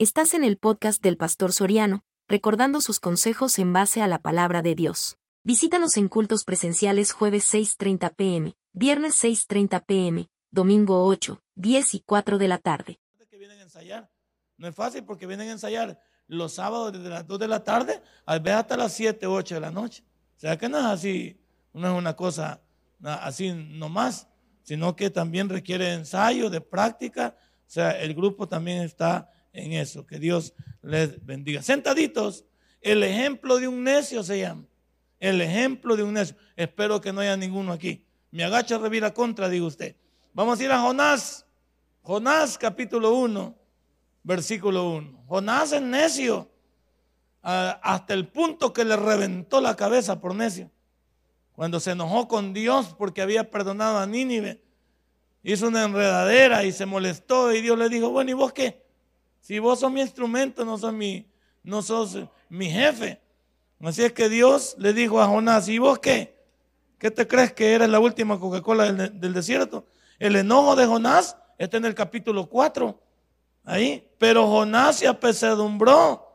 Estás 0.00 0.32
en 0.34 0.44
el 0.44 0.58
podcast 0.58 1.02
del 1.02 1.16
Pastor 1.16 1.52
Soriano, 1.52 2.04
recordando 2.28 2.80
sus 2.80 3.00
consejos 3.00 3.58
en 3.58 3.72
base 3.72 4.00
a 4.00 4.06
la 4.06 4.20
palabra 4.20 4.62
de 4.62 4.76
Dios. 4.76 5.18
Visítanos 5.42 5.96
en 5.96 6.06
cultos 6.06 6.44
presenciales 6.44 7.10
jueves 7.10 7.52
6.30 7.52 8.14
pm, 8.14 8.54
viernes 8.72 9.20
6.30 9.24 9.84
pm, 9.84 10.28
domingo 10.52 11.04
8, 11.04 11.42
10 11.56 11.94
y 11.94 12.00
4 12.06 12.38
de 12.38 12.46
la 12.46 12.58
tarde. 12.58 13.00
No 14.56 14.68
es 14.68 14.74
fácil 14.76 15.02
porque 15.02 15.26
vienen 15.26 15.48
a 15.48 15.52
ensayar 15.52 16.00
los 16.28 16.52
sábados 16.52 16.92
desde 16.92 17.08
las 17.08 17.26
2 17.26 17.40
de 17.40 17.48
la 17.48 17.64
tarde 17.64 18.00
a 18.24 18.38
ver 18.38 18.54
hasta 18.54 18.76
las 18.76 18.92
7, 18.92 19.26
8 19.26 19.56
de 19.56 19.60
la 19.60 19.72
noche. 19.72 20.04
O 20.36 20.38
sea 20.38 20.56
que 20.56 20.68
no 20.68 20.78
es 20.78 20.84
así, 20.84 21.40
no 21.72 21.88
es 21.88 21.98
una 21.98 22.14
cosa 22.14 22.62
así 23.02 23.50
nomás, 23.50 24.28
sino 24.62 24.94
que 24.94 25.10
también 25.10 25.48
requiere 25.48 25.92
ensayo, 25.92 26.50
de 26.50 26.60
práctica. 26.60 27.36
O 27.66 27.70
sea, 27.70 27.90
el 28.00 28.14
grupo 28.14 28.46
también 28.46 28.82
está 28.82 29.32
en 29.58 29.72
eso. 29.72 30.06
Que 30.06 30.18
Dios 30.18 30.54
les 30.82 31.24
bendiga. 31.24 31.62
Sentaditos, 31.62 32.44
el 32.80 33.02
ejemplo 33.02 33.58
de 33.58 33.68
un 33.68 33.84
necio 33.84 34.22
se 34.22 34.38
llama. 34.38 34.64
El 35.20 35.40
ejemplo 35.40 35.96
de 35.96 36.02
un 36.02 36.14
necio. 36.14 36.36
Espero 36.56 37.00
que 37.00 37.12
no 37.12 37.20
haya 37.20 37.36
ninguno 37.36 37.72
aquí. 37.72 38.04
Me 38.30 38.44
agacha 38.44 38.78
revira 38.78 39.12
contra, 39.12 39.48
digo 39.48 39.66
usted. 39.66 39.96
Vamos 40.32 40.60
a 40.60 40.64
ir 40.64 40.70
a 40.70 40.80
Jonás. 40.80 41.46
Jonás 42.02 42.56
capítulo 42.56 43.14
1, 43.14 43.58
versículo 44.22 44.90
1. 44.92 45.24
Jonás 45.26 45.72
es 45.72 45.82
necio 45.82 46.50
hasta 47.42 48.14
el 48.14 48.28
punto 48.28 48.72
que 48.72 48.84
le 48.84 48.96
reventó 48.96 49.60
la 49.60 49.76
cabeza 49.76 50.20
por 50.20 50.34
necio. 50.34 50.70
Cuando 51.52 51.80
se 51.80 51.90
enojó 51.90 52.28
con 52.28 52.52
Dios 52.52 52.94
porque 52.96 53.20
había 53.20 53.50
perdonado 53.50 53.98
a 53.98 54.06
Nínive, 54.06 54.62
hizo 55.42 55.68
una 55.68 55.84
enredadera 55.84 56.64
y 56.64 56.72
se 56.72 56.86
molestó 56.86 57.52
y 57.52 57.60
Dios 57.60 57.78
le 57.78 57.88
dijo, 57.88 58.10
bueno, 58.10 58.30
¿y 58.30 58.34
vos 58.34 58.52
qué? 58.52 58.87
Si 59.40 59.58
vos 59.58 59.80
sos 59.80 59.90
mi 59.90 60.00
instrumento, 60.00 60.64
no 60.64 60.78
sos 60.78 60.92
mi, 60.92 61.26
no 61.62 61.82
sos 61.82 62.18
mi 62.48 62.70
jefe. 62.70 63.20
Así 63.80 64.02
es 64.02 64.12
que 64.12 64.28
Dios 64.28 64.74
le 64.78 64.92
dijo 64.92 65.20
a 65.20 65.26
Jonás, 65.26 65.68
¿y 65.68 65.78
vos 65.78 65.98
qué? 65.98 66.36
¿Qué 66.98 67.10
te 67.10 67.28
crees 67.28 67.52
que 67.52 67.74
eres 67.74 67.88
la 67.88 68.00
última 68.00 68.40
Coca-Cola 68.40 68.92
del, 68.92 69.32
desierto? 69.32 69.86
El 70.18 70.34
enojo 70.34 70.74
de 70.74 70.84
Jonás 70.84 71.36
está 71.56 71.76
en 71.76 71.84
el 71.84 71.94
capítulo 71.94 72.46
4. 72.46 73.00
Ahí. 73.64 74.08
Pero 74.18 74.48
Jonás 74.48 74.96
se 74.96 75.06
apesadumbró 75.06 76.26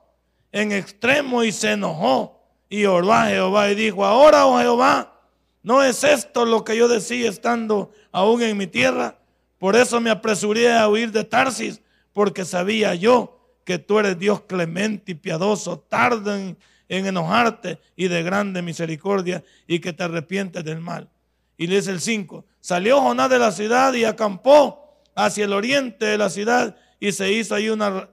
en 0.53 0.71
extremo 0.71 1.43
y 1.43 1.51
se 1.51 1.73
enojó. 1.73 2.39
Y 2.69 2.85
oró 2.85 3.11
a 3.11 3.25
Jehová 3.25 3.69
y 3.69 3.75
dijo, 3.75 4.05
ahora, 4.05 4.45
oh 4.45 4.57
Jehová, 4.57 5.19
¿no 5.61 5.83
es 5.83 6.03
esto 6.03 6.45
lo 6.45 6.63
que 6.63 6.77
yo 6.77 6.87
decía 6.87 7.29
estando 7.29 7.91
aún 8.11 8.41
en 8.41 8.57
mi 8.57 8.67
tierra? 8.67 9.17
Por 9.59 9.75
eso 9.75 9.99
me 9.99 10.09
apresuré 10.09 10.71
a 10.71 10.87
huir 10.87 11.11
de 11.11 11.23
Tarsis 11.23 11.81
porque 12.13 12.45
sabía 12.45 12.95
yo 12.95 13.39
que 13.63 13.79
tú 13.79 13.99
eres 13.99 14.17
Dios 14.19 14.41
clemente 14.41 15.13
y 15.13 15.15
piadoso, 15.15 15.79
tardo 15.79 16.35
en, 16.35 16.57
enojarte 16.87 17.79
y 17.95 18.07
de 18.07 18.21
grande 18.21 18.61
misericordia 18.61 19.43
y 19.67 19.79
que 19.79 19.93
te 19.93 20.03
arrepientes 20.03 20.63
del 20.63 20.79
mal. 20.79 21.09
Y 21.57 21.67
le 21.67 21.77
dice 21.77 21.91
el 21.91 22.01
5, 22.01 22.45
salió 22.59 23.01
Jonás 23.01 23.29
de 23.29 23.39
la 23.39 23.51
ciudad 23.51 23.93
y 23.93 24.05
acampó 24.05 25.01
hacia 25.15 25.45
el 25.45 25.53
oriente 25.53 26.05
de 26.05 26.17
la 26.17 26.29
ciudad 26.29 26.75
y 26.99 27.11
se 27.11 27.31
hizo 27.31 27.55
ahí 27.55 27.69
una, 27.69 28.09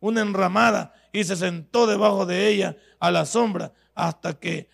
enramada 0.00 0.94
y 1.12 1.24
se 1.24 1.36
sentó 1.36 1.86
debajo 1.86 2.26
de 2.26 2.48
ella 2.48 2.76
a 2.98 3.10
la 3.10 3.24
sombra 3.24 3.72
hasta 3.94 4.34
que, 4.34 4.68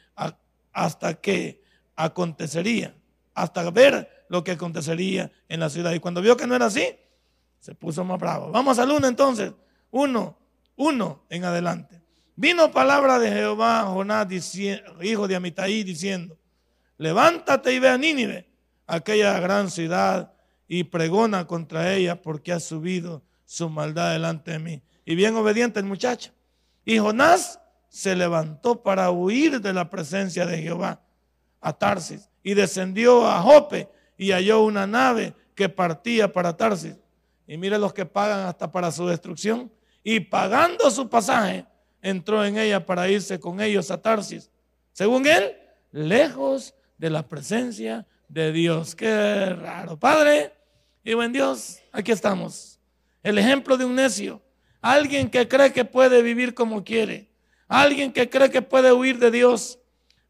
hasta 0.72 1.14
que 1.14 1.62
acontecería, 1.96 2.94
hasta 3.34 3.70
ver 3.70 4.24
lo 4.28 4.42
que 4.42 4.52
acontecería 4.52 5.30
en 5.48 5.60
la 5.60 5.68
ciudad. 5.68 5.92
Y 5.92 6.00
cuando 6.00 6.22
vio 6.22 6.36
que 6.36 6.46
no 6.46 6.54
era 6.54 6.66
así, 6.66 6.86
se 7.60 7.74
puso 7.74 8.02
más 8.04 8.18
bravo. 8.18 8.50
Vamos 8.50 8.78
al 8.78 8.90
uno 8.90 9.06
entonces. 9.06 9.52
Uno, 9.90 10.36
uno 10.76 11.24
en 11.28 11.44
adelante. 11.44 12.00
Vino 12.34 12.72
palabra 12.72 13.18
de 13.18 13.30
Jehová 13.30 13.80
a 13.80 13.86
Jonás, 13.86 14.26
hijo 15.02 15.28
de 15.28 15.36
Amitaí, 15.36 15.84
diciendo, 15.84 16.38
levántate 16.96 17.74
y 17.74 17.78
ve 17.78 17.88
a 17.90 17.98
Nínive, 17.98 18.48
aquella 18.86 19.38
gran 19.40 19.70
ciudad, 19.70 20.32
y 20.66 20.84
pregona 20.84 21.46
contra 21.46 21.92
ella 21.92 22.22
porque 22.22 22.52
ha 22.52 22.60
subido 22.60 23.22
su 23.44 23.68
maldad 23.68 24.12
delante 24.12 24.52
de 24.52 24.58
mí. 24.58 24.82
Y 25.04 25.16
bien 25.16 25.34
obediente 25.34 25.80
el 25.80 25.86
muchacho. 25.86 26.30
Y 26.84 26.98
Jonás 26.98 27.60
se 27.88 28.14
levantó 28.14 28.82
para 28.82 29.10
huir 29.10 29.60
de 29.60 29.72
la 29.72 29.90
presencia 29.90 30.46
de 30.46 30.62
Jehová 30.62 31.02
a 31.60 31.72
Tarsis 31.72 32.30
y 32.42 32.54
descendió 32.54 33.26
a 33.26 33.42
Jope 33.42 33.88
y 34.16 34.30
halló 34.30 34.62
una 34.62 34.86
nave 34.86 35.34
que 35.54 35.68
partía 35.68 36.32
para 36.32 36.56
Tarsis 36.56 36.99
y 37.50 37.56
mire 37.56 37.80
los 37.80 37.92
que 37.92 38.06
pagan 38.06 38.46
hasta 38.46 38.70
para 38.70 38.92
su 38.92 39.08
destrucción. 39.08 39.72
Y 40.04 40.20
pagando 40.20 40.88
su 40.88 41.10
pasaje, 41.10 41.66
entró 42.00 42.44
en 42.44 42.56
ella 42.56 42.86
para 42.86 43.08
irse 43.08 43.40
con 43.40 43.60
ellos 43.60 43.90
a 43.90 44.00
Tarsis. 44.00 44.48
Según 44.92 45.26
él, 45.26 45.56
lejos 45.90 46.74
de 46.96 47.10
la 47.10 47.26
presencia 47.26 48.06
de 48.28 48.52
Dios. 48.52 48.94
Qué 48.94 49.46
raro. 49.46 49.98
Padre 49.98 50.52
y 51.02 51.14
buen 51.14 51.32
Dios, 51.32 51.80
aquí 51.90 52.12
estamos. 52.12 52.78
El 53.20 53.36
ejemplo 53.36 53.76
de 53.76 53.84
un 53.84 53.96
necio. 53.96 54.40
Alguien 54.80 55.28
que 55.28 55.48
cree 55.48 55.72
que 55.72 55.84
puede 55.84 56.22
vivir 56.22 56.54
como 56.54 56.84
quiere. 56.84 57.32
Alguien 57.66 58.12
que 58.12 58.30
cree 58.30 58.50
que 58.50 58.62
puede 58.62 58.92
huir 58.92 59.18
de 59.18 59.32
Dios. 59.32 59.80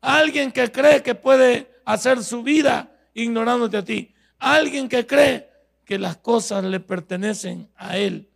Alguien 0.01 0.51
que 0.51 0.73
cree 0.73 1.03
que 1.03 1.15
puede 1.15 1.71
hacer 1.85 2.25
su 2.25 2.43
vida 2.43 2.91
ignorándote 3.13 3.77
a 3.77 3.85
ti. 3.85 4.15
Alguien 4.39 4.89
que 4.89 5.07
cree 5.07 5.50
que 5.91 5.99
las 5.99 6.19
cosas 6.19 6.63
le 6.63 6.79
pertenecen 6.79 7.69
a 7.75 7.99
Él 7.99 8.31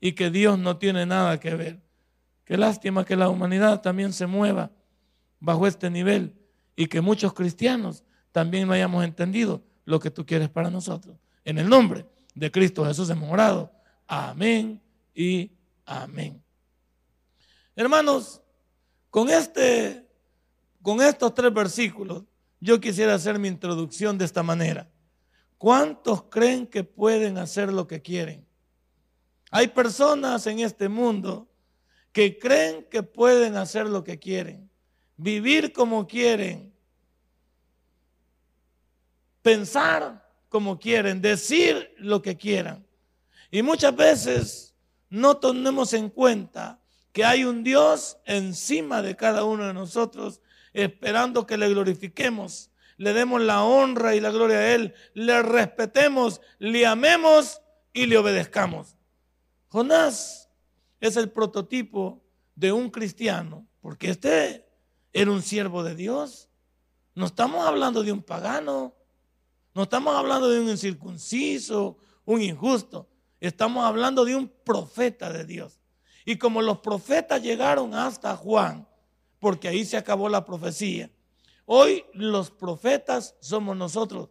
y 0.00 0.12
que 0.12 0.30
Dios 0.30 0.58
no 0.58 0.78
tiene 0.78 1.04
nada 1.04 1.38
que 1.38 1.54
ver. 1.54 1.82
Qué 2.46 2.56
lástima 2.56 3.04
que 3.04 3.14
la 3.14 3.28
humanidad 3.28 3.82
también 3.82 4.14
se 4.14 4.26
mueva 4.26 4.70
bajo 5.38 5.66
este 5.66 5.90
nivel 5.90 6.34
y 6.74 6.86
que 6.86 7.02
muchos 7.02 7.34
cristianos 7.34 8.04
también 8.32 8.66
no 8.66 8.72
hayamos 8.72 9.04
entendido 9.04 9.62
lo 9.84 10.00
que 10.00 10.10
tú 10.10 10.24
quieres 10.24 10.48
para 10.48 10.70
nosotros. 10.70 11.18
En 11.44 11.58
el 11.58 11.68
nombre 11.68 12.06
de 12.34 12.50
Cristo 12.50 12.86
Jesús 12.86 13.10
hemos 13.10 13.30
orado. 13.30 13.70
Amén 14.06 14.80
y 15.14 15.52
amén. 15.84 16.42
Hermanos, 17.76 18.40
con 19.10 19.28
este 19.28 20.08
con 20.80 21.02
estos 21.02 21.34
tres 21.34 21.52
versículos 21.52 22.24
yo 22.60 22.80
quisiera 22.80 23.12
hacer 23.12 23.38
mi 23.38 23.48
introducción 23.48 24.16
de 24.16 24.24
esta 24.24 24.42
manera. 24.42 24.88
¿Cuántos 25.58 26.24
creen 26.24 26.66
que 26.66 26.84
pueden 26.84 27.38
hacer 27.38 27.72
lo 27.72 27.86
que 27.86 28.02
quieren? 28.02 28.46
Hay 29.50 29.68
personas 29.68 30.46
en 30.46 30.60
este 30.60 30.88
mundo 30.88 31.48
que 32.12 32.38
creen 32.38 32.86
que 32.90 33.02
pueden 33.02 33.56
hacer 33.56 33.86
lo 33.86 34.04
que 34.04 34.18
quieren, 34.18 34.70
vivir 35.16 35.72
como 35.72 36.06
quieren, 36.06 36.72
pensar 39.42 40.28
como 40.48 40.78
quieren, 40.78 41.20
decir 41.20 41.94
lo 41.98 42.22
que 42.22 42.36
quieran. 42.36 42.86
Y 43.50 43.62
muchas 43.62 43.94
veces 43.94 44.74
no 45.08 45.36
tenemos 45.36 45.92
en 45.92 46.08
cuenta 46.08 46.80
que 47.12 47.24
hay 47.24 47.44
un 47.44 47.62
Dios 47.62 48.18
encima 48.24 49.02
de 49.02 49.14
cada 49.14 49.44
uno 49.44 49.66
de 49.66 49.74
nosotros 49.74 50.40
esperando 50.72 51.46
que 51.46 51.56
le 51.56 51.68
glorifiquemos 51.68 52.70
le 52.96 53.12
demos 53.12 53.40
la 53.42 53.64
honra 53.64 54.14
y 54.14 54.20
la 54.20 54.30
gloria 54.30 54.58
a 54.58 54.74
Él, 54.74 54.94
le 55.14 55.42
respetemos, 55.42 56.40
le 56.58 56.86
amemos 56.86 57.60
y 57.92 58.06
le 58.06 58.18
obedezcamos. 58.18 58.96
Jonás 59.68 60.50
es 61.00 61.16
el 61.16 61.30
prototipo 61.30 62.22
de 62.54 62.72
un 62.72 62.90
cristiano, 62.90 63.66
porque 63.80 64.10
este 64.10 64.66
era 65.12 65.30
un 65.30 65.42
siervo 65.42 65.82
de 65.82 65.94
Dios. 65.94 66.48
No 67.14 67.26
estamos 67.26 67.66
hablando 67.66 68.02
de 68.02 68.12
un 68.12 68.22
pagano, 68.22 68.94
no 69.74 69.82
estamos 69.82 70.14
hablando 70.14 70.48
de 70.48 70.60
un 70.60 70.68
incircunciso, 70.68 71.98
un 72.24 72.42
injusto, 72.42 73.08
estamos 73.40 73.84
hablando 73.84 74.24
de 74.24 74.36
un 74.36 74.48
profeta 74.48 75.32
de 75.32 75.44
Dios. 75.44 75.80
Y 76.24 76.36
como 76.38 76.62
los 76.62 76.78
profetas 76.78 77.42
llegaron 77.42 77.94
hasta 77.94 78.36
Juan, 78.36 78.88
porque 79.40 79.68
ahí 79.68 79.84
se 79.84 79.96
acabó 79.96 80.28
la 80.28 80.44
profecía, 80.44 81.10
Hoy 81.66 82.04
los 82.12 82.50
profetas 82.50 83.34
somos 83.40 83.76
nosotros, 83.76 84.28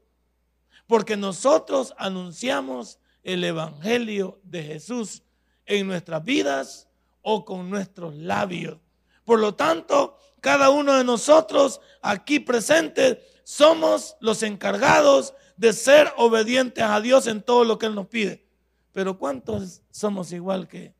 porque 0.88 1.18
nosotros 1.18 1.94
anunciamos 1.97 3.00
el 3.24 3.44
Evangelio 3.44 4.39
de 4.44 4.63
Jesús 4.63 5.24
en 5.65 5.88
nuestras 5.88 6.24
vidas 6.24 6.88
o 7.21 7.45
con 7.45 7.69
nuestros 7.69 8.13
labios. 8.15 8.77
Por 9.24 9.39
lo 9.39 9.56
tanto, 9.56 10.18
cada 10.41 10.69
uno 10.69 10.94
de 10.94 11.03
nosotros 11.03 11.80
aquí 12.01 12.39
presentes 12.39 13.18
somos 13.44 14.15
los 14.19 14.44
encargados 14.44 15.33
de 15.57 15.74
ser 15.74 16.12
obedientes 16.18 16.83
a 16.83 17.00
Dios 17.01 17.27
en 17.27 17.41
todo 17.41 17.63
lo 17.63 17.79
que 17.79 17.86
Él 17.88 17.95
nos 17.95 18.07
pide. 18.07 18.45
Pero 18.91 19.18
¿cuántos 19.18 19.81
somos 19.89 20.31
igual 20.31 20.68
que, 20.68 20.94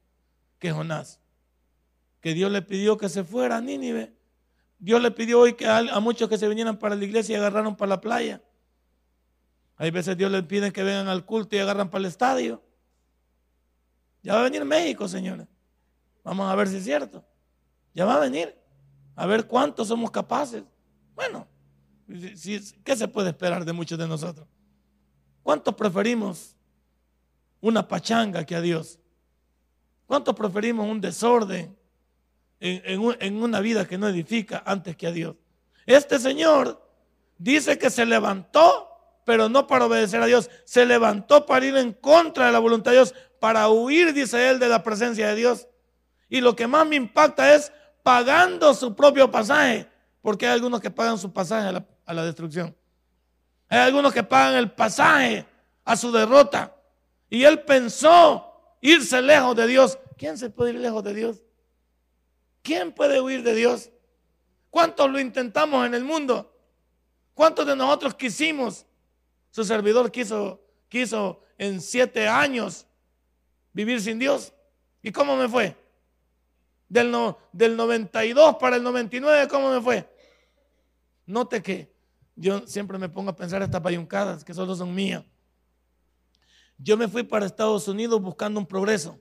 que 0.60 0.72
Jonás? 0.72 1.20
Que 2.22 2.34
Dios 2.34 2.52
le 2.52 2.62
pidió 2.62 2.98
que 2.98 3.10
se 3.10 3.24
fuera 3.24 3.58
a 3.58 3.62
Nínive 3.62 4.14
Dios 4.84 5.02
le 5.02 5.12
pidió 5.12 5.40
hoy 5.40 5.54
que 5.54 5.66
a, 5.66 5.98
muchos 6.02 6.28
que 6.28 6.38
se 6.38 6.46
vinieran 6.46 6.78
para 6.78 6.94
la 6.94 7.06
iglesia 7.06 7.32
y 7.32 7.36
agarraron 7.38 7.74
para 7.78 7.88
la 7.88 8.02
playa. 8.02 8.44
Hay 9.78 9.92
veces 9.92 10.18
Dios 10.18 10.30
les 10.30 10.44
pide 10.44 10.74
que 10.74 10.84
vengan 10.84 11.08
al 11.08 11.26
culto 11.26 11.56
y 11.56 11.60
agarran 11.60 11.90
para 11.90 12.00
el 12.00 12.06
estadio. 12.08 12.62
Ya 14.24 14.34
va 14.34 14.42
a 14.42 14.44
venir 14.44 14.66
México, 14.66 15.08
señores. 15.08 15.48
Vamos 16.22 16.52
a 16.52 16.56
ver 16.56 16.68
si 16.68 16.76
es 16.76 16.84
cierto. 16.84 17.24
Ya 17.94 18.04
va 18.04 18.16
a 18.16 18.20
venir. 18.20 18.60
A 19.16 19.26
ver 19.26 19.48
cuántos 19.48 19.88
somos 19.88 20.12
capaces. 20.12 20.66
Bueno, 21.16 21.48
¿qué 22.84 22.96
se 22.98 23.08
puede 23.08 23.30
esperar 23.30 23.64
de 23.64 23.72
muchos 23.72 23.98
de 23.98 24.06
nosotros? 24.06 24.46
¿Cuántos 25.44 25.76
preferimos 25.76 26.58
una 27.62 27.88
pachanga 27.88 28.46
que 28.46 28.58
a 28.58 28.60
Dios? 28.60 29.00
¿Cuántos 30.08 30.36
preferimos 30.36 30.86
un 30.86 31.00
desorden 31.00 31.74
en, 32.64 33.42
una 33.42 33.60
vida 33.60 33.86
que 33.86 33.98
no 33.98 34.08
edifica 34.08 34.64
antes 34.66 34.96
que 34.96 35.08
a 35.08 35.12
Dios? 35.12 35.36
Este 35.86 36.18
Señor 36.18 36.82
dice 37.38 37.78
que 37.78 37.90
se 37.90 38.06
levantó, 38.06 38.90
pero 39.26 39.50
no 39.50 39.68
para 39.68 39.86
obedecer 39.86 40.22
a 40.22 40.26
Dios. 40.26 40.50
Se 40.64 40.86
levantó 40.86 41.46
para 41.46 41.66
ir 41.66 41.76
en 41.76 41.92
contra 41.92 42.46
de 42.46 42.52
la 42.54 42.60
voluntad 42.60 42.92
de 42.92 42.98
Dios, 42.98 43.14
para 43.40 43.68
huir, 43.70 44.14
dice 44.14 44.50
él, 44.50 44.60
de 44.60 44.70
la 44.70 44.82
presencia 44.82 45.28
de 45.28 45.36
Dios. 45.36 45.68
Y 46.30 46.40
lo 46.40 46.56
que 46.56 46.68
más 46.68 46.88
me 46.88 46.96
impacta 46.96 47.54
es 47.54 47.74
pagando 48.02 48.74
su 48.74 48.96
propio 48.96 49.30
pasaje, 49.30 49.90
porque 50.22 50.48
hay 50.48 50.54
algunos 50.54 50.80
que 50.80 50.90
pagan 50.90 51.18
su 51.18 51.34
pasaje 51.34 51.84
a 52.06 52.14
la 52.14 52.26
destrucción. 52.26 52.76
Hay 53.68 53.80
algunos 53.80 54.14
que 54.14 54.24
pagan 54.24 54.56
el 54.56 54.72
pasaje 54.72 55.46
a 55.84 55.98
su 55.98 56.12
derrota. 56.12 56.76
Y 57.30 57.44
él 57.44 57.62
pensó 57.64 58.78
irse 58.82 59.22
lejos 59.22 59.56
de 59.56 59.68
Dios. 59.68 59.98
¿Quién 60.18 60.38
se 60.38 60.50
puede 60.50 60.74
ir 60.74 60.80
lejos 60.80 61.04
de 61.04 61.14
Dios? 61.14 61.44
¿Quién 62.64 62.94
puede 62.94 63.22
huir 63.22 63.44
de 63.44 63.54
Dios? 63.54 63.92
¿Cuántos 64.72 65.12
lo 65.12 65.20
intentamos 65.20 65.86
en 65.86 65.94
el 65.94 66.04
mundo? 66.04 66.52
¿Cuántos 67.36 67.68
de 67.68 67.76
nosotros 67.76 68.16
quisimos? 68.16 68.88
Su 69.52 69.64
servidor 69.64 70.12
quiso, 70.12 70.66
quiso 70.90 71.42
en 71.58 71.80
siete 71.82 72.28
años 72.28 72.88
vivir 73.74 74.02
sin 74.02 74.18
Dios. 74.18 74.54
¿Y 75.04 75.12
cómo 75.12 75.36
me 75.36 75.48
fue? 75.48 75.76
Del, 76.88 77.14
del 77.52 77.76
92 77.76 78.56
para 78.56 78.78
el 78.78 78.84
99, 78.84 79.48
¿cómo 79.48 79.70
me 79.72 79.82
fue? 79.82 80.10
Note 81.26 81.62
que 81.62 81.94
yo 82.36 82.66
siempre 82.66 82.98
me 82.98 83.10
pongo 83.10 83.32
a 83.32 83.36
pensar 83.36 83.62
estas 83.62 83.82
payuncadas 83.82 84.44
que 84.44 84.54
solo 84.54 84.76
son 84.76 84.96
mías. 84.96 85.24
Yo 86.78 86.98
me 86.98 87.08
fui 87.08 87.24
para 87.24 87.46
Estados 87.46 87.88
Unidos 87.88 88.22
buscando 88.22 88.60
un 88.60 88.66
progreso. 88.66 89.20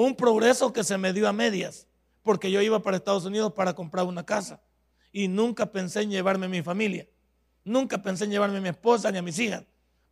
Un 0.00 0.14
progreso 0.14 0.72
que 0.72 0.84
se 0.84 0.96
me 0.96 1.12
dio 1.12 1.26
a 1.26 1.32
medias, 1.32 1.88
porque 2.22 2.52
yo 2.52 2.62
iba 2.62 2.80
para 2.80 2.98
Estados 2.98 3.24
Unidos 3.24 3.52
para 3.52 3.74
comprar 3.74 4.06
una 4.06 4.24
casa 4.24 4.62
y 5.10 5.26
nunca 5.26 5.72
pensé 5.72 6.02
en 6.02 6.12
llevarme 6.12 6.46
a 6.46 6.48
mi 6.48 6.62
familia. 6.62 7.08
Nunca 7.64 8.00
pensé 8.00 8.22
en 8.22 8.30
llevarme 8.30 8.58
a 8.58 8.60
mi 8.60 8.68
esposa 8.68 9.10
ni 9.10 9.18
a 9.18 9.22
mis 9.22 9.36
hijas, 9.40 9.64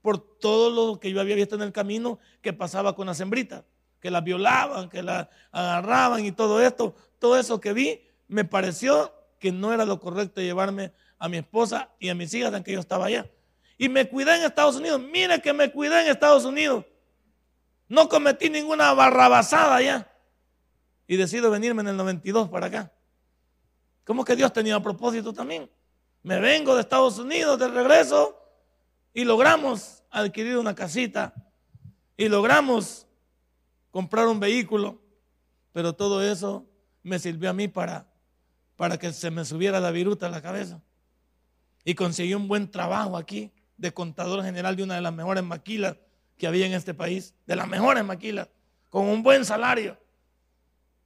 por 0.03 0.19
todo 0.19 0.71
lo 0.71 0.99
que 0.99 1.13
yo 1.13 1.21
había 1.21 1.37
visto 1.37 1.55
en 1.55 1.63
el 1.63 1.71
camino 1.71 2.19
que 2.43 2.53
pasaba 2.53 2.97
con 2.97 3.07
las 3.07 3.21
hembritas, 3.21 3.63
que 4.01 4.11
las 4.11 4.25
violaban, 4.25 4.89
que 4.89 5.05
las 5.05 5.29
agarraban 5.53 6.25
y 6.25 6.33
todo 6.33 6.61
esto. 6.61 6.97
Todo 7.21 7.39
eso 7.39 7.61
que 7.61 7.73
vi 7.73 8.01
me 8.27 8.45
pareció 8.45 9.15
que 9.39 9.53
no 9.53 9.73
era 9.73 9.85
lo 9.85 10.01
correcto 10.01 10.41
llevarme 10.41 10.95
a 11.17 11.29
mi 11.29 11.37
esposa 11.37 11.91
y 12.01 12.09
a 12.09 12.17
mis 12.17 12.35
hijas, 12.35 12.53
aunque 12.53 12.73
yo 12.73 12.81
estaba 12.81 13.07
allá. 13.07 13.31
Y 13.79 13.89
me 13.89 14.09
cuidé 14.09 14.35
en 14.35 14.43
Estados 14.43 14.75
Unidos. 14.75 15.01
Mire 15.01 15.41
que 15.41 15.53
me 15.53 15.71
cuidé 15.71 16.03
en 16.03 16.09
Estados 16.09 16.45
Unidos. 16.45 16.85
No 17.89 18.09
cometí 18.09 18.51
ninguna 18.51 18.93
barrabasada 18.93 19.77
allá. 19.77 20.11
Y 21.07 21.17
decido 21.17 21.51
venirme 21.51 21.83
en 21.83 21.89
el 21.89 21.97
92 21.97 22.49
para 22.49 22.67
acá. 22.67 22.93
¿Cómo 24.05 24.25
que 24.25 24.37
Dios 24.37 24.53
tenía 24.53 24.81
propósito 24.81 25.33
también? 25.33 25.71
Me 26.23 26.41
vengo 26.41 26.75
de 26.75 26.81
Estados 26.81 27.19
Unidos 27.19 27.59
de 27.59 27.69
regreso 27.69 28.41
y 29.15 29.25
logramos 29.25 30.03
adquirir 30.11 30.57
una 30.57 30.75
casita 30.75 31.33
y 32.17 32.29
logramos 32.29 33.07
comprar 33.91 34.27
un 34.27 34.41
vehículo, 34.41 35.01
pero 35.73 35.93
todo 35.93 36.23
eso 36.23 36.67
me 37.03 37.19
sirvió 37.19 37.51
a 37.51 37.53
mí 37.53 37.69
para, 37.69 38.09
para 38.77 38.99
que 38.99 39.13
se 39.13 39.31
me 39.31 39.45
subiera 39.45 39.81
la 39.81 39.91
viruta 39.91 40.27
a 40.27 40.31
la 40.31 40.43
cabeza. 40.43 40.83
Y 41.85 41.95
conseguí 41.95 42.35
un 42.35 42.49
buen 42.49 42.71
trabajo 42.71 43.17
aquí 43.17 43.53
de 43.77 43.93
contador 43.95 44.43
general 44.43 44.75
de 44.75 44.83
una 44.83 44.97
de 44.97 45.01
las 45.01 45.13
mejores 45.13 45.45
maquilas 45.45 45.97
que 46.37 46.47
había 46.47 46.67
en 46.67 46.73
este 46.73 46.95
país, 46.95 47.35
de 47.47 47.57
las 47.57 47.69
mejores 47.69 48.05
maquilas, 48.05 48.49
con 48.91 49.07
un 49.07 49.23
buen 49.23 49.45
salario. 49.45 49.99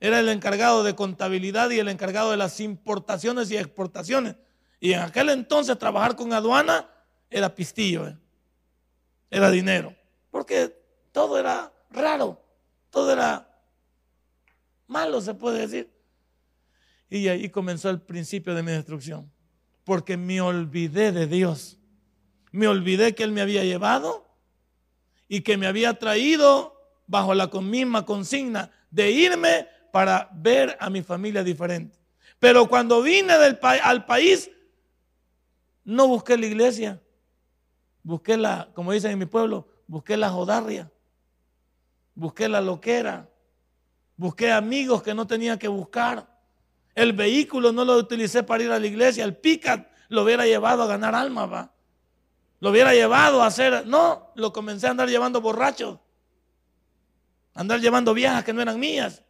Era 0.01 0.21
el 0.21 0.29
encargado 0.29 0.83
de 0.83 0.95
contabilidad 0.95 1.71
y 1.71 1.79
el 1.79 1.89
encargado 1.89 2.31
de 2.31 2.37
las 2.37 2.61
importaciones 2.61 3.51
y 3.51 3.57
exportaciones. 3.57 4.37
Y 4.81 4.93
en 4.93 5.01
aquel 5.01 5.29
entonces 5.29 5.79
trabajar 5.79 6.17
con 6.17 6.33
aduana 6.33 6.89
era 7.29 7.55
pistillo, 7.55 8.09
¿eh? 8.09 8.17
era 9.31 9.51
dinero, 9.51 9.95
porque 10.31 10.75
todo 11.13 11.39
era 11.39 11.73
raro, 11.91 12.43
todo 12.89 13.13
era 13.13 13.47
malo, 14.87 15.21
se 15.21 15.35
puede 15.35 15.61
decir. 15.61 15.93
Y 17.09 17.29
ahí 17.29 17.51
comenzó 17.51 17.91
el 17.91 18.01
principio 18.01 18.55
de 18.55 18.63
mi 18.63 18.73
destrucción, 18.73 19.31
porque 19.85 20.17
me 20.17 20.41
olvidé 20.41 21.13
de 21.13 21.27
Dios, 21.27 21.79
me 22.51 22.67
olvidé 22.67 23.15
que 23.15 23.23
Él 23.23 23.33
me 23.33 23.43
había 23.43 23.65
llevado 23.65 24.30
y 25.33 25.43
que 25.43 25.57
me 25.57 25.69
había 25.69 25.95
traído 25.95 26.77
bajo 27.07 27.35
la 27.35 27.47
misma 27.47 28.05
consigna 28.05 28.73
de 28.91 29.13
irme 29.13 29.69
para 29.93 30.29
ver 30.33 30.77
a 30.81 30.91
mi 30.91 31.03
familia 31.03 31.45
diferente. 31.45 31.97
Pero 32.41 32.69
cuando 32.69 33.01
vine 33.01 33.33
al 33.33 34.05
país, 34.05 34.51
no 35.85 36.09
busqué 36.09 36.37
la 36.37 36.47
iglesia. 36.47 37.01
Busqué 38.03 38.37
la, 38.37 38.71
como 38.75 38.91
dicen 38.91 39.13
en 39.13 39.21
mi 39.21 39.27
pueblo, 39.27 39.69
busqué 39.87 40.17
la 40.17 40.31
jodarria. 40.31 40.91
Busqué 42.17 42.49
la 42.49 42.61
loquera. 42.61 43.29
Busqué 44.17 44.51
amigos 44.51 45.01
que 45.01 45.15
no 45.15 45.29
tenía 45.29 45.61
que 45.61 45.69
buscar. 45.69 46.27
El 46.93 47.13
vehículo 47.13 47.71
no 47.71 47.85
lo 47.85 47.97
utilicé 47.99 48.43
para 48.43 48.65
ir 48.65 48.73
a 48.73 48.81
la 48.81 48.87
iglesia. 48.89 49.23
El 49.23 49.37
picat 49.37 49.93
lo 50.09 50.25
hubiera 50.25 50.45
llevado 50.45 50.83
a 50.83 50.89
ganar 50.89 51.15
alma, 51.15 51.47
va. 51.47 51.73
Lo 52.61 52.71
hubiera 52.71 52.95
llevado 52.95 53.43
a 53.43 53.47
hacer. 53.47 53.87
No, 53.87 54.31
lo 54.35 54.53
comencé 54.53 54.87
a 54.87 54.91
andar 54.91 55.09
llevando 55.09 55.41
borrachos. 55.41 55.99
Andar 57.55 57.81
llevando 57.81 58.15
viejas 58.15 58.45
que 58.45 58.53
no 58.53 58.63
eran 58.63 58.79
mías 58.79 59.23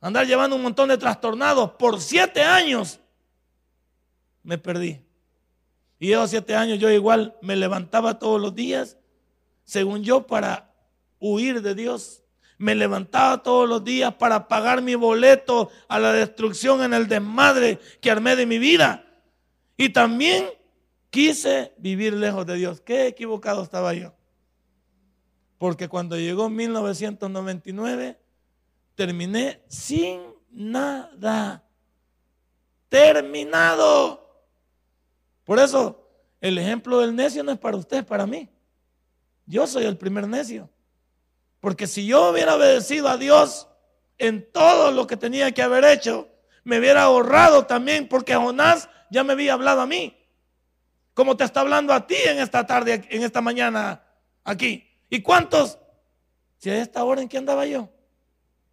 andar 0.00 0.26
llevando 0.26 0.56
un 0.56 0.62
montón 0.62 0.88
de 0.88 0.98
trastornados 0.98 1.72
por 1.72 2.00
siete 2.00 2.42
años, 2.42 3.00
me 4.42 4.58
perdí. 4.58 5.00
Y 5.98 6.12
esos 6.12 6.30
siete 6.30 6.56
años 6.56 6.78
yo 6.78 6.90
igual 6.90 7.36
me 7.42 7.56
levantaba 7.56 8.18
todos 8.18 8.40
los 8.40 8.54
días, 8.54 8.96
según 9.64 10.02
yo, 10.02 10.26
para 10.26 10.72
huir 11.18 11.60
de 11.60 11.74
Dios. 11.74 12.22
Me 12.56 12.74
levantaba 12.74 13.42
todos 13.42 13.68
los 13.68 13.84
días 13.84 14.14
para 14.14 14.48
pagar 14.48 14.82
mi 14.82 14.94
boleto 14.94 15.70
a 15.88 15.98
la 15.98 16.12
destrucción 16.12 16.82
en 16.82 16.94
el 16.94 17.06
desmadre 17.06 17.78
que 18.00 18.10
armé 18.10 18.36
de 18.36 18.46
mi 18.46 18.58
vida. 18.58 19.04
Y 19.76 19.90
también 19.90 20.46
quise 21.10 21.74
vivir 21.78 22.14
lejos 22.14 22.46
de 22.46 22.54
Dios. 22.54 22.80
Qué 22.80 23.06
equivocado 23.06 23.62
estaba 23.62 23.92
yo. 23.92 24.14
Porque 25.58 25.88
cuando 25.88 26.16
llegó 26.16 26.48
1999, 26.48 28.18
terminé 28.94 29.62
sin 29.68 30.22
nada. 30.50 31.64
Terminado. 32.88 34.46
Por 35.44 35.58
eso, 35.58 36.08
el 36.40 36.56
ejemplo 36.56 37.00
del 37.00 37.14
necio 37.14 37.44
no 37.44 37.52
es 37.52 37.58
para 37.58 37.76
usted, 37.76 37.98
es 37.98 38.04
para 38.04 38.26
mí. 38.26 38.48
Yo 39.46 39.66
soy 39.66 39.84
el 39.84 39.98
primer 39.98 40.26
necio. 40.28 40.70
Porque 41.60 41.86
si 41.86 42.06
yo 42.06 42.30
hubiera 42.30 42.54
obedecido 42.54 43.08
a 43.08 43.16
Dios 43.16 43.68
en 44.16 44.50
todo 44.50 44.92
lo 44.92 45.06
que 45.06 45.16
tenía 45.16 45.52
que 45.52 45.62
haber 45.62 45.84
hecho, 45.84 46.28
me 46.64 46.78
hubiera 46.78 47.02
ahorrado 47.02 47.66
también, 47.66 48.08
porque 48.08 48.34
Jonás 48.34 48.88
ya 49.10 49.24
me 49.24 49.32
había 49.32 49.54
hablado 49.54 49.80
a 49.80 49.86
mí. 49.86 50.16
Como 51.14 51.36
te 51.36 51.44
está 51.44 51.60
hablando 51.60 51.92
a 51.92 52.06
ti 52.06 52.16
en 52.26 52.38
esta 52.38 52.66
tarde, 52.66 53.06
en 53.08 53.22
esta 53.22 53.40
mañana 53.40 54.02
aquí. 54.44 54.86
¿Y 55.08 55.22
cuántos? 55.22 55.78
Si 56.58 56.70
a 56.70 56.80
esta 56.80 57.02
hora 57.04 57.22
en 57.22 57.28
qué 57.28 57.38
andaba 57.38 57.66
yo. 57.66 57.90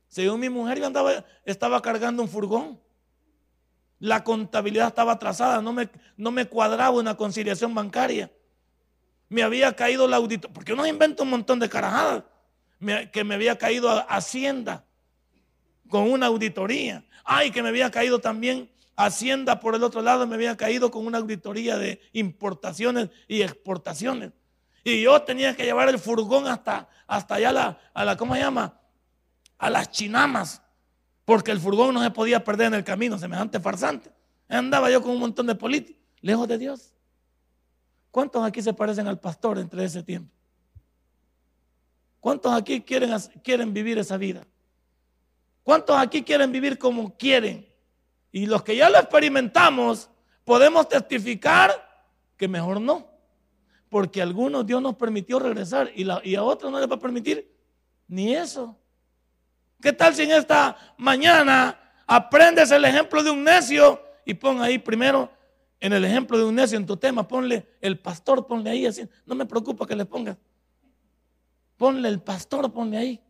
Según 0.08 0.40
mi 0.40 0.50
mujer, 0.50 0.80
yo 0.80 0.88
andaba, 0.88 1.26
estaba 1.46 1.82
cargando 1.82 2.22
un 2.24 2.30
furgón. 2.30 2.80
La 4.00 4.24
contabilidad 4.24 4.88
estaba 4.88 5.14
atrasada, 5.14 5.62
no 5.62 5.74
me, 5.74 5.90
no 6.16 6.32
me 6.32 6.46
cuadraba 6.46 6.98
una 6.98 7.18
conciliación 7.18 7.74
bancaria. 7.74 8.32
Me 9.30 9.44
había 9.44 9.76
caído 9.76 10.08
la 10.08 10.18
auditoría, 10.18 10.54
porque 10.54 10.74
uno 10.74 10.86
inventa 10.86 11.24
un 11.24 11.32
montón 11.32 11.60
de 11.60 11.68
carajadas, 11.68 12.24
que 13.12 13.24
me 13.24 13.36
había 13.36 13.58
caído 13.58 13.90
Hacienda 14.08 14.86
con 15.90 16.10
una 16.12 16.28
auditoría. 16.28 17.04
Ay, 17.24 17.52
que 17.52 17.64
me 17.64 17.70
había 17.70 17.90
caído 17.90 18.20
también 18.20 18.70
Hacienda 18.98 19.60
por 19.60 19.76
el 19.76 19.84
otro 19.84 20.02
lado, 20.02 20.26
me 20.26 20.36
había 20.36 20.58
caído 20.58 20.92
con 20.92 21.06
una 21.06 21.20
auditoría 21.20 21.78
de 21.78 22.02
importaciones 22.14 23.10
y 23.28 23.44
exportaciones. 23.44 24.32
Y 24.84 25.04
yo 25.04 25.22
tenía 25.22 25.56
que 25.56 25.64
llevar 25.64 25.88
el 25.88 26.00
furgón 26.00 26.48
hasta, 26.48 26.90
hasta 27.06 27.36
allá 27.36 27.80
a 27.94 28.06
la, 28.06 28.18
¿cómo 28.18 28.34
se 28.34 28.42
llama? 28.42 28.80
a 29.60 29.70
las 29.70 29.92
chinamas, 29.92 30.62
porque 31.26 31.52
el 31.52 31.60
furgón 31.60 31.94
no 31.94 32.02
se 32.02 32.12
podía 32.12 32.44
perder 32.44 32.68
en 32.68 32.74
el 32.76 32.84
camino, 32.84 33.18
semejante 33.18 33.60
farsante. 33.60 34.12
Andaba 34.48 34.90
yo 34.90 35.02
con 35.02 35.12
un 35.12 35.20
montón 35.20 35.48
de 35.48 35.56
políticos, 35.56 36.02
lejos 36.22 36.48
de 36.48 36.58
Dios. 36.58 36.94
¿Cuántos 38.12 38.44
aquí 38.44 38.62
se 38.62 38.74
parecen 38.74 39.08
al 39.08 39.20
pastor 39.20 39.60
entre 39.60 39.84
ese 39.84 40.02
tiempo? 40.04 40.32
¿Cuántos 42.20 42.52
aquí 42.52 42.82
quieren, 42.82 43.12
quieren 43.44 43.74
vivir 43.74 43.98
esa 43.98 44.18
vida? 44.18 44.46
¿Cuántos 45.64 45.98
aquí 45.98 46.24
quieren 46.24 46.52
vivir 46.52 46.78
como 46.78 47.16
quieren? 47.16 47.67
Y 48.32 48.46
los 48.46 48.64
que 48.64 48.76
ya 48.76 48.90
lo 48.90 48.98
experimentamos, 48.98 50.10
podemos 50.44 50.88
testificar 50.88 51.72
que 52.36 52.48
mejor 52.48 52.80
no. 52.82 53.08
Porque 53.90 54.20
a 54.20 54.24
algunos 54.24 54.66
Dios 54.66 54.82
nos 54.82 54.96
permitió 54.96 55.40
regresar 55.40 55.92
y, 55.96 56.36
a 56.36 56.44
otros 56.44 56.72
no 56.72 56.80
les 56.80 56.90
va 56.90 56.96
a 56.96 57.00
permitir 57.00 57.50
ni 58.08 58.36
eso. 58.36 58.78
¿Qué 59.82 59.94
tal 59.94 60.14
si 60.14 60.24
en 60.24 60.32
esta 60.32 60.76
mañana 60.98 61.80
aprendes 62.06 62.72
el 62.72 62.84
ejemplo 62.86 63.24
de 63.24 63.32
un 63.32 63.44
necio 63.44 64.02
y 64.26 64.34
pon 64.34 64.62
ahí 64.62 64.80
primero 64.80 65.30
en 65.80 65.94
el 65.94 66.04
ejemplo 66.04 66.38
de 66.38 66.46
un 66.46 66.56
necio 66.56 66.78
en 66.78 66.86
tu 66.86 66.98
tema, 66.98 67.28
ponle 67.28 67.68
el 67.82 68.00
pastor, 68.00 68.48
ponle 68.48 68.70
ahí 68.72 68.86
así. 68.86 69.08
No 69.26 69.36
me 69.36 69.46
preocupa 69.46 69.86
que 69.86 69.96
le 69.96 70.06
pongas. 70.06 70.38
Ponle 71.78 72.10
el 72.10 72.20
pastor, 72.22 72.72
ponle 72.72 72.98
ahí. 72.98 73.22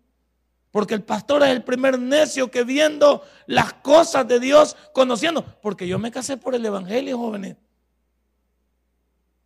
Porque 0.71 0.93
el 0.93 1.03
pastor 1.03 1.43
es 1.43 1.50
el 1.50 1.63
primer 1.63 1.97
necio 2.00 2.51
que 2.51 2.63
viendo 2.63 3.24
las 3.45 3.74
cosas 3.74 4.27
de 4.27 4.39
Dios, 4.39 4.75
conociendo. 4.93 5.43
Porque 5.62 5.88
yo 5.88 5.97
me 5.97 6.12
casé 6.12 6.38
por 6.38 6.55
el 6.55 6.65
Evangelio, 6.65 7.17
jóvenes. 7.17 7.57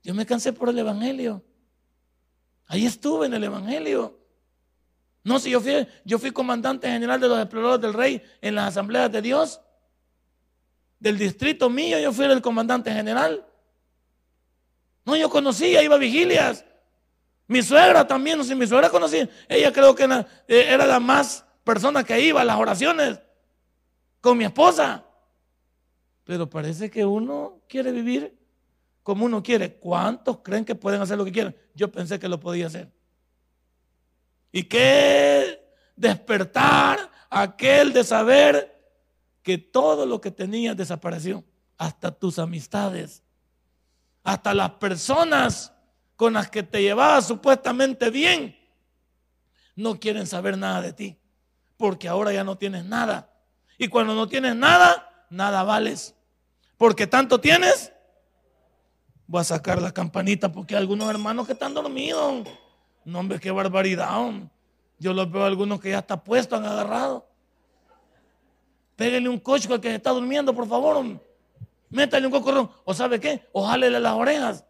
Yo 0.03 0.13
me 0.13 0.25
cansé 0.25 0.51
por 0.51 0.69
el 0.69 0.79
Evangelio. 0.79 1.43
Ahí 2.67 2.85
estuve 2.85 3.27
en 3.27 3.33
el 3.33 3.43
Evangelio. 3.43 4.17
No, 5.23 5.39
si 5.39 5.51
yo 5.51 5.61
fui, 5.61 5.87
yo 6.03 6.17
fui 6.17 6.31
comandante 6.31 6.89
general 6.89 7.19
de 7.19 7.27
los 7.27 7.39
exploradores 7.39 7.81
del 7.81 7.93
rey 7.93 8.23
en 8.41 8.55
las 8.55 8.69
asambleas 8.69 9.11
de 9.11 9.21
Dios. 9.21 9.61
Del 10.99 11.17
distrito 11.17 11.69
mío, 11.69 11.99
yo 11.99 12.11
fui 12.11 12.25
el 12.25 12.41
comandante 12.41 12.91
general. 12.91 13.45
No, 15.05 15.15
yo 15.15 15.29
conocía, 15.29 15.83
iba 15.83 15.95
a 15.95 15.99
vigilias. 15.99 16.65
Mi 17.51 17.61
suegra 17.61 18.07
también, 18.07 18.37
no 18.37 18.45
sé, 18.45 18.55
mi 18.55 18.65
suegra 18.65 18.89
conocía. 18.89 19.27
Ella 19.49 19.73
creo 19.73 19.93
que 19.93 20.03
era, 20.03 20.25
eh, 20.47 20.67
era 20.69 20.85
la 20.85 21.01
más 21.01 21.43
persona 21.65 22.01
que 22.01 22.17
iba 22.17 22.39
a 22.39 22.45
las 22.45 22.55
oraciones 22.55 23.19
con 24.21 24.37
mi 24.37 24.45
esposa. 24.45 25.03
Pero 26.23 26.49
parece 26.49 26.89
que 26.89 27.03
uno 27.03 27.59
quiere 27.67 27.91
vivir 27.91 28.39
como 29.03 29.25
uno 29.25 29.43
quiere. 29.43 29.73
¿Cuántos 29.73 30.37
creen 30.37 30.63
que 30.63 30.75
pueden 30.75 31.01
hacer 31.01 31.17
lo 31.17 31.25
que 31.25 31.33
quieren? 31.33 31.53
Yo 31.75 31.91
pensé 31.91 32.17
que 32.19 32.29
lo 32.29 32.39
podía 32.39 32.67
hacer. 32.67 32.89
¿Y 34.53 34.63
qué 34.63 35.61
despertar 35.97 37.11
aquel 37.29 37.91
de 37.91 38.05
saber 38.05 38.81
que 39.43 39.57
todo 39.57 40.05
lo 40.05 40.21
que 40.21 40.31
tenías 40.31 40.77
desapareció? 40.77 41.43
Hasta 41.77 42.11
tus 42.11 42.39
amistades, 42.39 43.23
hasta 44.23 44.53
las 44.53 44.69
personas 44.69 45.73
con 46.21 46.33
las 46.33 46.51
que 46.51 46.61
te 46.61 46.83
llevabas 46.83 47.25
supuestamente 47.25 48.11
bien, 48.11 48.55
no 49.75 49.99
quieren 49.99 50.27
saber 50.27 50.55
nada 50.55 50.79
de 50.79 50.93
ti, 50.93 51.17
porque 51.77 52.07
ahora 52.07 52.31
ya 52.31 52.43
no 52.43 52.59
tienes 52.59 52.85
nada. 52.85 53.33
Y 53.79 53.87
cuando 53.87 54.13
no 54.13 54.27
tienes 54.27 54.55
nada, 54.55 55.25
nada 55.31 55.63
vales. 55.63 56.13
Porque 56.77 57.07
tanto 57.07 57.41
tienes, 57.41 57.91
voy 59.25 59.41
a 59.41 59.45
sacar 59.45 59.81
la 59.81 59.91
campanita 59.91 60.51
porque 60.51 60.75
hay 60.75 60.81
algunos 60.81 61.09
hermanos 61.09 61.47
que 61.47 61.53
están 61.53 61.73
dormidos. 61.73 62.47
No, 63.03 63.17
hombre, 63.17 63.39
qué 63.39 63.49
barbaridad. 63.49 64.31
Yo 64.99 65.13
los 65.15 65.31
veo 65.31 65.41
a 65.41 65.47
algunos 65.47 65.81
que 65.81 65.89
ya 65.89 65.97
está 65.97 66.23
puesto, 66.23 66.55
han 66.55 66.65
agarrado. 66.65 67.27
Pégale 68.95 69.27
un 69.27 69.39
coche 69.39 69.67
al 69.73 69.81
que 69.81 69.95
está 69.95 70.11
durmiendo, 70.11 70.53
por 70.53 70.67
favor. 70.67 71.03
Métale 71.89 72.27
un 72.27 72.31
cocorrón. 72.31 72.69
¿O 72.85 72.93
sabe 72.93 73.19
qué? 73.19 73.49
O 73.53 73.65
jálele 73.65 73.99
las 73.99 74.13
orejas. 74.13 74.65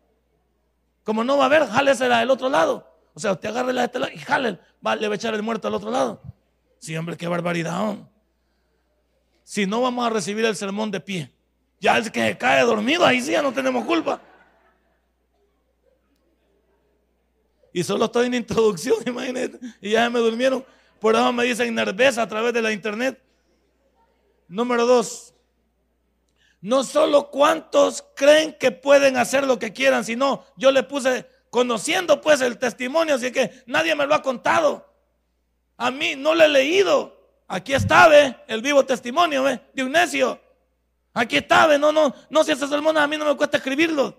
Como 1.04 1.24
no 1.24 1.38
va 1.38 1.44
a 1.44 1.46
haber, 1.48 1.68
jálesela 1.68 2.20
del 2.20 2.30
otro 2.30 2.50
lado. 2.50 2.88
O 3.14 3.20
sea, 3.20 3.34
usted 3.34 3.50
agarre 3.50 3.74
la 3.74 3.82
de 3.82 3.86
este 3.88 4.00
lado 4.00 4.12
y 4.14 4.20
jale, 4.20 4.60
va, 4.86 4.96
le 4.96 5.08
va 5.08 5.14
a 5.14 5.16
echar 5.16 5.34
el 5.34 5.44
muerto 5.44 5.68
al 5.68 5.74
otro 5.74 5.92
lado. 5.92 6.22
Sí, 6.80 6.96
hombre, 6.96 7.18
qué 7.18 7.28
barbaridad. 7.28 7.98
Si 9.44 9.66
no 9.66 9.82
vamos 9.82 10.06
a 10.06 10.10
recibir 10.10 10.46
el 10.46 10.56
sermón 10.56 10.92
de 10.92 11.00
pie, 11.00 11.32
ya 11.80 11.98
el 11.98 12.12
que 12.12 12.28
se 12.28 12.38
cae 12.38 12.64
dormido, 12.64 13.06
ahí 13.06 13.22
sí 13.22 13.32
ya 13.32 13.42
no 13.42 13.52
tenemos 13.52 13.86
culpa. 13.86 14.22
Y 17.74 17.84
solo 17.84 18.06
estoy 18.06 18.28
en 18.28 18.36
introducción, 18.36 18.98
imagínate. 19.06 19.60
Y 19.82 19.92
ya 19.92 20.10
me 20.10 20.20
durmieron. 20.20 20.66
Por 21.00 21.16
eso 21.16 21.34
me 21.34 21.44
dicen 21.46 21.74
nervesa 21.74 22.22
a 22.22 22.28
través 22.28 22.54
de 22.54 22.62
la 22.62 22.72
internet. 22.72 23.22
Número 24.48 24.86
dos. 24.86 25.34
No 26.62 26.84
solo 26.84 27.32
cuántos 27.32 28.06
creen 28.16 28.56
que 28.60 28.72
pueden 28.72 29.18
hacer 29.18 29.46
lo 29.46 29.58
que 29.58 29.74
quieran, 29.74 30.06
sino 30.06 30.46
yo 30.56 30.72
le 30.72 30.84
puse 30.84 31.28
conociendo 31.50 32.22
pues 32.22 32.40
el 32.42 32.58
testimonio, 32.58 33.16
así 33.16 33.32
que 33.32 33.64
nadie 33.66 33.96
me 33.96 34.06
lo 34.06 34.14
ha 34.14 34.22
contado. 34.22 34.88
A 35.78 35.90
mí 35.90 36.16
no 36.16 36.36
lo 36.36 36.44
he 36.44 36.48
leído. 36.48 37.20
Aquí 37.48 37.74
está. 37.74 38.08
El 38.48 38.62
vivo 38.62 38.86
testimonio, 38.86 39.44
¿ve? 39.44 39.60
De 39.74 39.84
un 39.84 39.92
necio. 39.92 40.40
Aquí 41.14 41.38
está. 41.38 41.78
No, 41.80 41.92
no, 41.92 42.14
no, 42.30 42.44
si 42.44 42.52
ese 42.52 42.68
sermón 42.68 42.98
a 42.98 43.08
mí 43.08 43.18
no 43.18 43.26
me 43.26 43.36
cuesta 43.36 43.58
escribirlo. 43.58 44.16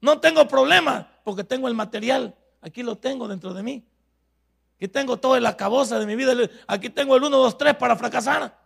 No 0.00 0.18
tengo 0.18 0.48
problema 0.48 1.12
porque 1.22 1.44
tengo 1.44 1.68
el 1.68 1.74
material. 1.74 2.34
Aquí 2.62 2.82
lo 2.82 2.96
tengo 2.96 3.28
dentro 3.28 3.52
de 3.52 3.62
mí. 3.62 3.84
Aquí 4.76 4.88
tengo 4.88 5.18
todo 5.18 5.38
la 5.38 5.56
caboza 5.56 5.98
de 5.98 6.06
mi 6.06 6.16
vida. 6.16 6.32
Aquí 6.66 6.88
tengo 6.88 7.16
el 7.16 7.22
1, 7.22 7.36
2, 7.36 7.58
3 7.58 7.74
para 7.74 7.94
fracasar. 7.94 8.58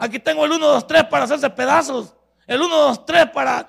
Aquí 0.00 0.18
tengo 0.18 0.46
el 0.46 0.52
1, 0.52 0.66
2, 0.66 0.86
3 0.86 1.04
para 1.04 1.24
hacerse 1.24 1.50
pedazos. 1.50 2.16
El 2.46 2.62
1, 2.62 2.74
2, 2.74 3.04
3 3.04 3.26
para 3.34 3.68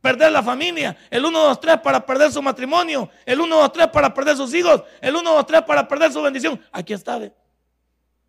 perder 0.00 0.32
la 0.32 0.42
familia. 0.42 0.96
El 1.08 1.24
1, 1.24 1.38
2, 1.38 1.60
3 1.60 1.78
para 1.78 2.04
perder 2.04 2.32
su 2.32 2.42
matrimonio. 2.42 3.08
El 3.24 3.40
1, 3.40 3.56
2, 3.56 3.72
3 3.72 3.86
para 3.86 4.12
perder 4.12 4.36
sus 4.36 4.52
hijos. 4.52 4.82
El 5.00 5.14
1, 5.14 5.32
2, 5.32 5.46
3 5.46 5.62
para 5.62 5.86
perder 5.86 6.12
su 6.12 6.20
bendición. 6.22 6.60
Aquí 6.72 6.92
está. 6.92 7.18
¿ve? 7.18 7.32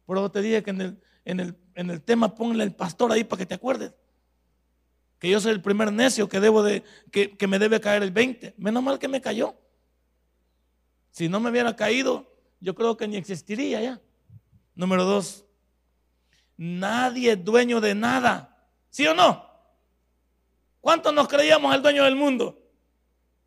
Por 0.05 0.19
eso 0.19 0.29
te 0.29 0.39
dije 0.43 0.61
que 0.61 0.69
en 0.69 0.81
el, 0.81 1.01
en, 1.25 1.39
el, 1.39 1.57
en 1.73 1.89
el 1.89 2.03
tema 2.03 2.35
ponle 2.35 2.63
el 2.63 2.75
pastor 2.75 3.11
ahí 3.11 3.23
para 3.23 3.39
que 3.39 3.47
te 3.47 3.55
acuerdes. 3.55 3.91
Que 5.17 5.27
yo 5.27 5.39
soy 5.39 5.51
el 5.51 5.63
primer 5.63 5.91
necio 5.91 6.29
que, 6.29 6.39
debo 6.39 6.61
de, 6.61 6.83
que, 7.11 7.35
que 7.35 7.47
me 7.47 7.57
debe 7.57 7.79
caer 7.79 8.03
el 8.03 8.11
20. 8.11 8.53
Menos 8.59 8.83
mal 8.83 8.99
que 8.99 9.07
me 9.07 9.19
cayó. 9.19 9.55
Si 11.09 11.27
no 11.27 11.39
me 11.39 11.49
hubiera 11.49 11.75
caído, 11.75 12.31
yo 12.59 12.75
creo 12.75 12.95
que 12.97 13.07
ni 13.07 13.17
existiría 13.17 13.81
ya. 13.81 14.01
Número 14.75 15.05
dos, 15.05 15.47
nadie 16.57 17.33
es 17.33 17.43
dueño 17.43 17.81
de 17.81 17.95
nada. 17.95 18.57
¿Sí 18.89 19.07
o 19.07 19.13
no? 19.13 19.49
¿Cuántos 20.79 21.13
nos 21.13 21.27
creíamos 21.27 21.73
el 21.73 21.81
dueño 21.81 22.03
del 22.03 22.15
mundo? 22.15 22.57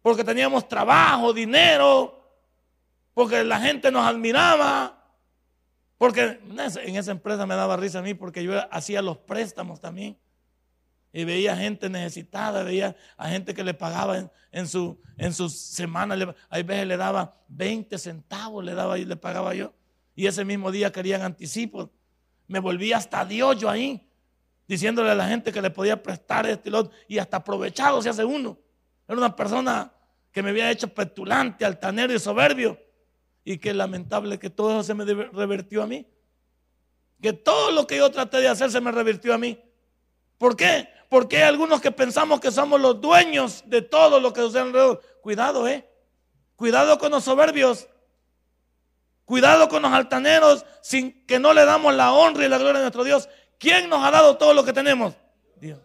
Porque 0.02 0.24
teníamos 0.24 0.68
trabajo, 0.68 1.32
dinero, 1.32 2.24
porque 3.12 3.44
la 3.44 3.60
gente 3.60 3.90
nos 3.90 4.06
admiraba, 4.06 5.04
porque 5.98 6.40
en 6.48 6.96
esa 6.96 7.10
empresa 7.10 7.46
me 7.46 7.54
daba 7.54 7.76
risa 7.76 8.00
a 8.00 8.02
mí 8.02 8.14
porque 8.14 8.42
yo 8.42 8.52
hacía 8.70 9.00
los 9.00 9.18
préstamos 9.18 9.80
también 9.80 10.18
y 11.14 11.24
veía 11.24 11.56
gente 11.56 11.88
necesitada, 11.88 12.64
veía 12.64 12.96
a 13.16 13.28
gente 13.28 13.54
que 13.54 13.62
le 13.62 13.72
pagaba 13.72 14.30
en, 14.50 14.66
su, 14.66 15.00
en 15.16 15.32
sus 15.32 15.56
semanas, 15.56 16.18
hay 16.48 16.64
veces 16.64 16.88
le 16.88 16.96
daba 16.96 17.40
20 17.46 17.96
centavos, 17.98 18.64
le 18.64 18.74
daba 18.74 18.98
y 18.98 19.04
le 19.04 19.16
pagaba 19.16 19.54
yo. 19.54 19.72
Y 20.16 20.26
ese 20.26 20.44
mismo 20.44 20.72
día 20.72 20.90
querían 20.90 21.22
anticipos. 21.22 21.88
Me 22.46 22.58
volví 22.58 22.92
hasta 22.92 23.24
Dios 23.24 23.58
yo 23.58 23.70
ahí, 23.70 24.06
diciéndole 24.66 25.10
a 25.10 25.14
la 25.14 25.28
gente 25.28 25.52
que 25.52 25.62
le 25.62 25.70
podía 25.70 26.02
prestar 26.02 26.46
este 26.46 26.68
y 26.68 26.72
lo 26.72 26.80
otro, 26.80 26.92
y 27.08 27.18
hasta 27.18 27.38
aprovechado 27.38 28.00
se 28.02 28.08
hace 28.08 28.24
uno. 28.24 28.58
Era 29.06 29.18
una 29.18 29.34
persona 29.34 29.92
que 30.34 30.42
me 30.42 30.50
había 30.50 30.70
hecho 30.70 30.88
petulante, 30.88 31.64
altanero 31.64 32.12
y 32.12 32.18
soberbio. 32.18 32.78
Y 33.44 33.58
que 33.58 33.72
lamentable 33.72 34.38
que 34.38 34.50
todo 34.50 34.72
eso 34.72 34.82
se 34.82 34.94
me 34.94 35.04
revertió 35.04 35.82
a 35.82 35.86
mí. 35.86 36.06
Que 37.20 37.32
todo 37.32 37.70
lo 37.70 37.86
que 37.86 37.98
yo 37.98 38.10
traté 38.10 38.38
de 38.38 38.48
hacer 38.48 38.70
se 38.70 38.80
me 38.80 38.90
revirtió 38.90 39.32
a 39.34 39.38
mí. 39.38 39.58
¿Por 40.38 40.56
qué? 40.56 40.88
Porque 41.08 41.36
hay 41.36 41.42
algunos 41.44 41.80
que 41.80 41.92
pensamos 41.92 42.40
que 42.40 42.50
somos 42.50 42.80
los 42.80 43.00
dueños 43.00 43.62
de 43.66 43.82
todo 43.82 44.18
lo 44.18 44.32
que 44.32 44.40
sucede 44.40 44.62
alrededor. 44.62 45.00
Cuidado, 45.22 45.68
eh. 45.68 45.88
Cuidado 46.56 46.98
con 46.98 47.12
los 47.12 47.22
soberbios. 47.22 47.88
Cuidado 49.24 49.68
con 49.68 49.82
los 49.82 49.92
altaneros 49.92 50.66
sin 50.82 51.24
que 51.26 51.38
no 51.38 51.54
le 51.54 51.64
damos 51.64 51.94
la 51.94 52.12
honra 52.12 52.44
y 52.44 52.48
la 52.48 52.58
gloria 52.58 52.78
a 52.78 52.82
nuestro 52.82 53.04
Dios. 53.04 53.28
¿Quién 53.58 53.88
nos 53.88 54.04
ha 54.04 54.10
dado 54.10 54.36
todo 54.36 54.52
lo 54.52 54.64
que 54.64 54.72
tenemos? 54.72 55.14
Dios. 55.56 55.80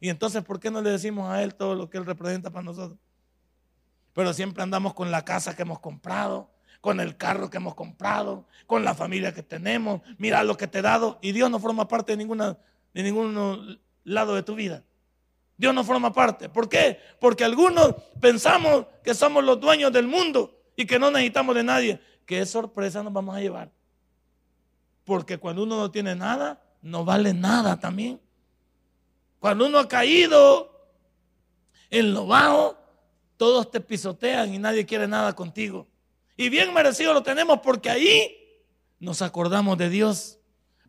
Y 0.00 0.08
entonces, 0.08 0.42
¿por 0.42 0.60
qué 0.60 0.70
no 0.70 0.82
le 0.82 0.90
decimos 0.90 1.30
a 1.30 1.42
Él 1.42 1.54
todo 1.54 1.74
lo 1.74 1.88
que 1.88 1.96
Él 1.96 2.04
representa 2.04 2.50
para 2.50 2.64
nosotros? 2.64 2.98
Pero 4.12 4.34
siempre 4.34 4.62
andamos 4.62 4.94
con 4.94 5.10
la 5.10 5.24
casa 5.24 5.56
que 5.56 5.62
hemos 5.62 5.80
comprado, 5.80 6.50
con 6.80 7.00
el 7.00 7.16
carro 7.16 7.48
que 7.48 7.56
hemos 7.56 7.74
comprado, 7.74 8.46
con 8.66 8.84
la 8.84 8.94
familia 8.94 9.32
que 9.32 9.42
tenemos. 9.42 10.02
Mira 10.18 10.42
lo 10.42 10.56
que 10.56 10.66
te 10.66 10.80
he 10.80 10.82
dado. 10.82 11.18
Y 11.22 11.32
Dios 11.32 11.50
no 11.50 11.58
forma 11.58 11.88
parte 11.88 12.12
de 12.12 12.18
ninguna, 12.18 12.58
de 12.92 13.02
ninguno 13.02 13.58
lado 14.04 14.34
de 14.34 14.42
tu 14.42 14.54
vida. 14.54 14.82
Dios 15.56 15.72
no 15.72 15.84
forma 15.84 16.12
parte. 16.12 16.48
¿Por 16.48 16.68
qué? 16.68 16.98
Porque 17.20 17.44
algunos 17.44 17.94
pensamos 18.20 18.86
que 19.04 19.14
somos 19.14 19.44
los 19.44 19.60
dueños 19.60 19.92
del 19.92 20.08
mundo 20.08 20.58
y 20.76 20.86
que 20.86 20.98
no 20.98 21.10
necesitamos 21.10 21.54
de 21.54 21.62
nadie. 21.62 22.00
¿Qué 22.26 22.44
sorpresa 22.46 23.02
nos 23.02 23.12
vamos 23.12 23.36
a 23.36 23.40
llevar? 23.40 23.70
Porque 25.04 25.38
cuando 25.38 25.64
uno 25.64 25.76
no 25.76 25.90
tiene 25.90 26.14
nada, 26.14 26.62
no 26.80 27.04
vale 27.04 27.34
nada 27.34 27.78
también. 27.78 28.20
Cuando 29.38 29.66
uno 29.66 29.78
ha 29.78 29.88
caído 29.88 30.70
en 31.90 32.14
lo 32.14 32.26
bajo, 32.26 32.76
todos 33.36 33.70
te 33.70 33.80
pisotean 33.80 34.54
y 34.54 34.58
nadie 34.58 34.86
quiere 34.86 35.08
nada 35.08 35.34
contigo. 35.34 35.88
Y 36.36 36.48
bien 36.48 36.72
merecido 36.72 37.12
lo 37.12 37.22
tenemos 37.22 37.60
porque 37.60 37.90
ahí 37.90 38.36
nos 39.00 39.20
acordamos 39.20 39.76
de 39.78 39.90
Dios. 39.90 40.38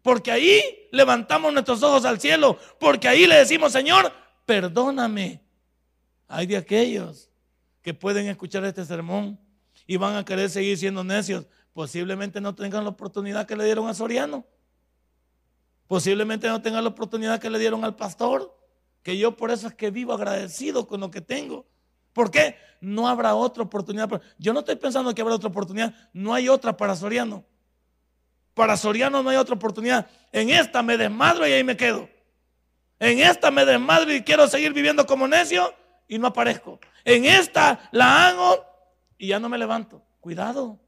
Porque 0.02 0.32
ahí 0.32 0.88
levantamos 0.92 1.52
nuestros 1.52 1.82
ojos 1.82 2.06
al 2.06 2.20
cielo. 2.20 2.58
Porque 2.80 3.08
ahí 3.08 3.26
le 3.26 3.36
decimos, 3.36 3.72
Señor, 3.72 4.12
perdóname. 4.46 5.42
Hay 6.28 6.46
de 6.46 6.58
aquellos 6.58 7.30
que 7.82 7.94
pueden 7.94 8.28
escuchar 8.28 8.64
este 8.66 8.86
sermón 8.86 9.40
y 9.88 9.98
van 9.98 10.16
a 10.16 10.26
querer 10.26 10.50
seguir 10.50 10.78
siendo 10.78 11.04
necios. 11.04 11.46
Posiblemente 11.74 12.40
no 12.40 12.56
tengan 12.56 12.84
la 12.84 12.92
oportunidad 12.92 13.46
que 13.48 13.56
le 13.56 13.66
dieron 13.66 13.88
a 13.88 13.94
Soriano. 13.94 14.46
Posiblemente 15.88 16.48
no 16.48 16.62
tengan 16.62 16.84
la 16.84 16.90
oportunidad 16.90 17.40
que 17.40 17.50
le 17.50 17.60
dieron 17.60 17.84
al 17.84 17.96
pastor. 17.96 18.56
Que 19.02 19.18
yo 19.18 19.36
por 19.36 19.52
eso 19.52 19.68
es 19.68 19.74
que 19.74 19.92
vivo 19.92 20.14
agradecido 20.14 20.88
con 20.88 21.02
lo 21.02 21.12
que 21.12 21.22
tengo. 21.22 21.66
¿Por 22.14 22.32
qué? 22.32 22.56
No 22.80 23.08
habrá 23.08 23.36
otra 23.36 23.64
oportunidad. 23.64 24.22
Yo 24.38 24.54
no 24.54 24.60
estoy 24.60 24.76
pensando 24.76 25.14
que 25.14 25.22
habrá 25.22 25.36
otra 25.36 25.50
oportunidad. 25.50 25.94
No 26.14 26.34
hay 26.34 26.48
otra 26.48 26.78
para 26.78 26.96
Soriano. 26.96 27.44
Para 28.54 28.78
Soriano 28.78 29.24
no 29.24 29.30
hay 29.30 29.38
otra 29.38 29.56
oportunidad. 29.56 30.08
En 30.32 30.50
esta 30.50 30.84
me 30.84 30.96
desmadro 30.96 31.48
y 31.48 31.52
ahí 31.52 31.64
me 31.64 31.76
quedo. 31.76 32.08
En 33.00 33.20
esta 33.20 33.52
me 33.52 33.66
desmadro 33.66 34.14
y 34.14 34.22
quiero 34.22 34.48
seguir 34.48 34.74
viviendo 34.74 35.06
como 35.06 35.28
necio 35.28 35.74
y 36.08 36.20
no 36.20 36.28
aparezco. 36.28 36.80
En 37.04 37.26
esta 37.26 37.90
la 37.92 38.28
hago 38.28 38.73
y 39.18 39.28
ya 39.28 39.40
no 39.40 39.50
me 39.50 39.58
levanto. 39.58 40.02
Cuidado. 40.20 40.80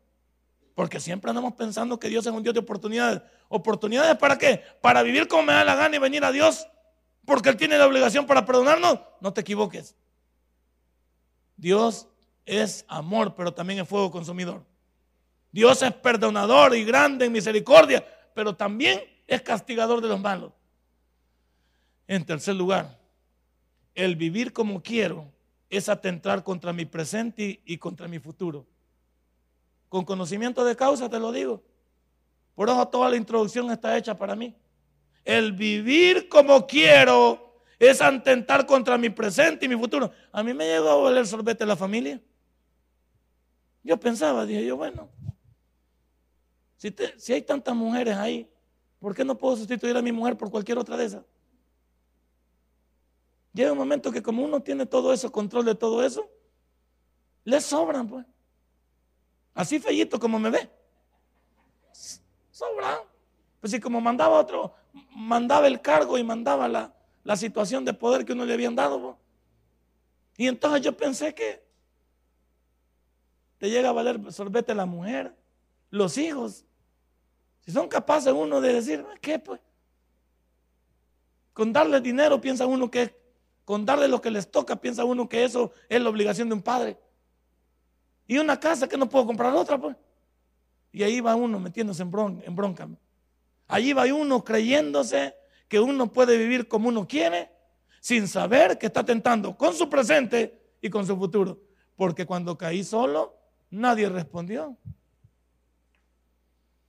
Porque 0.73 0.99
siempre 0.99 1.29
andamos 1.29 1.53
pensando 1.53 1.99
que 1.99 2.09
Dios 2.09 2.25
es 2.25 2.31
un 2.31 2.43
Dios 2.43 2.53
de 2.53 2.59
oportunidades. 2.59 3.21
¿Oportunidades 3.47 4.17
para 4.17 4.37
qué? 4.37 4.61
Para 4.81 5.03
vivir 5.03 5.27
como 5.27 5.43
me 5.43 5.53
da 5.53 5.63
la 5.63 5.75
gana 5.75 5.95
y 5.95 5.99
venir 5.99 6.23
a 6.25 6.31
Dios. 6.31 6.67
Porque 7.25 7.49
Él 7.49 7.57
tiene 7.57 7.77
la 7.77 7.87
obligación 7.87 8.25
para 8.25 8.45
perdonarnos. 8.45 8.99
No 9.21 9.33
te 9.33 9.41
equivoques. 9.41 9.95
Dios 11.55 12.07
es 12.45 12.85
amor, 12.87 13.35
pero 13.35 13.53
también 13.53 13.79
es 13.79 13.87
fuego 13.87 14.11
consumidor. 14.11 14.63
Dios 15.51 15.81
es 15.81 15.93
perdonador 15.93 16.75
y 16.75 16.83
grande 16.83 17.25
en 17.25 17.31
misericordia, 17.31 18.05
pero 18.33 18.55
también 18.55 19.01
es 19.25 19.41
castigador 19.41 20.01
de 20.01 20.09
los 20.09 20.19
malos. 20.19 20.51
En 22.07 22.25
tercer 22.25 22.55
lugar, 22.55 22.99
el 23.95 24.15
vivir 24.17 24.51
como 24.51 24.83
quiero 24.83 25.31
es 25.69 25.89
atentar 25.89 26.43
contra 26.43 26.73
mi 26.73 26.85
presente 26.85 27.61
y, 27.65 27.77
contra 27.77 28.07
mi 28.07 28.19
futuro. 28.19 28.65
Con 29.89 30.05
conocimiento 30.05 30.63
de 30.63 30.75
causa 30.75 31.09
te 31.09 31.19
lo 31.19 31.31
digo. 31.31 31.63
Por 32.53 32.69
eso 32.69 32.87
toda 32.87 33.09
la 33.09 33.15
introducción 33.15 33.69
está 33.71 33.97
hecha 33.97 34.17
para 34.17 34.35
mí. 34.35 34.55
El 35.23 35.53
vivir 35.53 36.29
como 36.29 36.65
quiero 36.67 37.61
es 37.79 38.01
atentar 38.01 38.65
contra 38.65 38.97
mi 38.97 39.09
presente 39.09 39.65
y 39.65 39.69
mi 39.69 39.75
futuro. 39.75 40.11
A 40.31 40.43
mí 40.43 40.53
me 40.53 40.65
llegó 40.65 40.89
a 40.89 40.95
valer 40.95 41.27
sorbete 41.27 41.65
la 41.65 41.75
familia. 41.75 42.21
Yo 43.83 43.97
pensaba, 43.97 44.45
dije 44.45 44.65
yo, 44.65 44.77
bueno, 44.77 45.09
si, 46.77 46.93
si 47.17 47.33
hay 47.33 47.41
tantas 47.41 47.75
mujeres 47.75 48.15
ahí, 48.15 48.49
¿por 48.99 49.15
qué 49.15 49.23
no 49.23 49.37
puedo 49.37 49.55
sustituir 49.57 49.95
a 49.97 50.01
mi 50.01 50.11
mujer 50.11 50.37
por 50.37 50.49
cualquier 50.49 50.77
otra 50.77 50.97
de 50.97 51.05
esas? 51.05 51.23
Llega 53.55 53.71
un 53.71 53.77
momento 53.77 54.11
que 54.11 54.21
como 54.21 54.43
uno 54.43 54.61
tiene 54.61 54.85
todo 54.85 55.13
eso, 55.13 55.31
control 55.31 55.63
de 55.63 55.75
todo 55.75 56.03
eso, 56.03 56.29
le 57.45 57.61
sobran, 57.61 58.05
pues. 58.05 58.25
Así 59.53 59.79
fellito 59.79 60.19
como 60.19 60.37
me 60.37 60.49
ve. 60.49 60.69
Sobran. 62.51 62.99
Pues 63.61 63.71
si 63.71 63.79
como 63.79 64.01
mandaba 64.01 64.41
otro, 64.41 64.75
mandaba 65.15 65.67
el 65.67 65.79
cargo 65.79 66.17
y 66.17 66.23
mandaba 66.23 66.67
la, 66.67 66.93
la 67.23 67.37
situación 67.37 67.85
de 67.85 67.93
poder 67.93 68.25
que 68.25 68.33
uno 68.33 68.43
le 68.43 68.53
habían 68.53 68.75
dado. 68.75 69.17
Y 70.35 70.47
entonces 70.47 70.81
yo 70.81 70.97
pensé 70.97 71.33
que 71.33 71.63
te 73.57 73.69
llega 73.69 73.87
a 73.87 73.93
valer 73.93 74.33
sorbete 74.33 74.75
la 74.75 74.85
mujer, 74.85 75.33
los 75.91 76.17
hijos. 76.17 76.65
Si 77.61 77.71
son 77.71 77.87
capaces 77.87 78.33
uno 78.33 78.59
de 78.59 78.73
decir, 78.73 79.05
¿qué 79.21 79.39
pues? 79.39 79.61
Con 81.53 81.71
darle 81.71 82.01
dinero 82.01 82.41
piensa 82.41 82.65
uno 82.65 82.91
que, 82.91 83.23
con 83.65 83.85
darle 83.85 84.07
lo 84.07 84.21
que 84.21 84.31
les 84.31 84.49
toca, 84.49 84.75
piensa 84.75 85.03
uno 85.03 85.27
que 85.27 85.43
eso 85.43 85.71
es 85.89 86.01
la 86.01 86.09
obligación 86.09 86.47
de 86.47 86.55
un 86.55 86.61
padre. 86.61 86.97
Y 88.27 88.37
una 88.37 88.59
casa 88.59 88.87
que 88.87 88.97
no 88.97 89.09
puedo 89.09 89.25
comprar 89.25 89.53
otra, 89.53 89.79
pues. 89.79 89.97
Y 90.91 91.03
ahí 91.03 91.19
va 91.19 91.35
uno 91.35 91.59
metiéndose 91.59 92.03
en, 92.03 92.43
en 92.45 92.55
bronca. 92.55 92.87
Allí 93.67 93.93
va 93.93 94.05
uno 94.05 94.43
creyéndose 94.43 95.35
que 95.67 95.79
uno 95.79 96.11
puede 96.11 96.37
vivir 96.37 96.67
como 96.67 96.89
uno 96.89 97.07
quiere 97.07 97.51
sin 97.99 98.27
saber 98.27 98.77
que 98.77 98.85
está 98.85 99.03
tentando 99.03 99.57
con 99.57 99.73
su 99.73 99.89
presente 99.89 100.61
y 100.79 100.89
con 100.89 101.05
su 101.05 101.17
futuro. 101.17 101.59
Porque 101.95 102.25
cuando 102.25 102.57
caí 102.57 102.83
solo, 102.83 103.35
nadie 103.71 104.07
respondió. 104.09 104.77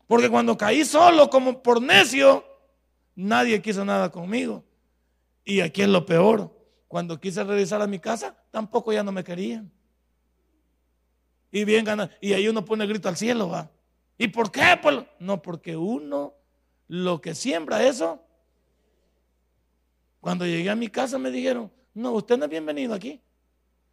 Porque 0.07 0.29
cuando 0.29 0.57
caí 0.57 0.85
solo 0.85 1.31
como 1.31 1.63
por 1.63 1.83
necio, 1.83 2.45
nadie 3.15 3.61
quiso 3.63 3.85
nada 3.85 4.11
conmigo. 4.11 4.65
Y 5.45 5.61
aquí 5.61 5.83
es 5.83 5.89
lo 5.89 6.05
peor. 6.07 6.56
Cuando 6.89 7.19
quise 7.21 7.43
regresar 7.43 7.83
a 7.83 7.87
mi 7.87 7.99
casa, 7.99 8.37
tampoco 8.51 8.93
ya 8.93 9.03
no 9.03 9.13
me 9.13 9.25
querían. 9.25 9.71
Y 11.51 11.65
bien 11.65 11.87
y 12.21 12.33
ahí 12.33 12.49
uno 12.49 12.65
pone 12.65 12.87
grito 12.87 13.09
al 13.09 13.17
cielo, 13.17 13.49
va. 13.49 13.71
¿Y 14.19 14.29
por 14.29 14.51
qué? 14.51 14.79
Pues, 14.81 14.99
no, 15.19 15.43
porque 15.43 15.77
uno 15.77 16.35
lo 16.89 17.21
que 17.21 17.35
siembra 17.35 17.87
eso, 17.87 18.23
cuando 20.21 20.47
llegué 20.47 20.71
a 20.71 20.77
mi 20.77 20.89
casa 20.89 21.19
me 21.19 21.31
dijeron, 21.31 21.73
no, 21.95 22.13
usted 22.13 22.37
no 22.37 22.45
es 22.45 22.51
bienvenido 22.51 22.95
aquí. 22.95 23.23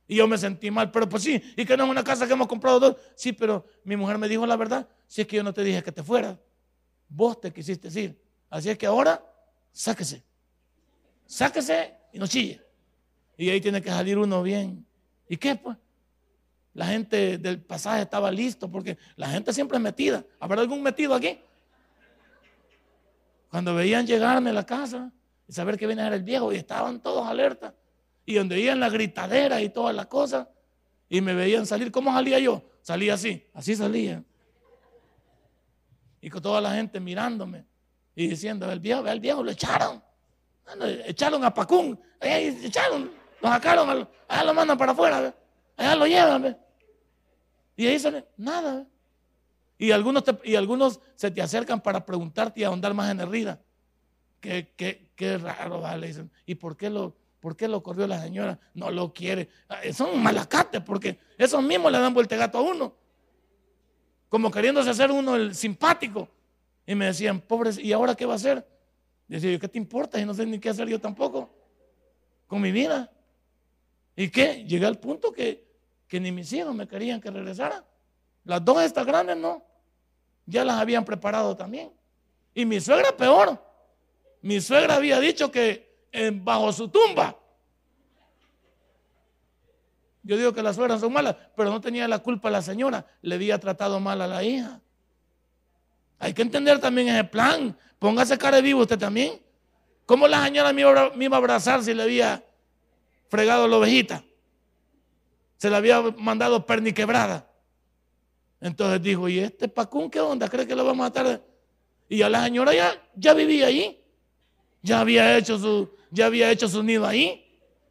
Y 0.07 0.17
yo 0.17 0.27
me 0.27 0.37
sentí 0.37 0.69
mal, 0.69 0.91
pero 0.91 1.07
pues 1.07 1.23
sí, 1.23 1.41
y 1.55 1.65
que 1.65 1.77
no 1.77 1.85
es 1.85 1.89
una 1.89 2.03
casa 2.03 2.27
que 2.27 2.33
hemos 2.33 2.47
comprado 2.47 2.79
dos. 2.79 2.97
Sí, 3.15 3.31
pero 3.31 3.65
mi 3.83 3.95
mujer 3.95 4.17
me 4.17 4.27
dijo 4.27 4.45
la 4.45 4.57
verdad, 4.57 4.87
si 5.07 5.21
es 5.21 5.27
que 5.27 5.37
yo 5.37 5.43
no 5.43 5.53
te 5.53 5.63
dije 5.63 5.81
que 5.81 5.91
te 5.91 6.03
fueras, 6.03 6.37
vos 7.07 7.39
te 7.39 7.53
quisiste 7.53 7.87
ir. 7.99 8.21
Así 8.49 8.69
es 8.69 8.77
que 8.77 8.85
ahora, 8.85 9.23
sáquese. 9.71 10.23
Sáquese 11.25 11.95
y 12.11 12.19
no 12.19 12.27
chille. 12.27 12.61
Y 13.37 13.49
ahí 13.49 13.61
tiene 13.61 13.81
que 13.81 13.89
salir 13.89 14.17
uno 14.17 14.43
bien. 14.43 14.85
¿Y 15.27 15.37
qué 15.37 15.55
pues? 15.55 15.77
La 16.73 16.87
gente 16.87 17.37
del 17.37 17.61
pasaje 17.61 18.01
estaba 18.01 18.31
listo 18.31 18.69
porque 18.69 18.97
la 19.15 19.29
gente 19.29 19.53
siempre 19.53 19.77
es 19.77 19.83
metida. 19.83 20.25
¿Habrá 20.39 20.61
algún 20.61 20.81
metido 20.81 21.13
aquí? 21.13 21.39
Cuando 23.49 23.75
veían 23.75 24.07
llegarme 24.07 24.49
a 24.49 24.53
la 24.53 24.65
casa, 24.65 25.11
y 25.47 25.53
saber 25.53 25.77
que 25.77 25.85
viene 25.85 26.07
el 26.07 26.23
viejo 26.23 26.51
y 26.51 26.55
estaban 26.55 27.01
todos 27.01 27.27
alerta. 27.27 27.75
Y 28.25 28.35
donde 28.35 28.55
oían 28.55 28.79
la 28.79 28.89
gritadera 28.89 29.61
y 29.61 29.69
todas 29.69 29.93
las 29.93 30.07
cosas, 30.07 30.47
y 31.09 31.21
me 31.21 31.33
veían 31.33 31.65
salir, 31.65 31.91
¿cómo 31.91 32.11
salía 32.11 32.39
yo? 32.39 32.63
Salía 32.81 33.13
así, 33.13 33.45
así 33.53 33.75
salía. 33.75 34.23
Y 36.21 36.29
con 36.29 36.41
toda 36.41 36.61
la 36.61 36.73
gente 36.73 36.99
mirándome 36.99 37.65
y 38.15 38.27
diciendo, 38.27 38.71
el 38.71 38.79
viejo, 38.79 39.05
el 39.05 39.19
viejo, 39.19 39.43
lo 39.43 39.51
echaron. 39.51 40.01
Echaron 41.05 41.43
a 41.43 41.53
Pacún, 41.53 41.99
echaron, 42.21 43.11
lo 43.43 43.49
sacaron, 43.49 44.07
allá 44.29 44.43
lo 44.45 44.53
mandan 44.53 44.77
para 44.77 44.93
afuera, 44.93 45.35
allá 45.75 45.95
lo 45.95 46.07
llevan. 46.07 46.57
Y 47.75 47.87
ahí 47.87 47.99
sale, 47.99 48.25
nada. 48.37 48.87
Y 49.77 49.91
algunos, 49.91 50.23
y 50.45 50.55
algunos 50.55 51.01
se 51.15 51.29
te 51.29 51.41
acercan 51.41 51.81
para 51.81 52.05
preguntarte 52.05 52.61
y 52.61 52.63
ahondar 52.63 52.93
más 52.93 53.11
en 53.11 53.19
herida. 53.19 53.59
Qué, 54.39 54.71
qué, 54.77 55.11
qué 55.15 55.37
raro, 55.37 55.81
¿vale? 55.81 56.07
Dicen, 56.07 56.31
¿y 56.45 56.55
por 56.55 56.77
qué, 56.77 56.89
lo, 56.89 57.17
por 57.41 57.57
qué 57.57 57.67
lo 57.67 57.83
corrió 57.83 58.07
la 58.07 58.21
señora? 58.21 58.57
No 58.73 58.89
lo 58.91 59.13
quiere. 59.13 59.49
Son 59.93 60.23
malacates 60.23 60.81
porque 60.81 61.19
esos 61.37 61.61
mismos 61.61 61.91
le 61.91 61.99
dan 61.99 62.13
vuelta 62.13 62.37
gato 62.37 62.59
a 62.59 62.61
uno. 62.61 62.95
Como 64.29 64.51
queriéndose 64.51 64.89
hacer 64.89 65.11
uno 65.11 65.35
el 65.35 65.53
simpático. 65.53 66.29
Y 66.87 66.95
me 66.95 67.07
decían, 67.07 67.41
pobres, 67.41 67.77
¿y 67.77 67.91
ahora 67.91 68.15
qué 68.15 68.25
va 68.25 68.33
a 68.33 68.37
hacer? 68.37 68.65
Decía 69.27 69.51
yo, 69.51 69.59
¿qué 69.59 69.67
te 69.67 69.77
importa? 69.77 70.17
Y 70.17 70.25
no 70.25 70.33
sé 70.33 70.45
ni 70.45 70.59
qué 70.59 70.69
hacer 70.69 70.87
yo 70.87 70.99
tampoco 70.99 71.49
con 72.47 72.61
mi 72.61 72.71
vida. 72.71 73.11
¿Y 74.15 74.29
qué? 74.29 74.63
Llegué 74.65 74.85
al 74.85 74.99
punto 74.99 75.31
que, 75.31 75.67
que 76.07 76.19
ni 76.19 76.31
mis 76.31 76.51
hijos 76.53 76.73
me 76.73 76.87
querían 76.87 77.19
que 77.19 77.31
regresara. 77.31 77.83
Las 78.43 78.63
dos 78.63 78.81
estas 78.83 79.05
grandes 79.05 79.37
no. 79.37 79.63
Ya 80.45 80.63
las 80.65 80.79
habían 80.79 81.05
preparado 81.05 81.55
también. 81.55 81.91
Y 82.53 82.65
mi 82.65 82.79
suegra 82.79 83.15
peor. 83.15 83.61
Mi 84.41 84.59
suegra 84.61 84.95
había 84.95 85.19
dicho 85.19 85.51
que 85.51 86.07
bajo 86.33 86.71
su 86.71 86.87
tumba. 86.89 87.37
Yo 90.21 90.37
digo 90.37 90.53
que 90.53 90.63
las 90.63 90.75
suegras 90.75 91.01
son 91.01 91.11
malas, 91.11 91.35
pero 91.55 91.69
no 91.69 91.81
tenía 91.81 92.07
la 92.07 92.19
culpa 92.19 92.49
la 92.49 92.61
señora. 92.61 93.05
Le 93.21 93.35
había 93.35 93.59
tratado 93.59 93.99
mal 93.99 94.21
a 94.21 94.27
la 94.27 94.43
hija. 94.43 94.79
Hay 96.19 96.33
que 96.33 96.41
entender 96.41 96.79
también 96.79 97.09
ese 97.09 97.25
plan. 97.25 97.77
Póngase 97.99 98.37
cara 98.37 98.57
de 98.57 98.63
vivo 98.63 98.81
usted 98.81 98.97
también. 98.97 99.41
¿Cómo 100.05 100.27
la 100.27 100.43
señora 100.45 100.71
me 100.71 100.81
iba, 100.81 101.35
a 101.35 101.37
abrazar 101.37 101.83
si 101.83 101.93
le 101.93 102.03
había 102.03 102.43
fregado 103.33 103.67
la 103.67 103.77
ovejita? 103.77 104.23
Se 105.57 105.69
le 105.69 105.75
había 105.75 106.01
mandado 106.01 106.65
perni 106.65 106.93
quebrada. 106.93 107.49
Entonces 108.61 109.01
dijo, 109.01 109.27
¿y 109.27 109.39
este 109.39 109.67
pacún 109.67 110.09
qué 110.09 110.19
onda? 110.19 110.47
¿Cree 110.47 110.67
que 110.67 110.75
lo 110.75 110.85
va 110.85 110.91
a 110.91 110.95
matar? 110.95 111.43
Y 112.07 112.21
a 112.21 112.29
la 112.29 112.43
señora 112.43 112.75
ya, 112.75 112.93
ya 113.15 113.33
vivía 113.33 113.67
allí 113.67 114.03
ya 114.83 114.99
había 114.99 115.37
hecho 115.37 115.57
su, 115.57 115.89
ya 116.11 116.27
había 116.27 116.51
hecho 116.51 116.67
su 116.67 116.83
nido 116.83 117.07
ahí. 117.07 117.39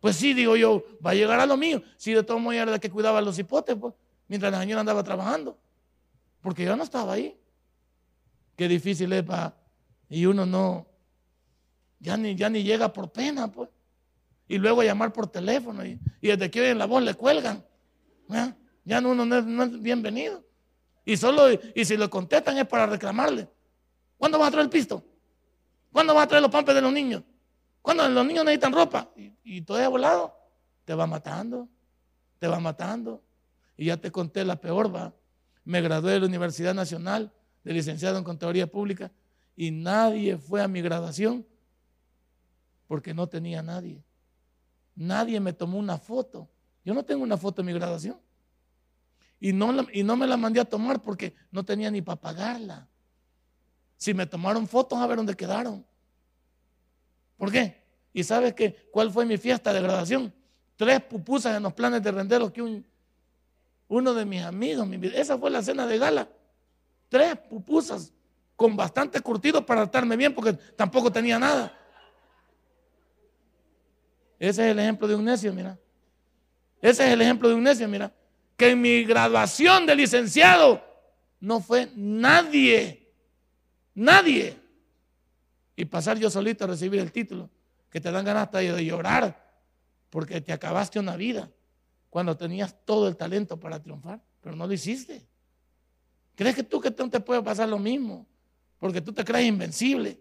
Pues 0.00 0.16
sí, 0.16 0.34
digo 0.34 0.56
yo, 0.56 0.84
va 1.04 1.10
a 1.10 1.14
llegar 1.14 1.40
a 1.40 1.46
lo 1.46 1.56
mío. 1.56 1.82
Si 1.96 2.12
de 2.12 2.22
todo 2.22 2.38
modo 2.38 2.52
era 2.52 2.70
la 2.70 2.78
que 2.78 2.90
cuidaba 2.90 3.20
los 3.20 3.38
hipotes, 3.38 3.74
pues, 3.76 3.94
mientras 4.28 4.52
la 4.52 4.60
señora 4.60 4.80
andaba 4.80 5.02
trabajando. 5.02 5.58
Porque 6.42 6.64
yo 6.64 6.76
no 6.76 6.84
estaba 6.84 7.14
ahí. 7.14 7.36
Qué 8.56 8.68
difícil 8.68 9.12
es 9.12 9.22
para 9.22 9.56
Y 10.10 10.26
uno 10.26 10.44
no, 10.44 10.86
ya 11.98 12.16
ni, 12.16 12.34
ya 12.34 12.50
ni 12.50 12.62
llega 12.62 12.92
por 12.92 13.10
pena, 13.10 13.50
pues. 13.50 13.70
Y 14.52 14.58
luego 14.58 14.82
llamar 14.82 15.14
por 15.14 15.28
teléfono. 15.28 15.82
Y, 15.82 15.98
desde 16.20 16.50
que 16.50 16.60
oyen 16.60 16.76
la 16.76 16.84
voz 16.84 17.02
le 17.02 17.14
cuelgan. 17.14 17.64
Ya 18.84 18.98
uno 18.98 19.24
no 19.24 19.62
es, 19.64 19.80
bienvenido. 19.80 20.44
Y 21.06 21.16
solo, 21.16 21.46
y 21.74 21.84
si 21.86 21.96
lo 21.96 22.10
contestan 22.10 22.58
es 22.58 22.66
para 22.66 22.84
reclamarle. 22.84 23.48
¿Cuándo 24.18 24.38
vas 24.38 24.48
a 24.48 24.50
traer 24.50 24.64
el 24.66 24.70
pisto? 24.70 25.02
¿Cuándo 25.90 26.12
vas 26.12 26.24
a 26.24 26.26
traer 26.26 26.42
los 26.42 26.50
pampes 26.50 26.74
de 26.74 26.82
los 26.82 26.92
niños? 26.92 27.22
¿Cuándo 27.80 28.06
los 28.06 28.26
niños 28.26 28.44
necesitan 28.44 28.74
ropa? 28.74 29.10
Y, 29.16 29.32
y 29.42 29.62
todo 29.62 29.80
es 29.80 29.88
volado. 29.88 30.36
Te 30.84 30.92
va 30.92 31.06
matando. 31.06 31.66
Te 32.38 32.46
va 32.46 32.60
matando. 32.60 33.22
Y 33.78 33.86
ya 33.86 33.96
te 33.96 34.12
conté 34.12 34.44
la 34.44 34.60
peor, 34.60 34.94
va. 34.94 35.14
Me 35.64 35.80
gradué 35.80 36.12
de 36.12 36.20
la 36.20 36.26
Universidad 36.26 36.74
Nacional 36.74 37.32
de 37.64 37.72
licenciado 37.72 38.18
en 38.18 38.24
Contaduría 38.24 38.66
Pública 38.66 39.10
y 39.56 39.70
nadie 39.70 40.36
fue 40.36 40.60
a 40.60 40.68
mi 40.68 40.82
graduación 40.82 41.46
porque 42.86 43.14
no 43.14 43.26
tenía 43.26 43.62
nadie. 43.62 44.04
Nadie 44.94 45.40
me 45.40 45.52
tomó 45.52 45.78
una 45.78 45.98
foto. 45.98 46.48
Yo 46.84 46.94
no 46.94 47.04
tengo 47.04 47.22
una 47.22 47.36
foto 47.36 47.62
de 47.62 47.66
mi 47.66 47.72
graduación. 47.72 48.18
Y 49.40 49.52
no, 49.52 49.86
y 49.92 50.02
no 50.02 50.16
me 50.16 50.26
la 50.26 50.36
mandé 50.36 50.60
a 50.60 50.64
tomar 50.64 51.02
porque 51.02 51.34
no 51.50 51.64
tenía 51.64 51.90
ni 51.90 52.02
para 52.02 52.20
pagarla. 52.20 52.88
Si 53.96 54.14
me 54.14 54.26
tomaron 54.26 54.66
fotos, 54.68 54.98
a 54.98 55.06
ver 55.06 55.16
dónde 55.16 55.34
quedaron. 55.34 55.84
¿Por 57.36 57.50
qué? 57.50 57.82
¿Y 58.12 58.22
sabes 58.22 58.54
qué? 58.54 58.88
¿Cuál 58.92 59.10
fue 59.10 59.24
mi 59.24 59.36
fiesta 59.38 59.72
de 59.72 59.80
graduación? 59.80 60.32
Tres 60.76 61.00
pupusas 61.02 61.56
en 61.56 61.62
los 61.62 61.72
planes 61.72 62.02
de 62.02 62.12
renderos 62.12 62.52
que 62.52 62.62
un, 62.62 62.86
uno 63.88 64.14
de 64.14 64.24
mis 64.24 64.42
amigos, 64.42 64.88
esa 65.14 65.36
fue 65.38 65.50
la 65.50 65.62
cena 65.62 65.86
de 65.86 65.98
gala. 65.98 66.28
Tres 67.08 67.36
pupusas 67.36 68.12
con 68.56 68.76
bastante 68.76 69.20
curtido 69.20 69.66
para 69.66 69.82
estarme 69.82 70.16
bien 70.16 70.34
porque 70.34 70.52
tampoco 70.52 71.10
tenía 71.10 71.38
nada. 71.38 71.76
Ese 74.42 74.66
es 74.66 74.72
el 74.72 74.80
ejemplo 74.80 75.06
de 75.06 75.14
un 75.14 75.24
necio, 75.24 75.52
mira. 75.52 75.78
Ese 76.80 77.06
es 77.06 77.12
el 77.12 77.22
ejemplo 77.22 77.48
de 77.48 77.54
un 77.54 77.62
necio, 77.62 77.86
mira. 77.86 78.12
Que 78.56 78.70
en 78.70 78.80
mi 78.80 79.04
graduación 79.04 79.86
de 79.86 79.94
licenciado 79.94 80.84
no 81.38 81.60
fue 81.60 81.88
nadie. 81.94 83.08
Nadie. 83.94 84.58
Y 85.76 85.84
pasar 85.84 86.18
yo 86.18 86.28
solito 86.28 86.64
a 86.64 86.66
recibir 86.66 86.98
el 86.98 87.12
título, 87.12 87.50
que 87.88 88.00
te 88.00 88.10
dan 88.10 88.24
ganas 88.24 88.42
hasta 88.42 88.58
de 88.58 88.84
llorar, 88.84 89.48
porque 90.10 90.40
te 90.40 90.52
acabaste 90.52 90.98
una 90.98 91.14
vida 91.14 91.48
cuando 92.10 92.36
tenías 92.36 92.74
todo 92.84 93.06
el 93.06 93.16
talento 93.16 93.60
para 93.60 93.80
triunfar, 93.80 94.20
pero 94.40 94.56
no 94.56 94.66
lo 94.66 94.72
hiciste. 94.72 95.24
¿Crees 96.34 96.56
que 96.56 96.64
tú 96.64 96.80
que 96.80 96.90
te 96.90 97.20
puede 97.20 97.42
pasar 97.44 97.68
lo 97.68 97.78
mismo? 97.78 98.26
Porque 98.80 99.00
tú 99.00 99.12
te 99.12 99.24
crees 99.24 99.46
invencible. 99.46 100.18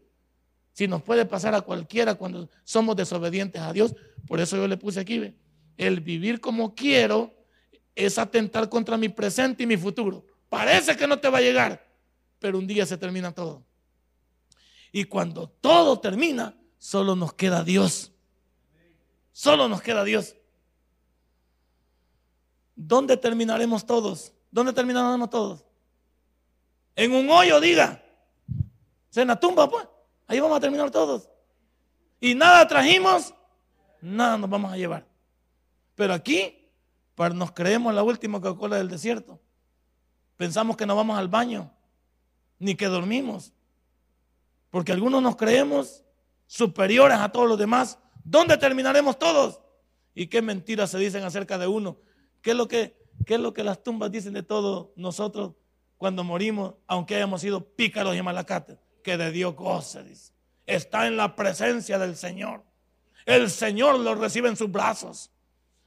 Si 0.74 0.88
nos 0.88 1.04
puede 1.04 1.26
pasar 1.26 1.54
a 1.54 1.62
cualquiera 1.62 2.16
cuando 2.16 2.50
somos 2.64 2.96
desobedientes 2.96 3.62
a 3.62 3.74
Dios, 3.74 3.94
por 4.28 4.40
eso 4.40 4.58
yo 4.58 4.68
le 4.68 4.78
puse 4.78 5.00
aquí, 5.00 5.36
el 5.78 6.00
vivir 6.00 6.40
como 6.40 6.74
quiero 6.76 7.34
es 7.96 8.18
atentar 8.18 8.70
contra 8.70 8.98
mi 8.98 9.10
presente 9.10 9.64
y 9.64 9.68
mi 9.68 9.78
futuro. 9.78 10.26
Parece 10.50 10.96
que 10.96 11.08
no 11.08 11.20
te 11.20 11.30
va 11.30 11.40
a 11.40 11.42
llegar, 11.42 11.88
pero 12.40 12.58
un 12.58 12.68
día 12.68 12.86
se 12.86 12.98
termina 12.98 13.32
todo. 13.32 13.66
Y 14.92 15.06
cuando 15.06 15.50
todo 15.50 16.00
termina, 16.00 16.58
solo 16.78 17.16
nos 17.16 17.34
queda 17.34 17.64
Dios. 17.64 18.12
Solo 19.32 19.70
nos 19.70 19.82
queda 19.82 20.04
Dios. 20.04 20.36
¿Dónde 22.76 23.16
terminaremos 23.18 23.86
todos? 23.86 24.34
¿Dónde 24.50 24.74
terminaremos 24.74 25.30
todos? 25.30 25.66
En 26.96 27.14
un 27.14 27.30
hoyo, 27.30 27.60
diga. 27.60 28.04
En 29.16 29.28
la 29.28 29.40
tumba, 29.40 29.70
pues. 29.70 29.88
Ahí 30.32 30.40
vamos 30.40 30.56
a 30.56 30.62
terminar 30.62 30.90
todos. 30.90 31.30
Y 32.22 32.36
nada 32.36 32.66
trajimos, 32.66 33.34
nada 34.00 34.38
nos 34.38 34.50
vamos 34.50 34.72
a 34.72 34.78
llevar. 34.78 35.06
Pero 35.94 36.14
aquí, 36.14 36.70
para 37.16 37.34
nos 37.36 37.52
creemos 37.52 37.94
la 37.94 38.02
última 38.02 38.40
Coca-Cola 38.40 38.78
del 38.78 38.88
desierto. 38.88 39.42
Pensamos 40.38 40.78
que 40.78 40.86
no 40.86 40.96
vamos 40.96 41.20
al 41.20 41.28
baño, 41.28 41.70
ni 42.60 42.76
que 42.76 42.86
dormimos. 42.86 43.52
Porque 44.70 44.94
algunos 44.94 45.22
nos 45.22 45.36
creemos 45.36 46.06
superiores 46.48 47.18
a 47.18 47.30
todos 47.30 47.50
los 47.50 47.58
demás. 47.58 48.00
¿Dónde 48.24 48.56
terminaremos 48.56 49.20
todos? 49.20 49.60
¿Y 50.16 50.28
qué 50.28 50.42
mentiras 50.42 50.92
se 50.92 50.98
dicen 50.98 51.26
acerca 51.26 51.58
de 51.58 51.68
uno? 51.68 51.98
¿Qué 52.42 52.52
es 52.52 52.56
lo 52.56 52.70
que, 52.70 52.98
qué 53.26 53.34
es 53.34 53.42
lo 53.42 53.54
que 53.54 53.66
las 53.66 53.84
tumbas 53.84 54.10
dicen 54.10 54.32
de 54.32 54.44
todos 54.44 54.92
nosotros 54.96 55.56
cuando 55.98 56.24
morimos, 56.24 56.76
aunque 56.88 57.18
hayamos 57.18 57.42
sido 57.42 57.76
pícaros 57.76 58.16
y 58.16 58.22
malacates? 58.22 58.78
Que 59.02 59.18
de 59.18 59.32
Dios 59.32 59.56
goce, 59.56 60.04
dice. 60.04 60.34
Está 60.66 61.08
en 61.08 61.18
la 61.18 61.36
presencia 61.36 61.98
del 61.98 62.16
Señor. 62.16 62.64
El 63.26 63.50
Señor 63.50 64.00
lo 64.00 64.16
recibe 64.16 64.50
en 64.50 64.56
sus 64.56 64.72
brazos. 64.72 65.32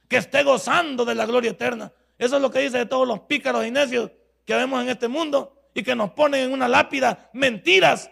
Que 0.07 0.17
esté 0.17 0.43
gozando 0.43 1.05
de 1.05 1.15
la 1.15 1.25
gloria 1.25 1.51
eterna. 1.51 1.91
Eso 2.17 2.35
es 2.35 2.41
lo 2.41 2.51
que 2.51 2.59
dice 2.59 2.77
de 2.77 2.85
todos 2.85 3.07
los 3.07 3.21
pícaros 3.21 3.65
y 3.65 3.71
necios 3.71 4.11
que 4.45 4.55
vemos 4.55 4.81
en 4.81 4.89
este 4.89 5.07
mundo 5.07 5.69
y 5.73 5.83
que 5.83 5.95
nos 5.95 6.11
ponen 6.11 6.41
en 6.41 6.53
una 6.53 6.67
lápida 6.67 7.29
mentiras 7.33 8.09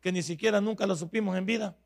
que 0.00 0.10
ni 0.10 0.22
siquiera 0.22 0.60
nunca 0.60 0.86
lo 0.86 0.96
supimos 0.96 1.36
en 1.36 1.46
vida. 1.46 1.76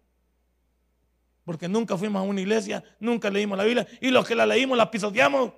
Porque 1.44 1.68
nunca 1.68 1.96
fuimos 1.96 2.20
a 2.20 2.22
una 2.22 2.40
iglesia, 2.40 2.84
nunca 2.98 3.30
leímos 3.30 3.58
la 3.58 3.64
Biblia 3.64 3.86
y 4.00 4.10
los 4.10 4.26
que 4.26 4.34
la 4.34 4.46
leímos 4.46 4.78
la 4.78 4.90
pisoteamos. 4.90 5.52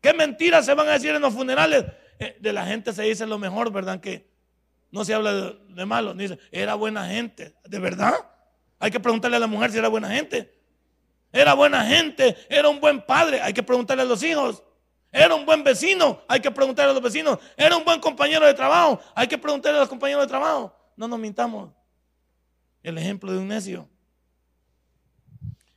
¿Qué 0.00 0.14
mentiras 0.14 0.64
se 0.64 0.74
van 0.74 0.88
a 0.88 0.92
decir 0.92 1.10
en 1.10 1.22
los 1.22 1.34
funerales? 1.34 1.84
Eh, 2.18 2.36
de 2.40 2.52
la 2.52 2.66
gente 2.66 2.92
se 2.92 3.02
dice 3.02 3.26
lo 3.26 3.38
mejor, 3.38 3.72
¿verdad? 3.72 4.00
Que 4.00 4.27
no 4.90 5.04
se 5.04 5.14
habla 5.14 5.52
de, 5.68 5.86
malo, 5.86 6.14
dice, 6.14 6.38
era 6.50 6.74
buena 6.74 7.06
gente. 7.08 7.54
¿De 7.64 7.78
verdad? 7.78 8.14
Hay 8.78 8.90
que 8.90 9.00
preguntarle 9.00 9.36
a 9.36 9.40
la 9.40 9.46
mujer 9.46 9.70
si 9.70 9.78
era 9.78 9.88
buena 9.88 10.08
gente. 10.10 10.54
Era 11.30 11.54
buena 11.54 11.84
gente, 11.84 12.36
era 12.48 12.68
un 12.68 12.80
buen 12.80 13.04
padre, 13.04 13.40
hay 13.42 13.52
que 13.52 13.62
preguntarle 13.62 14.02
a 14.02 14.06
los 14.06 14.22
hijos. 14.22 14.62
Era 15.12 15.34
un 15.34 15.44
buen 15.44 15.62
vecino, 15.62 16.22
hay 16.28 16.40
que 16.40 16.50
preguntarle 16.50 16.90
a 16.90 16.94
los 16.94 17.02
vecinos. 17.02 17.38
Era 17.56 17.76
un 17.76 17.84
buen 17.84 18.00
compañero 18.00 18.46
de 18.46 18.54
trabajo, 18.54 19.00
hay 19.14 19.26
que 19.26 19.36
preguntarle 19.36 19.78
a 19.78 19.80
los 19.80 19.88
compañeros 19.88 20.24
de 20.24 20.28
trabajo. 20.28 20.74
No 20.96 21.06
nos 21.06 21.18
mintamos. 21.18 21.70
El 22.82 22.96
ejemplo 22.96 23.30
de 23.32 23.38
un 23.38 23.48
necio. 23.48 23.88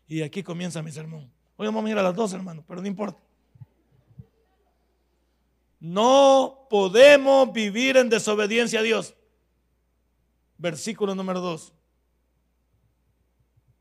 Y 0.07 0.21
aquí 0.21 0.43
comienza 0.43 0.81
mi 0.81 0.91
sermón. 0.91 1.31
Hoy 1.57 1.67
vamos 1.67 1.85
a 1.85 1.89
ir 1.89 1.97
a 1.97 2.03
las 2.03 2.15
dos, 2.15 2.33
hermanos, 2.33 2.63
pero 2.67 2.81
no 2.81 2.87
importa. 2.87 3.19
No 5.81 6.67
podemos 6.69 7.51
vivir 7.51 7.97
en 7.97 8.07
desobediencia 8.07 8.81
a 8.81 8.83
Dios. 8.83 9.15
Versículo 10.59 11.15
número 11.15 11.41
2. 11.41 11.73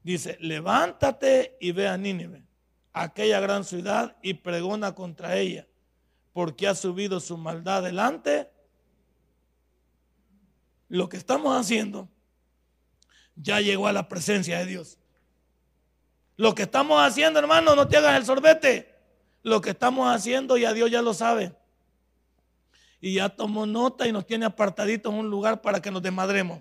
Dice, 0.02 0.38
levántate 0.40 1.58
y 1.60 1.72
ve 1.72 1.88
a 1.88 1.98
Nínive, 1.98 2.42
aquella 2.94 3.38
gran 3.40 3.64
ciudad, 3.64 4.16
y 4.22 4.32
pregona 4.32 4.94
contra 4.94 5.36
ella, 5.36 5.68
porque 6.32 6.66
ha 6.66 6.74
subido 6.74 7.20
su 7.20 7.36
maldad 7.36 7.82
delante. 7.82 8.50
Lo 10.88 11.10
que 11.10 11.18
estamos 11.18 11.54
haciendo 11.54 12.08
ya 13.36 13.60
llegó 13.60 13.88
a 13.88 13.92
la 13.92 14.08
presencia 14.08 14.58
de 14.58 14.64
Dios. 14.64 14.98
Lo 16.38 16.54
que 16.54 16.62
estamos 16.62 16.98
haciendo, 16.98 17.38
hermano, 17.38 17.76
no 17.76 17.86
te 17.86 17.98
hagas 17.98 18.16
el 18.16 18.24
sorbete. 18.24 18.90
Lo 19.42 19.60
que 19.60 19.70
estamos 19.70 20.08
haciendo 20.08 20.56
ya 20.56 20.72
Dios 20.72 20.90
ya 20.90 21.02
lo 21.02 21.12
sabe 21.12 21.59
y 23.00 23.14
ya 23.14 23.28
tomó 23.30 23.66
nota 23.66 24.06
y 24.06 24.12
nos 24.12 24.26
tiene 24.26 24.44
apartaditos 24.44 25.12
en 25.12 25.18
un 25.18 25.30
lugar 25.30 25.62
para 25.62 25.80
que 25.80 25.90
nos 25.90 26.02
desmadremos. 26.02 26.60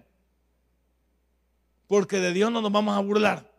Porque 1.88 2.20
de 2.20 2.32
Dios 2.32 2.52
no 2.52 2.62
nos 2.62 2.72
vamos 2.72 2.98
a 2.98 3.02
burlar. 3.02 3.52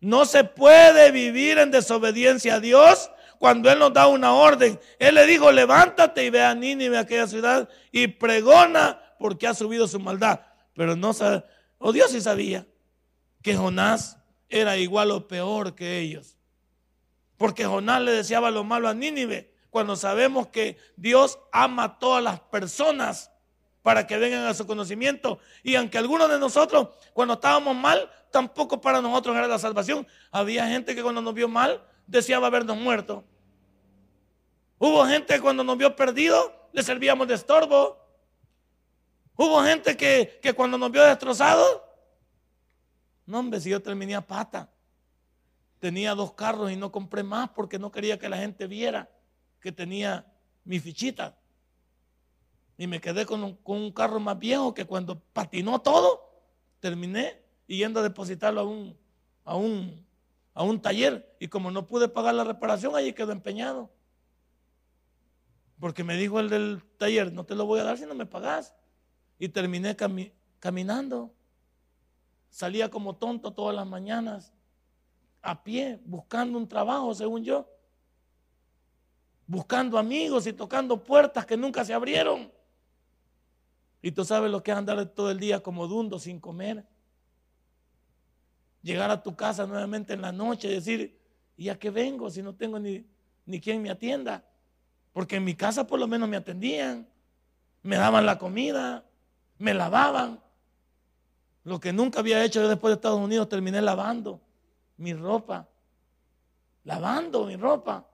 No 0.00 0.24
se 0.24 0.44
puede 0.44 1.10
vivir 1.10 1.58
en 1.58 1.70
desobediencia 1.70 2.54
a 2.54 2.60
Dios 2.60 3.10
cuando 3.38 3.70
Él 3.70 3.78
nos 3.78 3.92
da 3.92 4.06
una 4.06 4.32
orden. 4.32 4.80
Él 4.98 5.14
le 5.14 5.26
dijo, 5.26 5.52
levántate 5.52 6.24
y 6.24 6.30
ve 6.30 6.42
a 6.42 6.54
Nínive, 6.54 6.98
aquella 6.98 7.26
ciudad, 7.26 7.68
y 7.92 8.08
pregona 8.08 9.00
porque 9.18 9.46
ha 9.46 9.54
subido 9.54 9.86
su 9.86 10.00
maldad. 10.00 10.40
Pero 10.74 10.96
no 10.96 11.12
sabe, 11.12 11.44
o 11.78 11.92
Dios 11.92 12.10
sí 12.10 12.20
sabía 12.20 12.66
que 13.42 13.54
Jonás 13.54 14.18
era 14.48 14.76
igual 14.76 15.10
o 15.10 15.28
peor 15.28 15.74
que 15.74 15.98
ellos. 15.98 16.36
Porque 17.36 17.64
Jonás 17.64 18.02
le 18.02 18.12
deseaba 18.12 18.50
lo 18.50 18.64
malo 18.64 18.88
a 18.88 18.94
Nínive 18.94 19.49
cuando 19.70 19.96
sabemos 19.96 20.48
que 20.48 20.76
Dios 20.96 21.38
ama 21.52 21.84
a 21.84 21.98
todas 21.98 22.22
las 22.22 22.40
personas 22.40 23.30
para 23.82 24.06
que 24.06 24.18
vengan 24.18 24.44
a 24.44 24.54
su 24.54 24.66
conocimiento. 24.66 25.38
Y 25.62 25.76
aunque 25.76 25.96
algunos 25.96 26.28
de 26.28 26.38
nosotros, 26.38 26.88
cuando 27.14 27.34
estábamos 27.34 27.74
mal, 27.76 28.10
tampoco 28.30 28.80
para 28.80 29.00
nosotros 29.00 29.36
era 29.36 29.46
la 29.46 29.58
salvación. 29.58 30.06
Había 30.30 30.66
gente 30.66 30.94
que 30.94 31.02
cuando 31.02 31.22
nos 31.22 31.34
vio 31.34 31.48
mal, 31.48 31.82
deseaba 32.06 32.50
vernos 32.50 32.76
muertos. 32.76 33.24
Hubo 34.78 35.04
gente 35.06 35.34
que 35.34 35.40
cuando 35.40 35.62
nos 35.62 35.78
vio 35.78 35.94
perdidos, 35.94 36.50
le 36.72 36.82
servíamos 36.82 37.28
de 37.28 37.34
estorbo. 37.34 37.96
Hubo 39.36 39.62
gente 39.62 39.96
que, 39.96 40.40
que 40.42 40.52
cuando 40.52 40.76
nos 40.76 40.90
vio 40.90 41.02
destrozados, 41.04 41.80
no 43.24 43.38
hombre, 43.38 43.60
si 43.60 43.70
yo 43.70 43.80
terminé 43.80 44.14
a 44.14 44.20
pata. 44.20 44.68
Tenía 45.78 46.14
dos 46.14 46.32
carros 46.34 46.70
y 46.70 46.76
no 46.76 46.92
compré 46.92 47.22
más 47.22 47.48
porque 47.50 47.78
no 47.78 47.90
quería 47.90 48.18
que 48.18 48.28
la 48.28 48.36
gente 48.36 48.66
viera 48.66 49.08
que 49.60 49.72
tenía 49.72 50.26
mi 50.64 50.80
fichita. 50.80 51.36
Y 52.76 52.86
me 52.86 53.00
quedé 53.00 53.26
con 53.26 53.44
un, 53.44 53.56
con 53.56 53.76
un 53.76 53.92
carro 53.92 54.20
más 54.20 54.38
viejo 54.38 54.72
que 54.72 54.86
cuando 54.86 55.20
patinó 55.20 55.80
todo, 55.80 56.30
terminé 56.80 57.42
yendo 57.66 58.00
a 58.00 58.02
depositarlo 58.02 58.60
a 58.60 58.64
un, 58.64 58.96
a 59.44 59.56
un, 59.56 60.06
a 60.54 60.62
un 60.62 60.80
taller. 60.80 61.36
Y 61.38 61.48
como 61.48 61.70
no 61.70 61.86
pude 61.86 62.08
pagar 62.08 62.34
la 62.34 62.44
reparación, 62.44 62.96
allí 62.96 63.12
quedó 63.12 63.32
empeñado. 63.32 63.90
Porque 65.78 66.04
me 66.04 66.16
dijo 66.16 66.40
el 66.40 66.50
del 66.50 66.82
taller, 66.98 67.32
no 67.32 67.44
te 67.44 67.54
lo 67.54 67.66
voy 67.66 67.80
a 67.80 67.84
dar 67.84 67.98
si 67.98 68.06
no 68.06 68.14
me 68.14 68.26
pagas. 68.26 68.74
Y 69.38 69.48
terminé 69.48 69.96
caminando. 70.58 71.34
Salía 72.50 72.90
como 72.90 73.16
tonto 73.16 73.52
todas 73.52 73.74
las 73.74 73.86
mañanas, 73.86 74.52
a 75.40 75.62
pie, 75.62 76.00
buscando 76.04 76.58
un 76.58 76.68
trabajo, 76.68 77.14
según 77.14 77.44
yo. 77.44 77.68
Buscando 79.50 79.98
amigos 79.98 80.46
y 80.46 80.52
tocando 80.52 81.02
puertas 81.02 81.44
que 81.44 81.56
nunca 81.56 81.84
se 81.84 81.92
abrieron. 81.92 82.52
Y 84.00 84.12
tú 84.12 84.24
sabes 84.24 84.48
lo 84.48 84.62
que 84.62 84.70
es 84.70 84.76
andar 84.76 85.04
todo 85.06 85.28
el 85.28 85.40
día 85.40 85.60
como 85.60 85.88
dundo 85.88 86.20
sin 86.20 86.38
comer. 86.38 86.86
Llegar 88.80 89.10
a 89.10 89.20
tu 89.20 89.34
casa 89.34 89.66
nuevamente 89.66 90.12
en 90.12 90.22
la 90.22 90.30
noche 90.30 90.68
y 90.68 90.74
decir, 90.74 91.18
¿y 91.56 91.68
a 91.68 91.76
qué 91.76 91.90
vengo 91.90 92.30
si 92.30 92.42
no 92.42 92.54
tengo 92.54 92.78
ni, 92.78 93.04
ni 93.44 93.60
quien 93.60 93.82
me 93.82 93.90
atienda? 93.90 94.44
Porque 95.12 95.34
en 95.34 95.44
mi 95.44 95.56
casa 95.56 95.84
por 95.84 95.98
lo 95.98 96.06
menos 96.06 96.28
me 96.28 96.36
atendían, 96.36 97.08
me 97.82 97.96
daban 97.96 98.24
la 98.26 98.38
comida, 98.38 99.04
me 99.58 99.74
lavaban. 99.74 100.38
Lo 101.64 101.80
que 101.80 101.92
nunca 101.92 102.20
había 102.20 102.44
hecho 102.44 102.62
yo 102.62 102.68
después 102.68 102.92
de 102.92 102.94
Estados 102.94 103.18
Unidos, 103.18 103.48
terminé 103.48 103.82
lavando 103.82 104.40
mi 104.98 105.12
ropa. 105.12 105.66
Lavando 106.84 107.46
mi 107.46 107.56
ropa. 107.56 108.06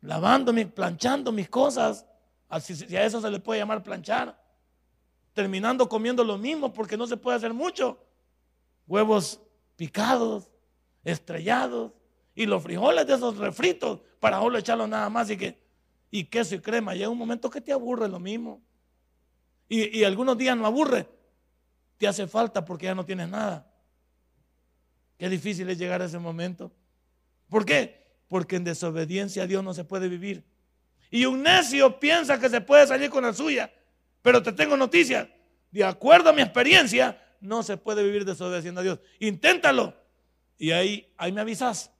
Lavando, 0.00 0.52
planchando 0.74 1.32
mis 1.32 1.48
cosas. 1.48 2.06
Si 2.60 2.96
a 2.96 3.04
eso 3.04 3.20
se 3.20 3.30
le 3.30 3.40
puede 3.40 3.60
llamar 3.60 3.82
planchar. 3.82 4.40
Terminando 5.32 5.88
comiendo 5.88 6.24
lo 6.24 6.38
mismo 6.38 6.72
porque 6.72 6.96
no 6.96 7.06
se 7.06 7.16
puede 7.16 7.36
hacer 7.36 7.52
mucho. 7.52 7.98
Huevos 8.86 9.40
picados, 9.76 10.50
estrellados. 11.04 11.92
Y 12.34 12.46
los 12.46 12.62
frijoles 12.62 13.06
de 13.06 13.14
esos 13.14 13.36
refritos 13.38 14.00
para 14.20 14.38
solo 14.38 14.58
echarlos 14.58 14.88
nada 14.88 15.08
más 15.08 15.30
y 15.30 15.36
que 15.36 15.66
y 16.10 16.24
queso 16.24 16.54
y 16.54 16.60
crema. 16.60 16.94
Llega 16.94 17.08
un 17.08 17.18
momento 17.18 17.50
que 17.50 17.60
te 17.60 17.72
aburre 17.72 18.08
lo 18.08 18.20
mismo. 18.20 18.62
Y, 19.68 19.98
y 19.98 20.04
algunos 20.04 20.38
días 20.38 20.56
no 20.56 20.66
aburre. 20.66 21.08
Te 21.98 22.06
hace 22.06 22.26
falta 22.26 22.64
porque 22.64 22.86
ya 22.86 22.94
no 22.94 23.04
tienes 23.04 23.28
nada. 23.28 23.70
Qué 25.18 25.28
difícil 25.28 25.68
es 25.70 25.78
llegar 25.78 26.02
a 26.02 26.04
ese 26.04 26.18
momento. 26.18 26.70
¿Por 27.48 27.64
qué? 27.64 28.05
Porque 28.28 28.56
en 28.56 28.64
desobediencia 28.64 29.44
a 29.44 29.46
Dios 29.46 29.62
no 29.62 29.74
se 29.74 29.84
puede 29.84 30.08
vivir. 30.08 30.44
Y 31.10 31.24
un 31.24 31.42
necio 31.42 32.00
piensa 32.00 32.40
que 32.40 32.48
se 32.48 32.60
puede 32.60 32.86
salir 32.86 33.10
con 33.10 33.24
la 33.24 33.32
suya. 33.32 33.72
Pero 34.22 34.42
te 34.42 34.52
tengo 34.52 34.76
noticias. 34.76 35.28
De 35.70 35.84
acuerdo 35.84 36.30
a 36.30 36.32
mi 36.32 36.42
experiencia, 36.42 37.22
no 37.40 37.62
se 37.62 37.76
puede 37.76 38.02
vivir 38.02 38.24
desobedeciendo 38.24 38.80
a 38.80 38.84
Dios. 38.84 39.00
Inténtalo. 39.20 39.94
Y 40.58 40.72
ahí, 40.72 41.12
ahí 41.16 41.32
me 41.32 41.40
avisas. 41.40 41.92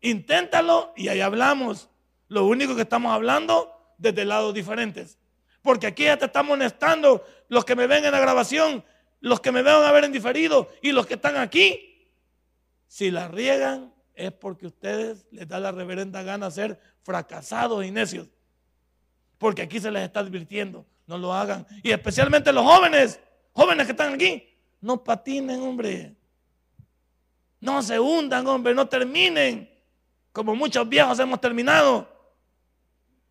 Inténtalo 0.00 0.92
y 0.96 1.08
ahí 1.08 1.20
hablamos. 1.20 1.88
Lo 2.28 2.46
único 2.46 2.74
que 2.74 2.82
estamos 2.82 3.12
hablando 3.12 3.94
desde 3.98 4.24
lados 4.24 4.54
diferentes. 4.54 5.18
Porque 5.62 5.86
aquí 5.86 6.04
ya 6.04 6.16
te 6.16 6.24
estamos 6.24 6.56
molestando 6.56 7.24
los 7.48 7.64
que 7.64 7.76
me 7.76 7.86
ven 7.86 8.04
en 8.04 8.12
la 8.12 8.20
grabación, 8.20 8.84
los 9.20 9.40
que 9.40 9.52
me 9.52 9.62
ven 9.62 9.74
a 9.74 9.92
ver 9.92 10.04
en 10.04 10.12
diferido 10.12 10.70
y 10.80 10.92
los 10.92 11.06
que 11.06 11.14
están 11.14 11.36
aquí. 11.36 12.08
Si 12.86 13.10
la 13.10 13.28
riegan 13.28 13.94
es 14.20 14.32
porque 14.32 14.66
ustedes 14.66 15.26
les 15.30 15.48
da 15.48 15.58
la 15.58 15.72
reverenda 15.72 16.22
gana 16.22 16.50
ser 16.50 16.78
fracasados 17.02 17.84
y 17.84 17.90
necios. 17.90 18.28
Porque 19.38 19.62
aquí 19.62 19.80
se 19.80 19.90
les 19.90 20.02
está 20.02 20.20
advirtiendo, 20.20 20.84
no 21.06 21.16
lo 21.16 21.32
hagan. 21.32 21.66
Y 21.82 21.90
especialmente 21.90 22.52
los 22.52 22.64
jóvenes, 22.64 23.18
jóvenes 23.52 23.86
que 23.86 23.92
están 23.92 24.14
aquí, 24.14 24.46
no 24.80 25.02
patinen, 25.02 25.62
hombre. 25.62 26.14
No 27.60 27.82
se 27.82 27.98
hundan, 27.98 28.46
hombre, 28.46 28.74
no 28.74 28.86
terminen. 28.86 29.70
Como 30.32 30.54
muchos 30.54 30.86
viejos 30.88 31.18
hemos 31.18 31.40
terminado 31.40 32.08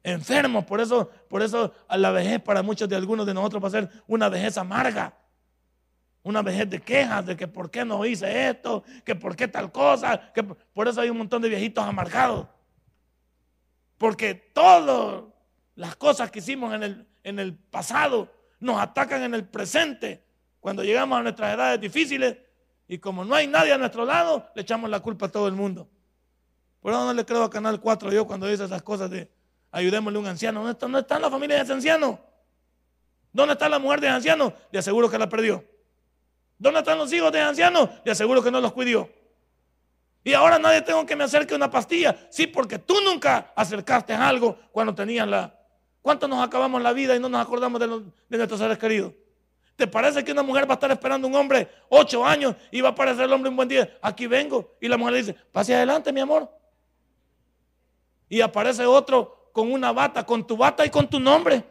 enfermos. 0.02 0.66
Por 0.66 0.82
eso, 0.82 1.10
por 1.30 1.44
eso 1.44 1.72
a 1.88 1.98
la 1.98 2.12
vejez 2.12 2.42
para 2.42 2.64
muchos 2.64 2.90
de 2.90 2.96
algunos 2.96 3.26
de 3.28 3.34
nosotros 3.34 3.64
va 3.64 3.68
a 3.68 3.72
ser 3.72 3.90
una 4.08 4.28
vejez 4.30 4.58
amarga. 4.58 5.16
Una 6.24 6.42
vejez 6.42 6.70
de 6.70 6.82
quejas 6.82 7.26
de 7.26 7.38
que 7.38 7.48
por 7.48 7.72
qué 7.72 7.86
no 7.86 8.06
hice 8.06 8.50
esto, 8.50 8.84
que 9.06 9.16
por 9.16 9.36
qué 9.36 9.48
tal 9.48 9.72
cosa. 9.72 10.32
Que 10.34 10.44
por 10.44 10.88
eso 10.88 11.02
hay 11.02 11.10
un 11.10 11.18
montón 11.18 11.42
de 11.42 11.50
viejitos 11.50 11.84
amargados. 11.84 12.48
Porque 13.98 14.34
todas 14.34 15.24
las 15.76 15.96
cosas 15.96 16.30
que 16.32 16.40
hicimos 16.40 16.74
en 16.74 16.84
el, 16.84 17.08
en 17.24 17.40
el 17.40 17.56
pasado 17.56 18.32
nos 18.60 18.80
atacan 18.80 19.24
en 19.24 19.34
el 19.34 19.48
presente. 19.48 20.24
Cuando 20.60 20.84
llegamos 20.84 21.18
a 21.18 21.24
nuestras 21.24 21.54
edades 21.56 21.80
difíciles 21.80 22.38
y 22.88 22.98
como 22.98 23.24
no 23.24 23.36
hay 23.36 23.48
nadie 23.48 23.72
a 23.72 23.78
nuestro 23.78 24.06
lado, 24.06 24.50
le 24.56 24.64
echamos 24.64 24.90
la 24.90 25.00
culpa 25.00 25.28
a 25.28 25.30
todo 25.30 25.48
el 25.48 25.54
mundo. 25.54 25.88
Por 26.82 26.92
eso 26.92 27.06
no 27.06 27.14
le 27.14 27.26
creo 27.26 27.44
a 27.44 27.50
Canal 27.50 27.80
4 27.80 28.12
yo 28.12 28.26
cuando 28.26 28.48
dice 28.48 28.66
esas 28.66 28.82
cosas 28.82 29.10
de 29.10 29.30
ayudémosle 29.72 30.18
a 30.18 30.22
un 30.22 30.28
anciano. 30.28 30.60
¿Dónde 30.60 30.74
está, 30.74 30.86
¿Dónde 30.86 31.00
está 31.00 31.20
la 31.20 31.30
familia 31.30 31.58
de 31.58 31.64
ese 31.64 31.74
anciano? 31.74 32.20
¿Dónde 33.32 33.54
está 33.54 33.70
la 33.70 33.80
mujer 33.80 34.02
de 34.02 34.08
ese 34.08 34.16
anciano? 34.16 34.54
Le 34.72 34.80
aseguro 34.80 35.10
que 35.10 35.18
la 35.18 35.30
perdió. 35.30 35.64
¿Dónde 36.60 36.80
están 36.80 36.98
los 36.98 37.12
hijos 37.14 37.32
de 37.32 37.40
ese 37.40 37.48
anciano? 37.48 37.90
Le 38.04 38.12
aseguro 38.12 38.44
que 38.44 38.52
no 38.52 38.60
los 38.60 38.74
cuidó. 38.74 39.10
Y 40.26 40.34
ahora 40.34 40.60
nadie 40.60 40.82
tengo 40.82 41.06
que 41.06 41.16
me 41.16 41.24
acerque 41.24 41.56
una 41.56 41.72
pastilla. 41.72 42.28
Sí, 42.30 42.46
porque 42.46 42.78
tú 42.78 42.96
nunca 43.04 43.54
acercaste 43.56 44.14
algo 44.14 44.60
cuando 44.72 44.94
tenías 44.94 45.28
la... 45.28 45.56
¿Cuánto 46.02 46.28
nos 46.28 46.46
acabamos 46.46 46.82
la 46.82 46.94
vida 46.94 47.16
y 47.16 47.20
no 47.20 47.30
nos 47.30 47.42
acordamos 47.42 47.80
de, 47.80 47.88
de 47.88 48.38
nuestros 48.38 48.60
seres 48.60 48.78
queridos? 48.78 49.14
¿Te 49.76 49.88
parece 49.88 50.24
que 50.24 50.34
una 50.34 50.44
mujer 50.44 50.68
va 50.68 50.74
a 50.74 50.76
estar 50.76 50.92
esperando 50.92 51.28
a 51.28 51.30
un 51.30 51.36
hombre 51.38 51.70
ocho 51.88 52.26
años 52.26 52.56
y 52.72 52.82
va 52.82 52.90
a 52.90 52.92
aparecer 52.92 53.24
el 53.24 53.32
hombre 53.32 53.50
un 53.50 53.56
buen 53.56 53.70
día? 53.70 53.98
Aquí 54.02 54.28
vengo. 54.28 54.76
Y 54.82 54.90
la 54.90 54.98
mujer 54.98 55.14
le 55.14 55.20
dice, 55.20 55.34
pase 55.54 55.74
adelante, 55.74 56.12
mi 56.12 56.20
amor. 56.20 56.52
Y 58.28 58.42
aparece 58.42 58.86
otro 58.86 59.50
con 59.54 59.72
una 59.72 59.94
bata, 59.94 60.26
con 60.26 60.46
tu 60.46 60.58
bata 60.58 60.86
y 60.86 60.90
con 60.90 61.10
tu 61.10 61.20
nombre. 61.20 61.64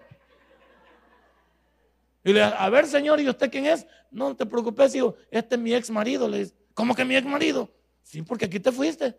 Y 2.24 2.32
le 2.32 2.42
a 2.42 2.68
ver, 2.68 2.86
señor, 2.86 3.20
¿y 3.20 3.28
usted 3.28 3.50
quién 3.50 3.66
es? 3.66 3.86
No 4.10 4.34
te 4.34 4.44
preocupes, 4.46 4.94
hijo, 4.94 5.14
este 5.30 5.54
es 5.54 5.60
mi 5.60 5.74
ex 5.74 5.90
marido. 5.90 6.28
Le 6.28 6.38
dice, 6.38 6.54
¿cómo 6.74 6.94
que 6.94 7.04
mi 7.04 7.16
ex 7.16 7.26
marido? 7.26 7.70
Sí, 8.02 8.22
porque 8.22 8.46
aquí 8.46 8.58
te 8.60 8.72
fuiste. 8.72 9.16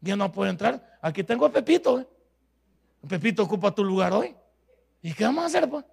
Ya 0.00 0.16
no 0.16 0.30
puede 0.30 0.50
entrar. 0.50 0.98
Aquí 1.00 1.24
tengo 1.24 1.46
a 1.46 1.52
Pepito. 1.52 2.00
¿eh? 2.00 2.06
Pepito 3.08 3.42
ocupa 3.42 3.74
tu 3.74 3.84
lugar 3.84 4.12
hoy. 4.12 4.34
¿Y 5.02 5.12
qué 5.12 5.24
vamos 5.24 5.44
a 5.44 5.46
hacer, 5.46 5.68
pues? 5.68 5.84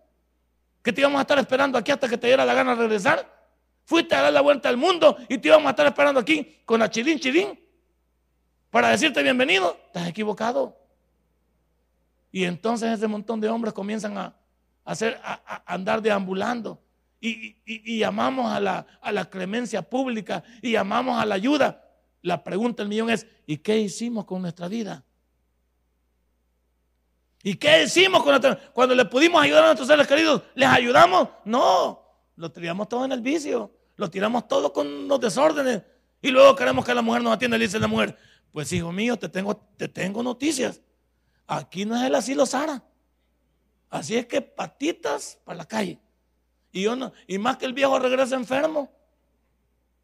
¿Qué 0.82 0.92
te 0.92 1.02
íbamos 1.02 1.20
a 1.20 1.22
estar 1.22 1.38
esperando 1.38 1.78
aquí 1.78 1.92
hasta 1.92 2.08
que 2.08 2.18
te 2.18 2.28
diera 2.28 2.46
la 2.46 2.54
gana 2.54 2.76
de 2.76 2.82
regresar? 2.84 3.42
Fuiste 3.86 4.16
a 4.16 4.22
dar 4.22 4.34
la 4.34 4.42
vuelta 4.42 4.70
al 4.70 4.78
mundo 4.78 5.18
y 5.30 5.38
te 5.38 5.50
íbamos 5.50 5.68
a 5.68 5.72
estar 5.72 5.86
esperando 5.86 6.20
aquí 6.20 6.62
con 6.66 6.80
la 6.80 6.90
chilín 6.90 7.20
chilín 7.20 7.60
para 8.70 8.90
decirte 8.90 9.22
bienvenido. 9.22 9.78
Estás 9.88 10.08
equivocado. 10.08 10.78
Y 12.32 12.46
entonces 12.46 12.92
ese 12.92 13.08
montón 13.08 13.42
de 13.42 13.50
hombres 13.50 13.74
comienzan 13.74 14.18
a, 14.18 14.36
hacer, 14.92 15.20
a, 15.24 15.64
andar 15.66 16.02
deambulando. 16.02 16.82
Y, 17.20 18.00
llamamos 18.00 18.52
a 18.52 18.60
la, 18.60 18.86
a 19.02 19.12
la 19.12 19.30
clemencia 19.30 19.82
pública 19.82 20.44
y 20.62 20.72
llamamos 20.72 21.22
a 21.22 21.26
la 21.26 21.36
ayuda. 21.36 21.88
La 22.22 22.44
pregunta 22.44 22.84
del 22.84 22.90
millón 22.90 23.10
es, 23.10 23.28
¿y 23.46 23.58
qué 23.58 23.78
hicimos 23.78 24.26
con 24.26 24.42
nuestra 24.42 24.68
vida? 24.68 25.04
¿Y 27.44 27.56
qué 27.56 27.84
hicimos 27.84 28.22
con 28.22 28.32
nuestra, 28.32 28.56
cuando 28.74 28.94
le 28.94 29.06
pudimos 29.06 29.42
ayudar 29.42 29.64
a 29.64 29.68
nuestros 29.68 29.88
seres 29.88 30.08
queridos? 30.08 30.44
¿Les 30.54 30.68
ayudamos? 30.68 31.30
No, 31.46 32.04
lo 32.36 32.52
tiramos 32.52 32.88
todo 32.88 33.06
en 33.06 33.12
el 33.12 33.22
vicio, 33.22 33.72
lo 33.96 34.10
tiramos 34.10 34.48
todo 34.48 34.72
con 34.72 35.08
los 35.08 35.20
desórdenes. 35.20 35.82
Y 36.22 36.30
luego 36.30 36.56
queremos 36.56 36.86
que 36.86 36.94
la 36.94 37.02
mujer 37.02 37.24
nos 37.24 37.34
atienda 37.34 37.58
y 37.58 37.60
le 37.60 37.66
dice 37.66 37.80
la 37.80 37.88
mujer, 37.88 38.16
pues 38.52 38.72
hijo 38.74 38.92
mío, 38.92 39.18
te 39.18 39.30
tengo, 39.30 39.56
te 39.78 39.88
tengo 39.88 40.22
noticias. 40.22 40.82
Aquí 41.48 41.86
no 41.86 41.96
es 41.96 42.04
el 42.04 42.14
asilo 42.14 42.46
Sara. 42.46 42.84
Así 43.92 44.16
es 44.16 44.26
que 44.26 44.42
patitas 44.42 45.38
para 45.44 45.58
la 45.58 45.66
calle. 45.66 46.00
Y, 46.72 46.84
yo 46.84 46.96
no, 46.96 47.12
y 47.28 47.38
más 47.38 47.58
que 47.58 47.66
el 47.66 47.74
viejo 47.74 48.00
regresa 48.00 48.36
enfermo. 48.36 48.90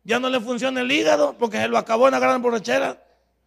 Ya 0.03 0.19
no 0.19 0.29
le 0.29 0.41
funciona 0.41 0.81
el 0.81 0.91
hígado 0.91 1.37
porque 1.37 1.57
se 1.57 1.67
lo 1.69 1.77
acabó 1.77 2.07
en 2.07 2.11
la 2.11 2.19
gran 2.19 2.41
borrachera. 2.41 3.01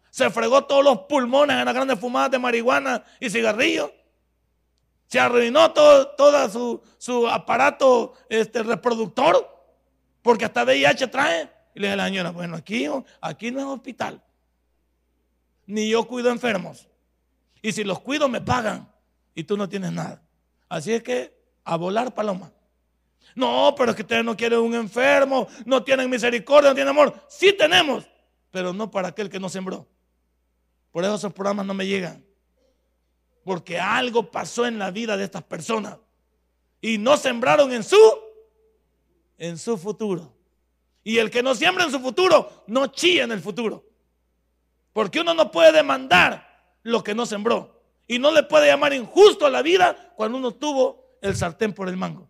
Se 0.09 0.29
fregó 0.31 0.65
todos 0.65 0.83
los 0.83 1.01
pulmones 1.01 1.57
en 1.57 1.65
las 1.65 1.73
grandes 1.73 1.99
fumadas 1.99 2.31
de 2.31 2.39
marihuana 2.39 3.03
y 3.19 3.29
cigarrillos. 3.29 3.91
Se 5.05 5.19
arruinó 5.19 5.71
todo, 5.71 6.07
todo 6.09 6.81
su, 6.97 7.27
aparato 7.27 8.13
este, 8.27 8.63
reproductor 8.63 9.47
porque 10.23 10.45
hasta 10.45 10.63
VIH 10.63 11.07
trae. 11.07 11.51
Y 11.75 11.79
le 11.79 11.87
dije 11.87 11.93
a 11.93 11.97
la 11.97 12.05
señora, 12.05 12.31
bueno, 12.31 12.57
aquí, 12.57 12.87
aquí 13.21 13.51
no 13.51 13.59
es 13.59 13.65
hospital. 13.65 14.21
Ni 15.67 15.87
yo 15.87 16.07
cuido 16.07 16.31
enfermos. 16.31 16.87
Y 17.61 17.71
si 17.73 17.83
los 17.83 17.99
cuido, 17.99 18.27
me 18.27 18.41
pagan. 18.41 18.91
Y 19.35 19.43
tú 19.43 19.55
no 19.55 19.69
tienes 19.69 19.91
nada. 19.91 20.21
Así 20.71 20.93
es 20.93 21.03
que 21.03 21.37
a 21.65 21.75
volar 21.75 22.13
paloma. 22.13 22.49
No, 23.35 23.75
pero 23.77 23.91
es 23.91 23.95
que 23.97 24.03
ustedes 24.03 24.23
no 24.23 24.37
quieren 24.37 24.59
un 24.59 24.73
enfermo, 24.73 25.49
no 25.65 25.83
tienen 25.83 26.09
misericordia, 26.09 26.69
no 26.69 26.75
tienen 26.75 26.91
amor. 26.91 27.13
Sí 27.27 27.51
tenemos, 27.51 28.07
pero 28.51 28.71
no 28.71 28.89
para 28.89 29.09
aquel 29.09 29.29
que 29.29 29.37
no 29.37 29.49
sembró. 29.49 29.85
Por 30.89 31.03
eso 31.03 31.15
esos 31.15 31.33
programas 31.33 31.65
no 31.65 31.73
me 31.73 31.85
llegan. 31.85 32.23
Porque 33.43 33.81
algo 33.81 34.31
pasó 34.31 34.65
en 34.65 34.79
la 34.79 34.91
vida 34.91 35.17
de 35.17 35.25
estas 35.25 35.43
personas 35.43 35.97
y 36.79 36.97
no 36.97 37.17
sembraron 37.17 37.73
en 37.73 37.83
su 37.83 37.99
en 39.37 39.57
su 39.57 39.77
futuro. 39.77 40.33
Y 41.03 41.17
el 41.17 41.29
que 41.29 41.43
no 41.43 41.53
siembra 41.53 41.83
en 41.83 41.91
su 41.91 41.99
futuro 41.99 42.63
no 42.67 42.87
chilla 42.87 43.25
en 43.25 43.33
el 43.33 43.41
futuro. 43.41 43.83
Porque 44.93 45.19
uno 45.19 45.33
no 45.33 45.51
puede 45.51 45.73
demandar 45.73 46.77
lo 46.83 47.03
que 47.03 47.13
no 47.13 47.25
sembró. 47.25 47.70
Y 48.11 48.19
no 48.19 48.29
le 48.33 48.43
puede 48.43 48.67
llamar 48.67 48.91
injusto 48.91 49.45
a 49.45 49.49
la 49.49 49.61
vida 49.61 49.95
cuando 50.17 50.37
uno 50.37 50.53
tuvo 50.53 51.15
el 51.21 51.33
sartén 51.33 51.71
por 51.71 51.87
el 51.87 51.95
mango. 51.95 52.29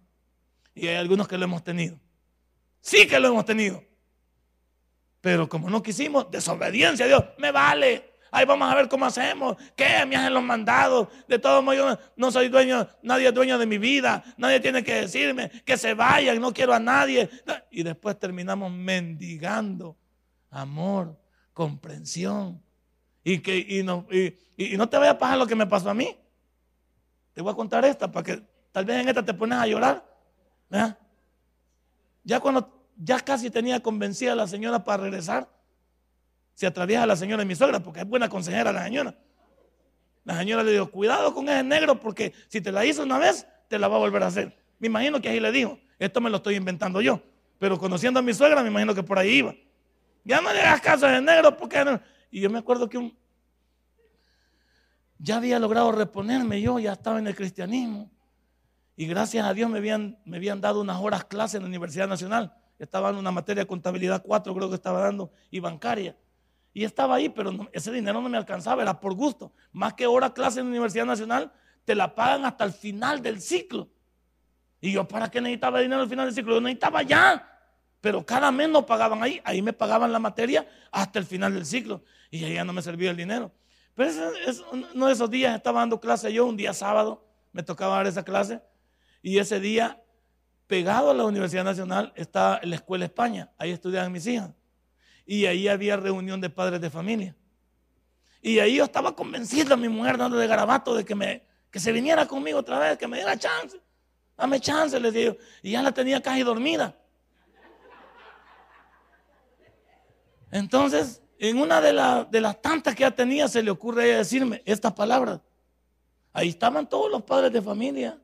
Y 0.76 0.86
hay 0.86 0.98
algunos 0.98 1.28
que 1.28 1.40
lo 1.40 1.46
hemos 1.46 1.64
tenido. 1.64 2.00
Sí 2.82 3.08
que 3.08 3.20
lo 3.20 3.30
hemos 3.30 3.46
tenido. 3.46 3.84
Pero 5.22 5.50
como 5.50 5.72
no 5.72 5.82
quisimos, 5.82 6.30
desobediencia 6.30 7.06
a 7.06 7.08
Dios, 7.08 7.24
me 7.40 7.52
vale. 7.52 8.14
Ahí 8.30 8.46
vamos 8.46 8.72
a 8.72 8.76
ver 8.76 8.88
cómo 8.88 9.08
hacemos. 9.08 9.58
¿Qué? 9.76 10.06
Me 10.06 10.18
hacen 10.18 10.36
los 10.36 10.44
mandados. 10.44 11.08
De 11.28 11.40
todos 11.40 11.64
modos, 11.64 11.80
yo 11.80 12.00
no 12.16 12.32
soy 12.32 12.50
dueño, 12.50 12.88
nadie 13.02 13.30
es 13.30 13.34
dueño 13.34 13.58
de 13.58 13.66
mi 13.66 13.80
vida. 13.80 14.24
Nadie 14.38 14.60
tiene 14.60 14.84
que 14.84 14.94
decirme 14.94 15.50
que 15.66 15.78
se 15.78 15.96
vayan, 15.96 16.40
no 16.40 16.54
quiero 16.54 16.76
a 16.76 16.80
nadie. 16.80 17.28
Y 17.72 17.82
después 17.82 18.20
terminamos 18.20 18.72
mendigando 18.72 19.98
amor, 20.52 21.20
comprensión. 21.54 22.62
Y, 23.24 23.40
que, 23.40 23.58
y, 23.58 23.84
no, 23.84 24.08
y, 24.12 24.78
no 24.78 24.90
te 24.90 24.98
vaya 24.98 25.12
a 25.12 25.18
pasar 25.18 25.38
lo 25.38 25.48
que 25.48 25.56
me 25.56 25.68
pasó 25.68 25.90
a 25.90 25.94
mí. 25.94 26.18
Te 27.34 27.42
voy 27.42 27.52
a 27.52 27.56
contar 27.56 27.86
esta 27.86 28.12
para 28.12 28.24
que 28.24 28.44
tal 28.72 28.86
vez 28.86 29.02
en 29.02 29.10
esta 29.10 29.24
te 29.24 29.34
pones 29.34 29.58
a 29.58 29.68
llorar. 29.68 30.04
Ya 32.24 32.40
cuando 32.40 32.90
ya 32.98 33.20
casi 33.20 33.50
tenía 33.50 33.82
convencida 33.82 34.34
a 34.34 34.36
la 34.36 34.48
señora 34.48 34.84
para 34.84 35.04
regresar, 35.04 35.50
se 36.54 36.68
atraviesa 36.68 37.06
la 37.06 37.16
señora 37.16 37.42
de 37.42 37.46
mi 37.46 37.56
suegra, 37.56 37.80
porque 37.80 38.02
es 38.02 38.08
buena 38.08 38.30
consejera 38.30 38.72
la 38.72 38.84
señora. 38.84 39.16
La 40.24 40.38
señora 40.38 40.64
le 40.64 40.72
dijo, 40.72 40.92
cuidado 40.92 41.34
con 41.34 41.50
ese 41.50 41.64
negro, 41.64 42.00
porque 42.00 42.34
si 42.48 42.62
te 42.62 42.72
la 42.72 42.86
hizo 42.86 43.04
una 43.04 43.18
vez, 43.18 43.48
te 43.68 43.80
la 43.80 43.88
va 43.88 43.96
a 43.96 44.00
volver 44.00 44.22
a 44.24 44.28
hacer. 44.28 44.56
Me 44.78 44.88
imagino 44.88 45.20
que 45.20 45.30
ahí 45.30 45.40
le 45.40 45.52
dijo, 45.52 45.80
esto 45.98 46.22
me 46.22 46.30
lo 46.30 46.38
estoy 46.38 46.56
inventando 46.56 47.02
yo, 47.02 47.22
pero 47.58 47.80
conociendo 47.80 48.20
a 48.20 48.24
mi 48.24 48.34
suegra, 48.34 48.62
me 48.62 48.70
imagino 48.70 48.94
que 48.94 49.04
por 49.04 49.18
ahí 49.18 49.38
iba. 49.38 49.56
Ya 50.24 50.42
no 50.42 50.54
le 50.54 50.62
hagas 50.62 50.82
caso 50.82 51.06
a 51.06 51.14
ese 51.14 51.22
negro, 51.22 51.56
porque... 51.58 52.00
No? 52.32 52.38
Y 52.38 52.42
yo 52.42 52.50
me 52.50 52.60
acuerdo 52.60 52.88
que 52.88 53.16
ya 55.20 55.38
había 55.38 55.60
logrado 55.60 55.92
reponerme 55.92 56.62
yo, 56.62 56.80
ya 56.80 56.94
estaba 56.94 57.20
en 57.20 57.28
el 57.28 57.36
cristianismo. 57.36 58.10
Y 58.96 59.06
gracias 59.06 59.46
a 59.46 59.54
Dios 59.54 59.70
me 59.70 59.78
habían, 59.78 60.20
me 60.26 60.38
habían 60.38 60.62
dado 60.62 60.82
unas 60.82 61.00
horas 61.00 61.26
clase 61.26 61.58
en 61.58 61.64
la 61.64 61.70
Universidad 61.70 62.08
Nacional. 62.08 62.56
Estaba 62.80 63.10
en 63.10 63.18
una 63.18 63.32
materia 63.32 63.64
de 63.64 63.68
contabilidad 63.68 64.24
4, 64.26 64.54
creo 64.56 64.70
que 64.70 64.76
estaba 64.76 65.02
dando, 65.02 65.32
y 65.52 65.60
bancaria. 65.60 66.18
Y 66.74 66.84
estaba 66.84 67.16
ahí, 67.16 67.30
pero 67.30 67.52
ese 67.74 67.92
dinero 67.92 68.22
no 68.22 68.30
me 68.30 68.38
alcanzaba, 68.38 68.82
era 68.82 69.00
por 69.00 69.14
gusto. 69.14 69.54
Más 69.72 69.94
que 69.94 70.08
hora 70.08 70.34
clase 70.34 70.60
en 70.60 70.66
la 70.66 70.72
Universidad 70.72 71.06
Nacional, 71.06 71.52
te 71.86 71.94
la 71.96 72.16
pagan 72.16 72.46
hasta 72.46 72.64
el 72.64 72.72
final 72.72 73.22
del 73.22 73.42
ciclo. 73.42 73.90
Y 74.80 74.92
yo, 74.94 75.08
¿para 75.08 75.30
qué 75.30 75.42
necesitaba 75.42 75.80
dinero 75.80 76.02
al 76.02 76.10
final 76.10 76.26
del 76.26 76.34
ciclo? 76.34 76.56
Yo 76.56 76.62
necesitaba 76.62 77.04
ya. 77.04 77.51
Pero 78.02 78.26
cada 78.26 78.52
mes 78.52 78.68
no 78.68 78.86
pagaban 78.86 79.24
ahí. 79.24 79.40
Ahí 79.44 79.62
me 79.62 79.74
pagaban 79.74 80.12
la 80.12 80.20
materia 80.20 80.68
hasta 80.92 81.20
el 81.20 81.26
final 81.26 81.54
del 81.54 81.66
ciclo. 81.66 82.04
Y 82.30 82.40
ya 82.40 82.66
no 82.66 82.74
me 82.74 82.82
servía 82.82 83.12
el 83.12 83.18
dinero. 83.18 83.52
Pero 83.96 84.10
ese, 84.10 84.64
uno 84.72 85.08
de 85.08 85.14
esos 85.14 85.30
días 85.30 85.56
estaba 85.56 85.82
dando 85.82 86.00
clase 86.00 86.34
yo, 86.34 86.46
un 86.46 86.58
día 86.58 86.74
sábado, 86.74 87.26
me 87.52 87.62
tocaba 87.64 87.98
dar 87.98 88.08
esa 88.08 88.24
clase. 88.24 88.62
Y 89.22 89.38
ese 89.38 89.60
día, 89.60 90.02
pegado 90.68 91.12
a 91.12 91.14
la 91.14 91.26
Universidad 91.26 91.64
Nacional, 91.64 92.12
está 92.16 92.60
la 92.64 92.76
Escuela 92.76 93.06
España. 93.06 93.52
Ahí 93.58 93.72
estudiaban 93.72 94.12
mis 94.12 94.26
hijas 94.26 94.52
y 95.26 95.46
ahí 95.46 95.68
había 95.68 95.96
reunión 95.96 96.42
de 96.42 96.50
padres 96.50 96.82
de 96.82 96.90
familia. 96.90 97.36
Y 98.42 98.60
ahí 98.60 98.76
yo 98.76 98.84
estaba 98.84 99.16
convencido 99.16 99.74
a 99.74 99.78
mi 99.78 99.88
mujer 99.88 100.18
dando 100.18 100.38
de 100.38 100.48
garabato 100.48 100.96
de 100.96 101.06
que, 101.06 101.16
me, 101.16 101.44
que 101.70 101.80
se 101.80 101.92
viniera 101.92 102.28
conmigo 102.28 102.60
otra 102.60 102.80
vez, 102.80 102.98
que 102.98 103.08
me 103.08 103.18
diera 103.18 103.38
chance. 103.38 103.80
Dame 104.36 104.60
chance, 104.60 105.00
les 105.00 105.14
digo. 105.14 105.38
Y 105.62 105.72
ya 105.72 105.84
la 105.84 105.94
tenía 105.94 106.22
casi 106.22 106.42
dormida. 106.42 106.98
Entonces, 110.52 111.22
en 111.40 111.58
una 111.58 111.82
de, 111.82 111.94
de 112.30 112.42
las 112.42 112.62
tantas 112.62 112.94
que 112.94 113.02
ya 113.02 113.12
tenía, 113.12 113.48
se 113.48 113.64
le 113.64 113.72
ocurre 113.72 114.04
a 114.04 114.06
ella 114.06 114.18
decirme 114.20 114.62
estas 114.66 114.94
palabras. 114.94 115.42
Ahí 116.34 116.50
estaban 116.50 116.88
todos 116.88 117.10
los 117.10 117.24
padres 117.24 117.52
de 117.52 117.62
familia 117.62 118.22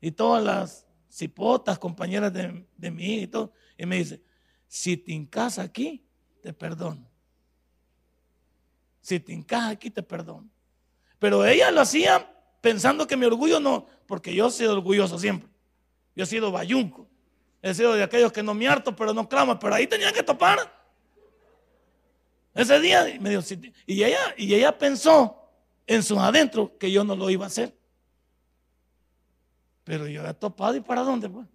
y 0.00 0.10
todas 0.10 0.44
las 0.44 0.86
cipotas, 1.08 1.78
compañeras 1.78 2.32
de, 2.32 2.64
de 2.76 2.88
hija 2.88 3.22
y 3.22 3.26
todo. 3.26 3.52
Y 3.76 3.86
me 3.86 3.96
dice, 3.96 4.22
si 4.66 4.96
te 4.96 5.12
encas 5.12 5.58
aquí, 5.58 6.06
te 6.42 6.52
perdono. 6.52 7.08
Si 9.00 9.18
te 9.18 9.32
encaja 9.32 9.70
aquí, 9.70 9.90
te 9.90 10.02
perdono. 10.02 10.48
Pero 11.18 11.44
ella 11.44 11.70
lo 11.70 11.80
hacía 11.80 12.30
pensando 12.60 13.06
que 13.06 13.16
mi 13.16 13.26
orgullo 13.26 13.58
no, 13.58 13.86
porque 14.06 14.34
yo 14.34 14.48
he 14.48 14.50
sido 14.50 14.74
orgulloso 14.74 15.18
siempre. 15.18 15.48
Yo 16.14 16.24
he 16.24 16.26
sido 16.26 16.52
bayunco. 16.52 17.08
He 17.62 17.74
sido 17.74 17.94
de 17.94 18.02
aquellos 18.02 18.32
que 18.32 18.42
no 18.42 18.54
me 18.54 18.68
harto, 18.68 18.94
pero 18.94 19.12
no 19.12 19.28
clamo. 19.28 19.58
Pero 19.58 19.74
ahí 19.74 19.86
tenía 19.86 20.12
que 20.12 20.22
topar. 20.22 20.77
Ese 22.58 22.80
día 22.80 23.06
me 23.20 23.30
dijo, 23.30 23.42
y 23.86 24.02
ella, 24.02 24.76
pensó 24.76 25.48
en 25.86 26.02
sus 26.02 26.18
adentros 26.18 26.70
que 26.76 26.90
yo 26.90 27.04
no 27.04 27.14
lo 27.14 27.30
iba 27.30 27.44
a 27.44 27.46
hacer. 27.46 27.72
Pero 29.84 30.08
yo 30.08 30.26
he 30.26 30.34
topado 30.34 30.74
y 30.74 30.80
para 30.80 31.02
dónde, 31.02 31.30
pues. 31.30 31.46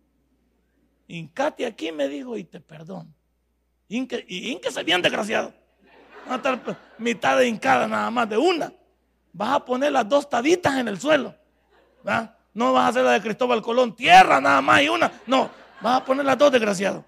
Incate 1.10 1.66
aquí 1.66 1.92
me 1.92 2.08
dijo 2.08 2.38
y 2.38 2.46
te 2.46 2.62
perdono. 2.62 3.14
Inque, 3.90 4.24
y 4.30 4.50
Inque 4.50 4.72
se 4.72 4.82
bien 4.82 5.02
desgraciado. 5.02 5.54
Va 6.26 6.36
a 6.36 6.38
estar 6.38 6.80
mitad 6.98 7.38
de 7.38 7.50
hincada 7.50 7.86
nada 7.86 8.10
más 8.10 8.30
de 8.30 8.38
una. 8.38 8.72
Vas 9.34 9.58
a 9.58 9.66
poner 9.66 9.92
las 9.92 10.08
dos 10.08 10.30
tabitas 10.30 10.78
en 10.78 10.88
el 10.88 11.02
suelo. 11.02 11.36
No 12.54 12.72
vas 12.72 12.86
a 12.86 12.88
hacer 12.88 13.04
la 13.04 13.12
de 13.12 13.22
Cristóbal 13.22 13.62
Colón, 13.62 13.94
tierra 13.94 14.40
nada 14.40 14.62
más 14.62 14.82
y 14.82 14.88
una. 14.88 15.12
No, 15.28 15.52
vas 15.82 15.98
a 15.98 16.06
poner 16.06 16.26
las 16.26 16.38
dos, 16.38 16.50
desgraciado. 16.50 17.04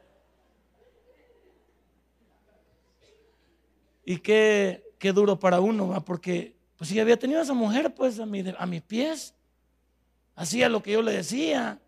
Y 4.05 4.19
qué, 4.19 4.93
qué 4.99 5.11
duro 5.11 5.39
para 5.39 5.59
uno, 5.59 5.89
¿va? 5.89 5.99
porque 5.99 6.55
pues 6.77 6.89
si 6.89 6.99
había 6.99 7.17
tenido 7.17 7.39
a 7.39 7.43
esa 7.43 7.53
mujer 7.53 7.93
pues 7.93 8.19
a, 8.19 8.23
a 8.23 8.65
mis 8.65 8.81
pies, 8.83 9.33
hacía 10.35 10.69
lo 10.69 10.83
que 10.83 10.91
yo 10.91 11.01
le 11.01 11.13
decía. 11.13 11.81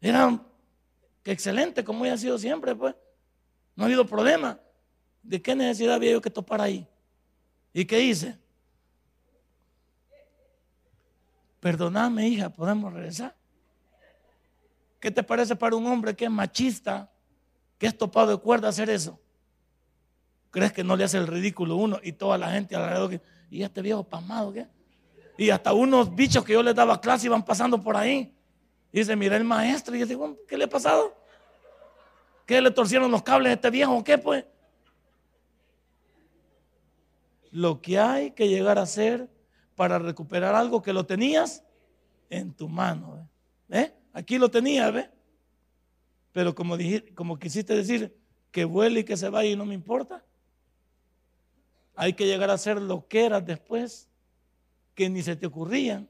Era 0.00 0.40
excelente 1.24 1.84
como 1.84 2.04
ella 2.04 2.14
ha 2.14 2.18
sido 2.18 2.38
siempre, 2.38 2.74
pues. 2.74 2.94
No 3.76 3.84
ha 3.84 3.86
habido 3.86 4.06
problema. 4.06 4.58
¿De 5.22 5.40
qué 5.40 5.54
necesidad 5.54 5.94
había 5.94 6.12
yo 6.12 6.20
que 6.20 6.30
topar 6.30 6.60
ahí? 6.60 6.86
¿Y 7.72 7.84
qué 7.84 8.00
hice? 8.00 8.36
Perdóname, 11.60 12.26
hija, 12.26 12.50
podemos 12.50 12.92
regresar. 12.92 13.36
¿Qué 14.98 15.12
te 15.12 15.22
parece 15.22 15.54
para 15.54 15.76
un 15.76 15.86
hombre 15.86 16.16
que 16.16 16.24
es 16.24 16.30
machista, 16.30 17.10
que 17.78 17.86
es 17.86 17.96
topado 17.96 18.32
de 18.32 18.36
cuerda 18.36 18.68
hacer 18.68 18.90
eso? 18.90 19.21
¿Crees 20.52 20.70
que 20.70 20.84
no 20.84 20.96
le 20.96 21.04
hace 21.04 21.16
el 21.16 21.26
ridículo 21.26 21.76
uno 21.76 21.98
y 22.02 22.12
toda 22.12 22.36
la 22.36 22.52
gente 22.52 22.76
alrededor? 22.76 23.20
¿Y 23.50 23.62
este 23.62 23.80
viejo 23.80 24.04
pasmado 24.04 24.52
qué? 24.52 24.66
Y 25.38 25.48
hasta 25.48 25.72
unos 25.72 26.14
bichos 26.14 26.44
que 26.44 26.52
yo 26.52 26.62
les 26.62 26.74
daba 26.74 27.00
clase 27.00 27.26
iban 27.26 27.42
pasando 27.42 27.82
por 27.82 27.96
ahí. 27.96 28.34
Y 28.92 28.98
dice, 28.98 29.16
mira 29.16 29.38
el 29.38 29.44
maestro. 29.44 29.96
Y 29.96 30.00
yo 30.00 30.06
digo, 30.06 30.36
¿qué 30.46 30.58
le 30.58 30.64
ha 30.64 30.68
pasado? 30.68 31.16
¿Qué 32.44 32.60
le 32.60 32.70
torcieron 32.70 33.10
los 33.10 33.22
cables 33.22 33.48
a 33.50 33.54
este 33.54 33.70
viejo 33.70 33.96
o 33.96 34.04
qué 34.04 34.18
pues? 34.18 34.44
Lo 37.50 37.80
que 37.80 37.98
hay 37.98 38.32
que 38.32 38.46
llegar 38.46 38.78
a 38.78 38.82
hacer 38.82 39.30
para 39.74 39.98
recuperar 39.98 40.54
algo 40.54 40.82
que 40.82 40.92
lo 40.92 41.06
tenías 41.06 41.64
en 42.28 42.52
tu 42.52 42.68
mano. 42.68 43.26
¿eh? 43.70 43.94
Aquí 44.12 44.36
lo 44.36 44.50
tenías, 44.50 44.92
¿ves? 44.92 45.08
Pero 46.32 46.54
como, 46.54 46.76
dijiste, 46.76 47.14
como 47.14 47.38
quisiste 47.38 47.74
decir, 47.74 48.14
que 48.50 48.66
vuele 48.66 49.00
y 49.00 49.04
que 49.04 49.16
se 49.16 49.30
vaya 49.30 49.48
y 49.48 49.56
no 49.56 49.64
me 49.64 49.74
importa. 49.74 50.22
Hay 51.94 52.14
que 52.14 52.26
llegar 52.26 52.50
a 52.50 52.56
que 53.08 53.24
eras 53.24 53.44
después, 53.44 54.08
que 54.94 55.08
ni 55.08 55.22
se 55.22 55.36
te 55.36 55.46
ocurrían, 55.46 56.08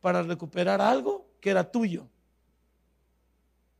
para 0.00 0.22
recuperar 0.22 0.80
algo 0.80 1.26
que 1.40 1.50
era 1.50 1.64
tuyo. 1.64 2.08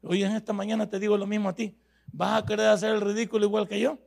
Hoy 0.02 0.22
en 0.22 0.32
esta 0.32 0.52
mañana 0.52 0.88
te 0.88 0.98
digo 0.98 1.16
lo 1.16 1.26
mismo 1.26 1.48
a 1.48 1.54
ti. 1.54 1.76
¿Vas 2.12 2.42
a 2.42 2.46
querer 2.46 2.68
hacer 2.68 2.94
el 2.94 3.00
ridículo 3.00 3.44
igual 3.44 3.68
que 3.68 3.80
yo? 3.80 3.98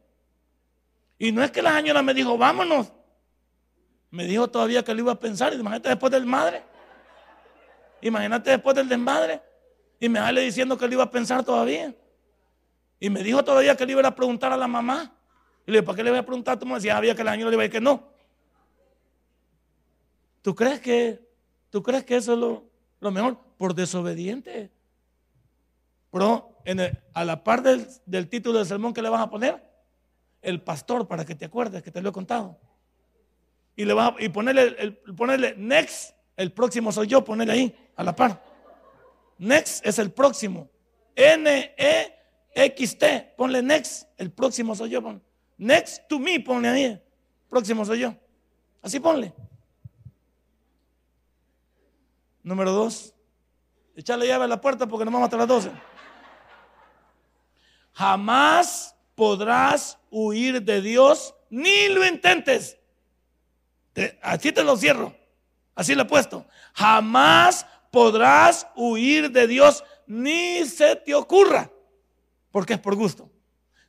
Y 1.17 1.31
no 1.31 1.43
es 1.43 1.51
que 1.51 1.61
la 1.61 1.75
señora 1.75 2.01
me 2.01 2.13
dijo, 2.13 2.37
vámonos. 2.37 2.91
Me 4.09 4.23
dijo 4.25 4.47
todavía 4.47 4.83
que 4.83 4.93
lo 4.93 5.01
iba 5.01 5.11
a 5.11 5.19
pensar. 5.19 5.53
Imagínate 5.53 5.89
después 5.89 6.11
del 6.11 6.25
madre. 6.25 6.63
Imagínate 8.01 8.51
después 8.51 8.75
del 8.75 8.87
desmadre. 8.87 9.41
Y 9.99 10.07
me 10.07 10.19
sale 10.19 10.41
diciendo 10.41 10.77
que 10.77 10.87
lo 10.87 10.93
iba 10.93 11.03
a 11.03 11.11
pensar 11.11 11.43
todavía. 11.43 11.93
Y 12.99 13.09
me 13.09 13.23
dijo 13.23 13.43
todavía 13.43 13.75
que 13.75 13.85
le 13.85 13.91
iba 13.91 14.07
a 14.07 14.15
preguntar 14.15 14.53
a 14.53 14.57
la 14.57 14.67
mamá. 14.67 15.13
Y 15.69 15.71
le 15.71 15.77
dije, 15.77 15.85
¿para 15.85 15.95
qué 15.97 16.03
le 16.03 16.09
voy 16.09 16.17
a 16.17 16.25
preguntar 16.25 16.55
a 16.55 16.59
tu 16.59 16.65
mamá? 16.65 16.81
Si 16.81 16.89
había 16.89 17.13
que 17.13 17.23
la 17.23 17.33
señora 17.33 17.51
le 17.51 17.55
iba 17.55 17.61
a 17.61 17.67
decir 17.67 17.79
que 17.79 17.81
no. 17.83 18.07
¿Tú 20.41 20.55
crees 20.55 20.79
que, 20.79 21.21
tú 21.69 21.83
crees 21.83 22.03
que 22.03 22.15
eso 22.15 22.33
es 22.33 22.39
lo, 22.39 22.63
lo 22.99 23.11
mejor? 23.11 23.37
Por 23.55 23.75
desobediente. 23.75 24.71
Pero 26.09 26.55
a 27.13 27.23
la 27.23 27.43
par 27.43 27.61
del, 27.61 28.29
título 28.29 28.57
del 28.57 28.65
sermón 28.65 28.95
que 28.95 29.03
le 29.03 29.09
vas 29.09 29.21
a 29.21 29.29
poner, 29.29 29.63
el 30.41 30.59
pastor, 30.59 31.07
para 31.07 31.23
que 31.23 31.35
te 31.35 31.45
acuerdes 31.45 31.83
que 31.83 31.91
te 31.91 32.01
lo 32.01 32.09
he 32.09 32.13
contado. 32.13 32.59
Y, 33.75 33.85
le 33.85 33.93
vas 33.93 34.13
a, 34.13 34.23
y 34.23 34.29
ponerle, 34.29 34.75
el, 34.79 34.95
ponerle 34.95 35.53
next, 35.55 36.15
el 36.35 36.51
próximo 36.51 36.91
soy 36.91 37.05
yo, 37.05 37.23
ponerle 37.23 37.53
ahí, 37.53 37.91
a 37.95 38.03
la 38.03 38.15
par. 38.15 38.43
Next 39.37 39.85
es 39.85 39.99
el 39.99 40.11
próximo. 40.11 40.67
N-E-X-T. 41.15 42.05
Ponle 43.37 43.61
next. 43.61 44.09
El 44.17 44.31
próximo 44.31 44.73
soy 44.73 44.89
yo. 44.89 45.21
Next 45.59 46.07
to 46.07 46.19
me, 46.19 46.39
ponle 46.39 46.69
ahí. 46.69 47.03
Próximo 47.49 47.83
soy 47.83 47.99
yo. 47.99 48.15
Así 48.81 48.97
ponle. 48.97 49.33
Número 52.41 52.71
dos. 52.71 53.13
Echarle 53.93 54.25
llave 54.25 54.45
a 54.45 54.47
la 54.47 54.61
puerta 54.61 54.87
porque 54.87 55.03
no 55.03 55.11
vamos 55.11 55.25
hasta 55.25 55.35
las 55.35 55.47
12. 55.49 55.71
Jamás 57.91 58.95
podrás 59.15 59.99
huir 60.09 60.63
de 60.63 60.81
Dios 60.81 61.35
ni 61.49 61.89
lo 61.89 62.07
intentes. 62.07 62.77
así 64.21 64.53
te 64.53 64.63
lo 64.63 64.77
cierro. 64.77 65.13
Así 65.75 65.93
lo 65.93 66.03
he 66.03 66.05
puesto. 66.05 66.45
Jamás 66.73 67.65
podrás 67.91 68.65
huir 68.77 69.29
de 69.29 69.45
Dios 69.45 69.83
ni 70.07 70.63
se 70.63 70.95
te 70.95 71.13
ocurra. 71.13 71.69
Porque 72.49 72.75
es 72.75 72.79
por 72.79 72.95
gusto. 72.95 73.29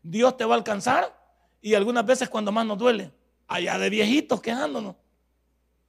Dios 0.02 0.36
te 0.36 0.44
va 0.44 0.56
a 0.56 0.58
alcanzar 0.58 1.19
y 1.60 1.74
algunas 1.74 2.04
veces 2.04 2.28
cuando 2.28 2.52
más 2.52 2.66
nos 2.66 2.78
duele. 2.78 3.12
Allá 3.46 3.78
de 3.78 3.90
viejitos 3.90 4.40
quejándonos. 4.40 4.96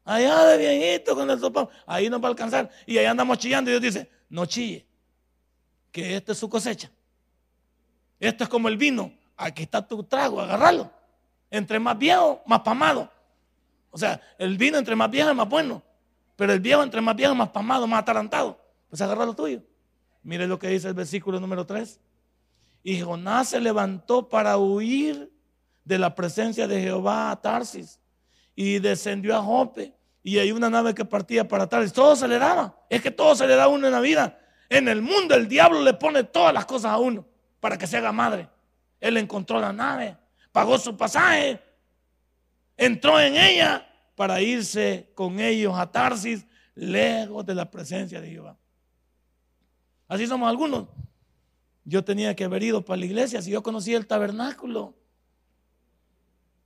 Allá 0.03 0.45
de 0.45 0.57
viejitos 0.57 1.15
con 1.15 1.30
el 1.30 1.39
sopa. 1.39 1.69
Ahí 1.86 2.09
nos 2.09 2.22
va 2.22 2.26
a 2.26 2.30
alcanzar. 2.30 2.69
Y 2.86 2.97
ahí 2.97 3.05
andamos 3.05 3.38
chillando 3.38 3.69
y 3.69 3.80
Dios 3.80 3.93
dice, 3.93 4.09
no 4.30 4.45
chille. 4.45 4.86
Que 5.91 6.15
esta 6.15 6.32
es 6.32 6.38
su 6.38 6.49
cosecha. 6.49 6.91
Esto 8.19 8.43
es 8.43 8.49
como 8.49 8.67
el 8.67 8.78
vino. 8.78 9.13
Aquí 9.38 9.63
está 9.63 9.86
tu 9.86 10.03
trago, 10.03 10.41
agárralo. 10.41 10.91
Entre 11.49 11.80
más 11.80 11.97
viejo, 11.97 12.41
más 12.45 12.61
pamado. 12.61 13.11
O 13.89 13.97
sea, 13.97 14.22
el 14.38 14.57
vino 14.57 14.78
entre 14.78 14.95
más 14.95 15.09
viejo 15.09 15.30
es 15.30 15.36
más 15.36 15.49
bueno. 15.49 15.82
Pero 16.36 16.53
el 16.53 16.59
viejo 16.59 16.82
entre 16.84 17.01
más 17.01 17.15
viejo, 17.15 17.36
más 17.36 17.49
pamado, 17.49 17.88
más 17.88 18.01
atarantado. 18.01 18.59
Pues 18.89 19.01
agarra 19.01 19.26
lo 19.26 19.34
tuyo. 19.34 19.61
Mire 20.24 20.47
lo 20.47 20.59
que 20.59 20.67
dice 20.67 20.88
el 20.88 20.93
versículo 20.93 21.39
número 21.39 21.65
3. 21.65 21.99
Y 22.84 23.01
Jonás 23.01 23.49
se 23.49 23.59
levantó 23.59 24.28
para 24.28 24.57
huir 24.57 25.30
de 25.91 25.99
la 25.99 26.15
presencia 26.15 26.69
de 26.69 26.79
Jehová 26.79 27.31
a 27.31 27.41
Tarsis 27.41 27.99
y 28.55 28.79
descendió 28.79 29.35
a 29.35 29.41
Jope. 29.41 29.93
Y 30.23 30.37
hay 30.37 30.53
una 30.53 30.69
nave 30.69 30.95
que 30.95 31.03
partía 31.03 31.45
para 31.45 31.67
Tarsis. 31.67 31.91
Todo 31.91 32.15
se 32.15 32.29
le 32.29 32.39
daba. 32.39 32.79
Es 32.89 33.01
que 33.01 33.11
todo 33.11 33.35
se 33.35 33.45
le 33.45 33.55
da 33.55 33.65
a 33.65 33.67
uno 33.67 33.87
en 33.87 33.91
la 33.91 33.99
vida. 33.99 34.39
En 34.69 34.87
el 34.87 35.01
mundo 35.01 35.35
el 35.35 35.49
diablo 35.49 35.81
le 35.81 35.93
pone 35.93 36.23
todas 36.23 36.53
las 36.53 36.65
cosas 36.65 36.93
a 36.93 36.97
uno 36.97 37.27
para 37.59 37.77
que 37.77 37.87
se 37.87 37.97
haga 37.97 38.13
madre. 38.13 38.47
Él 39.01 39.17
encontró 39.17 39.59
la 39.59 39.73
nave, 39.73 40.15
pagó 40.53 40.77
su 40.77 40.95
pasaje, 40.95 41.59
entró 42.77 43.19
en 43.19 43.35
ella 43.35 43.85
para 44.15 44.39
irse 44.39 45.11
con 45.13 45.41
ellos 45.41 45.77
a 45.77 45.91
Tarsis, 45.91 46.47
lejos 46.73 47.45
de 47.45 47.53
la 47.53 47.69
presencia 47.69 48.21
de 48.21 48.29
Jehová. 48.29 48.57
Así 50.07 50.25
somos 50.25 50.49
algunos. 50.49 50.87
Yo 51.83 52.01
tenía 52.05 52.33
que 52.33 52.45
haber 52.45 52.63
ido 52.63 52.85
para 52.85 52.97
la 52.97 53.07
iglesia 53.07 53.41
si 53.41 53.51
yo 53.51 53.61
conocía 53.61 53.97
el 53.97 54.07
tabernáculo. 54.07 55.01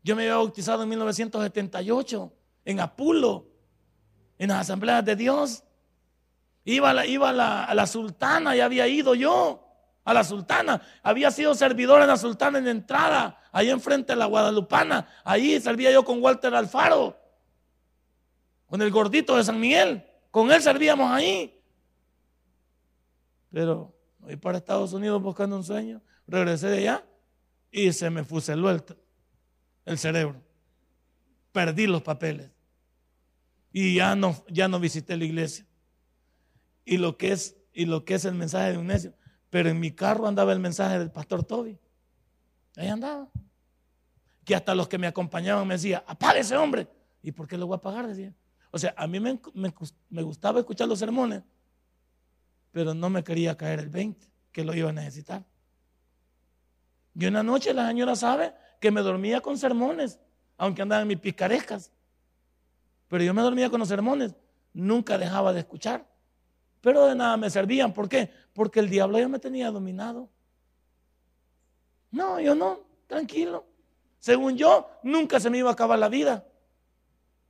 Yo 0.05 0.15
me 0.15 0.21
había 0.21 0.35
bautizado 0.35 0.83
en 0.83 0.89
1978 0.89 2.31
en 2.63 2.79
Apulo, 2.79 3.47
en 4.37 4.49
las 4.49 4.61
asambleas 4.61 5.03
de 5.03 5.15
Dios. 5.15 5.63
Iba, 6.63 6.91
a 6.91 6.93
la, 6.93 7.07
iba 7.07 7.29
a 7.29 7.73
la 7.73 7.87
sultana 7.87 8.55
y 8.55 8.59
había 8.59 8.87
ido 8.87 9.15
yo 9.15 9.67
a 10.03 10.13
la 10.13 10.23
sultana. 10.23 10.79
Había 11.01 11.31
sido 11.31 11.55
servidor 11.55 12.03
en 12.03 12.07
la 12.07 12.17
sultana 12.17 12.59
en 12.59 12.67
entrada, 12.67 13.41
ahí 13.51 13.71
enfrente 13.71 14.13
de 14.13 14.17
la 14.17 14.27
Guadalupana. 14.27 15.07
Ahí 15.23 15.59
servía 15.59 15.91
yo 15.91 16.05
con 16.05 16.21
Walter 16.21 16.53
Alfaro 16.53 17.17
con 18.67 18.83
el 18.83 18.91
gordito 18.91 19.37
de 19.37 19.43
San 19.43 19.59
Miguel. 19.59 20.05
Con 20.29 20.51
él 20.51 20.61
servíamos 20.61 21.09
ahí. 21.09 21.59
Pero 23.49 23.91
voy 24.19 24.35
para 24.35 24.59
Estados 24.59 24.93
Unidos 24.93 25.19
buscando 25.19 25.55
un 25.55 25.63
sueño. 25.63 25.99
Regresé 26.27 26.67
de 26.67 26.77
allá 26.77 27.05
y 27.71 27.91
se 27.91 28.11
me 28.11 28.23
fuseló 28.23 28.69
el, 28.69 28.83
el 29.85 29.97
cerebro. 29.97 30.41
Perdí 31.51 31.87
los 31.87 32.01
papeles. 32.01 32.51
Y 33.71 33.95
ya 33.95 34.15
no, 34.15 34.43
ya 34.49 34.67
no 34.67 34.79
visité 34.79 35.17
la 35.17 35.25
iglesia. 35.25 35.65
Y 36.83 36.97
lo 36.97 37.17
que 37.17 37.31
es, 37.31 37.55
y 37.73 37.85
lo 37.85 38.05
que 38.05 38.15
es 38.15 38.25
el 38.25 38.35
mensaje 38.35 38.71
de 38.71 38.77
un 38.77 38.87
necio. 38.87 39.13
Pero 39.49 39.69
en 39.69 39.79
mi 39.79 39.91
carro 39.91 40.27
andaba 40.27 40.53
el 40.53 40.59
mensaje 40.59 40.99
del 40.99 41.11
pastor 41.11 41.43
Toby. 41.43 41.77
Ahí 42.75 42.87
andaba. 42.87 43.29
Que 44.43 44.55
hasta 44.55 44.75
los 44.75 44.87
que 44.87 44.97
me 44.97 45.07
acompañaban 45.07 45.67
me 45.67 45.75
decían, 45.75 46.03
apague 46.07 46.39
ese 46.39 46.57
hombre. 46.57 46.87
¿Y 47.21 47.31
por 47.31 47.47
qué 47.47 47.57
lo 47.57 47.67
voy 47.67 47.75
a 47.75 47.77
apagar? 47.77 48.07
Decía. 48.07 48.33
O 48.75 48.77
sea, 48.77 48.93
a 48.97 49.07
mí 49.07 49.21
me, 49.21 49.39
gustaba 50.21 50.59
escuchar 50.59 50.87
los 50.89 50.99
sermones, 50.99 51.43
pero 52.71 52.93
no 52.93 53.09
me 53.09 53.23
quería 53.23 53.55
caer 53.55 53.79
el 53.79 53.89
20, 53.89 54.27
que 54.51 54.65
lo 54.65 54.75
iba 54.75 54.89
a 54.89 54.93
necesitar. 54.93 55.45
Y 57.13 57.25
una 57.25 57.41
noche 57.41 57.73
la 57.73 57.87
señora 57.87 58.17
sabe 58.17 58.53
que 58.79 58.91
me 58.91 59.01
dormía 59.01 59.41
con 59.41 59.57
sermones, 59.57 60.19
aunque 60.57 60.81
andaba 60.81 61.01
en 61.01 61.07
mis 61.07 61.19
picarescas. 61.19 61.91
Pero 63.07 63.23
yo 63.23 63.33
me 63.33 63.41
dormía 63.41 63.69
con 63.69 63.79
los 63.79 63.89
sermones, 63.89 64.35
nunca 64.73 65.17
dejaba 65.17 65.53
de 65.53 65.59
escuchar. 65.59 66.05
Pero 66.81 67.07
de 67.07 67.15
nada 67.15 67.35
me 67.37 67.49
servían. 67.49 67.93
¿Por 67.93 68.07
qué? 68.07 68.29
Porque 68.53 68.79
el 68.79 68.89
diablo 68.89 69.17
ya 69.17 69.27
me 69.27 69.39
tenía 69.39 69.71
dominado. 69.71 70.29
No, 72.11 72.39
yo 72.39 72.53
no, 72.55 72.81
tranquilo. 73.07 73.65
Según 74.19 74.55
yo, 74.55 74.89
nunca 75.03 75.39
se 75.39 75.49
me 75.49 75.57
iba 75.57 75.69
a 75.69 75.73
acabar 75.73 75.99
la 75.99 76.09
vida. 76.09 76.47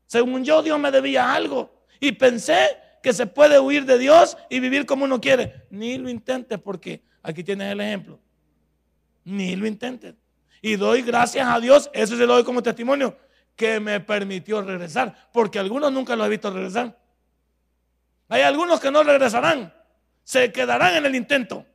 Según 0.07 0.43
yo, 0.43 0.61
Dios 0.61 0.79
me 0.79 0.91
debía 0.91 1.33
algo. 1.33 1.85
Y 1.99 2.13
pensé 2.13 2.77
que 3.01 3.13
se 3.13 3.27
puede 3.27 3.59
huir 3.59 3.85
de 3.85 3.97
Dios 3.97 4.37
y 4.49 4.59
vivir 4.59 4.85
como 4.85 5.05
uno 5.05 5.21
quiere. 5.21 5.67
Ni 5.69 5.97
lo 5.97 6.09
intentes 6.09 6.59
porque 6.59 7.03
aquí 7.21 7.43
tienes 7.43 7.71
el 7.71 7.81
ejemplo. 7.81 8.19
Ni 9.23 9.55
lo 9.55 9.67
intentes. 9.67 10.15
Y 10.65 10.77
doy 10.77 11.03
gracias 11.03 11.47
a 11.47 11.59
Dios, 11.59 11.91
eso 11.93 12.17
se 12.17 12.25
lo 12.25 12.33
doy 12.33 12.43
como 12.43 12.63
testimonio, 12.63 13.15
que 13.55 13.79
me 13.79 13.99
permitió 13.99 14.63
regresar. 14.63 15.29
Porque 15.31 15.59
algunos 15.59 15.91
nunca 15.91 16.15
lo 16.15 16.25
he 16.25 16.29
visto 16.29 16.49
regresar. 16.49 16.99
Hay 18.29 18.41
algunos 18.41 18.79
que 18.79 18.89
no 18.89 19.03
regresarán. 19.03 19.71
Se 20.23 20.51
quedarán 20.51 20.95
en 20.95 21.05
el 21.05 21.13
intento. 21.13 21.67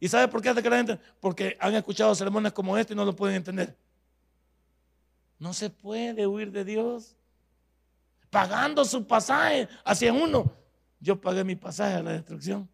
¿Y 0.00 0.08
sabe 0.08 0.26
por 0.26 0.42
qué 0.42 0.52
se 0.52 0.60
quedan 0.60 1.00
Porque 1.20 1.56
han 1.60 1.72
escuchado 1.76 2.12
sermones 2.16 2.52
como 2.52 2.76
este 2.76 2.94
y 2.94 2.96
no 2.96 3.04
lo 3.04 3.14
pueden 3.14 3.36
entender. 3.36 3.76
No 5.38 5.52
se 5.52 5.70
puede 5.70 6.26
huir 6.26 6.50
de 6.50 6.64
Dios 6.64 7.14
pagando 8.28 8.84
su 8.84 9.06
pasaje 9.06 9.68
hacia 9.84 10.12
uno. 10.12 10.52
Yo 10.98 11.20
pagué 11.20 11.44
mi 11.44 11.54
pasaje 11.54 11.94
a 11.94 12.02
la 12.02 12.10
destrucción. 12.14 12.68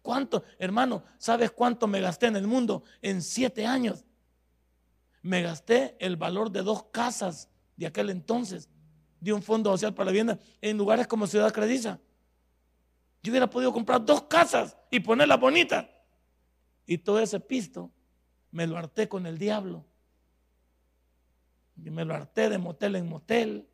¿Cuánto, 0.00 0.44
hermano? 0.58 1.04
¿Sabes 1.18 1.50
cuánto 1.50 1.86
me 1.86 2.00
gasté 2.00 2.28
en 2.28 2.36
el 2.36 2.46
mundo 2.46 2.84
en 3.02 3.20
siete 3.20 3.66
años? 3.66 4.06
Me 5.22 5.40
gasté 5.40 5.96
el 6.00 6.16
valor 6.16 6.50
de 6.50 6.62
dos 6.62 6.84
casas 6.84 7.48
de 7.76 7.86
aquel 7.86 8.10
entonces, 8.10 8.68
de 9.20 9.32
un 9.32 9.42
fondo 9.42 9.70
social 9.70 9.94
para 9.94 10.06
la 10.06 10.12
vivienda, 10.12 10.38
en 10.60 10.76
lugares 10.76 11.06
como 11.06 11.28
Ciudad 11.28 11.52
Crediza. 11.52 12.00
Yo 13.22 13.30
hubiera 13.30 13.48
podido 13.48 13.72
comprar 13.72 14.04
dos 14.04 14.22
casas 14.22 14.76
y 14.90 14.98
ponerlas 14.98 15.38
bonitas. 15.38 15.86
Y 16.86 16.98
todo 16.98 17.20
ese 17.20 17.38
pisto 17.38 17.92
me 18.50 18.66
lo 18.66 18.76
harté 18.76 19.08
con 19.08 19.26
el 19.26 19.38
diablo. 19.38 19.84
Y 21.76 21.90
me 21.90 22.04
lo 22.04 22.14
harté 22.14 22.48
de 22.48 22.58
motel 22.58 22.96
en 22.96 23.08
motel 23.08 23.68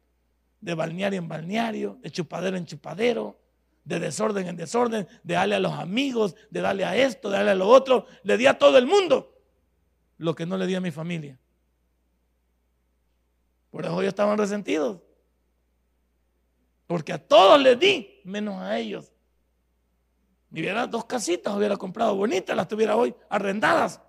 de 0.60 0.74
balneario 0.74 1.18
en 1.18 1.28
balneario, 1.28 1.98
de 2.02 2.10
chupadero 2.10 2.56
en 2.56 2.66
chupadero, 2.66 3.40
de 3.84 4.00
desorden 4.00 4.48
en 4.48 4.56
desorden, 4.56 5.08
de 5.22 5.34
darle 5.34 5.54
a 5.54 5.60
los 5.60 5.72
amigos, 5.72 6.34
de 6.50 6.60
darle 6.60 6.84
a 6.84 6.94
esto, 6.96 7.30
de 7.30 7.36
darle 7.38 7.52
a 7.52 7.54
lo 7.54 7.68
otro. 7.68 8.04
Le 8.22 8.36
di 8.36 8.46
a 8.46 8.58
todo 8.58 8.76
el 8.76 8.86
mundo 8.86 9.37
lo 10.18 10.34
que 10.34 10.44
no 10.44 10.56
le 10.56 10.66
di 10.66 10.74
a 10.74 10.80
mi 10.80 10.90
familia. 10.90 11.38
Por 13.70 13.84
eso 13.84 14.00
ellos 14.00 14.08
estaban 14.08 14.36
resentidos. 14.36 15.00
Porque 16.86 17.12
a 17.12 17.18
todos 17.18 17.60
les 17.60 17.78
di, 17.78 18.20
menos 18.24 18.60
a 18.60 18.78
ellos. 18.78 19.12
Si 20.52 20.60
hubiera 20.60 20.86
dos 20.86 21.04
casitas, 21.04 21.54
hubiera 21.54 21.76
comprado 21.76 22.16
bonitas, 22.16 22.56
las 22.56 22.66
tuviera 22.66 22.96
hoy 22.96 23.14
arrendadas. 23.28 24.00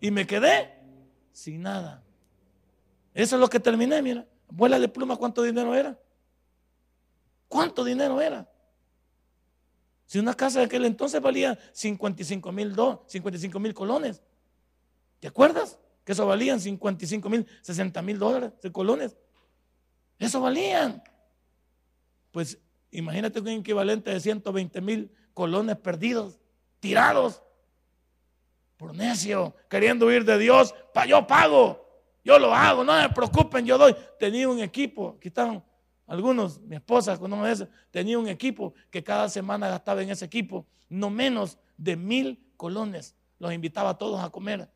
Y 0.00 0.10
me 0.10 0.26
quedé 0.26 0.74
sin 1.32 1.62
nada. 1.62 2.02
Eso 3.14 3.36
es 3.36 3.40
lo 3.40 3.48
que 3.48 3.60
terminé, 3.60 4.00
mira. 4.02 4.26
Vuela 4.48 4.78
de 4.78 4.88
pluma, 4.88 5.16
¿cuánto 5.16 5.42
dinero 5.42 5.74
era? 5.74 5.98
¿Cuánto 7.46 7.84
dinero 7.84 8.20
era? 8.20 8.48
Si 10.06 10.18
una 10.18 10.34
casa 10.34 10.58
de 10.58 10.66
aquel 10.66 10.84
entonces 10.84 11.20
valía 11.20 11.58
55 11.72 12.52
mil 12.52 12.74
55 13.06 13.60
mil 13.60 13.74
colones. 13.74 14.22
¿Te 15.22 15.28
acuerdas? 15.28 15.78
Que 16.04 16.10
eso 16.10 16.26
valían 16.26 16.58
55 16.58 17.30
mil, 17.30 17.46
60 17.60 18.02
mil 18.02 18.18
dólares 18.18 18.50
de 18.60 18.72
colones. 18.72 19.16
Eso 20.18 20.40
valían. 20.40 21.00
Pues 22.32 22.58
imagínate 22.90 23.38
un 23.38 23.46
equivalente 23.46 24.10
de 24.10 24.18
120 24.18 24.80
mil 24.80 25.12
colones 25.32 25.76
perdidos, 25.76 26.40
tirados. 26.80 27.40
Por 28.76 28.96
necio, 28.96 29.54
queriendo 29.70 30.06
huir 30.06 30.24
de 30.24 30.38
Dios, 30.38 30.74
yo 31.06 31.24
pago. 31.24 31.86
Yo 32.24 32.40
lo 32.40 32.52
hago, 32.52 32.82
no 32.82 33.00
me 33.00 33.08
preocupen, 33.10 33.64
yo 33.64 33.78
doy. 33.78 33.94
Tenía 34.18 34.48
un 34.48 34.58
equipo, 34.58 35.14
aquí 35.18 35.28
están 35.28 35.64
Algunos, 36.08 36.60
mi 36.62 36.74
esposa, 36.74 37.16
cuando 37.16 37.36
me 37.36 37.48
dice, 37.48 37.68
tenía 37.92 38.18
un 38.18 38.26
equipo 38.26 38.74
que 38.90 39.04
cada 39.04 39.28
semana 39.28 39.68
gastaba 39.68 40.02
en 40.02 40.10
ese 40.10 40.24
equipo 40.24 40.66
no 40.88 41.10
menos 41.10 41.58
de 41.76 41.96
mil 41.96 42.44
colones. 42.56 43.14
Los 43.38 43.52
invitaba 43.52 43.90
a 43.90 43.98
todos 43.98 44.20
a 44.20 44.30
comer. 44.30 44.68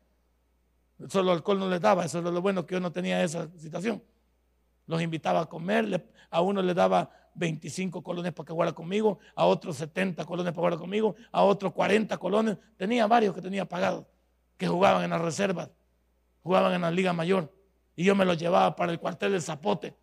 Solo 1.09 1.31
alcohol 1.31 1.59
no 1.59 1.69
les 1.69 1.79
daba, 1.79 2.05
eso 2.05 2.19
es 2.19 2.23
lo 2.23 2.41
bueno 2.41 2.65
que 2.65 2.73
yo 2.73 2.79
no 2.79 2.91
tenía 2.91 3.23
esa 3.23 3.49
situación. 3.57 4.01
Los 4.87 5.01
invitaba 5.01 5.41
a 5.41 5.45
comer, 5.45 6.09
a 6.29 6.41
uno 6.41 6.61
le 6.61 6.73
daba 6.73 7.11
25 7.35 8.01
colones 8.01 8.33
para 8.33 8.47
que 8.47 8.53
jugara 8.53 8.71
conmigo, 8.73 9.19
a 9.35 9.45
otros 9.45 9.77
70 9.77 10.25
colones 10.25 10.53
para 10.53 10.61
jugar 10.61 10.79
conmigo, 10.79 11.15
a 11.31 11.43
otros 11.43 11.73
40 11.73 12.17
colones. 12.17 12.57
Tenía 12.77 13.05
varios 13.05 13.35
que 13.35 13.41
tenía 13.41 13.65
pagados, 13.65 14.05
que 14.57 14.67
jugaban 14.67 15.03
en 15.03 15.11
las 15.11 15.21
reservas, 15.21 15.69
jugaban 16.41 16.73
en 16.73 16.81
la 16.81 16.91
Liga 16.91 17.13
Mayor. 17.13 17.53
Y 17.95 18.03
yo 18.03 18.15
me 18.15 18.25
los 18.25 18.37
llevaba 18.37 18.75
para 18.75 18.91
el 18.91 18.99
cuartel 18.99 19.31
del 19.31 19.41
Zapote. 19.41 19.95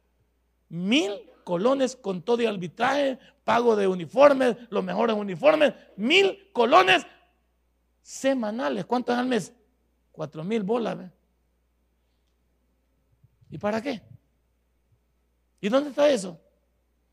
Mil 0.68 1.12
colones 1.45 1.97
con 1.97 2.22
todo 2.22 2.40
el 2.40 2.49
arbitraje, 2.49 3.18
pago 3.45 3.76
de 3.76 3.86
uniformes, 3.86 4.57
los 4.70 4.82
mejores 4.82 5.16
uniformes, 5.16 5.74
mil 5.97 6.51
colones 6.53 7.07
semanales. 8.03 8.84
¿Cuántos 8.84 9.16
al 9.16 9.26
mes? 9.26 9.53
Cuatro 10.15 10.45
mil 10.45 10.62
bolas. 10.62 10.97
¿Y 13.51 13.59
para 13.59 13.83
qué? 13.83 14.01
¿Y 15.61 15.69
dónde 15.69 15.91
está 15.91 16.09
eso? 16.09 16.41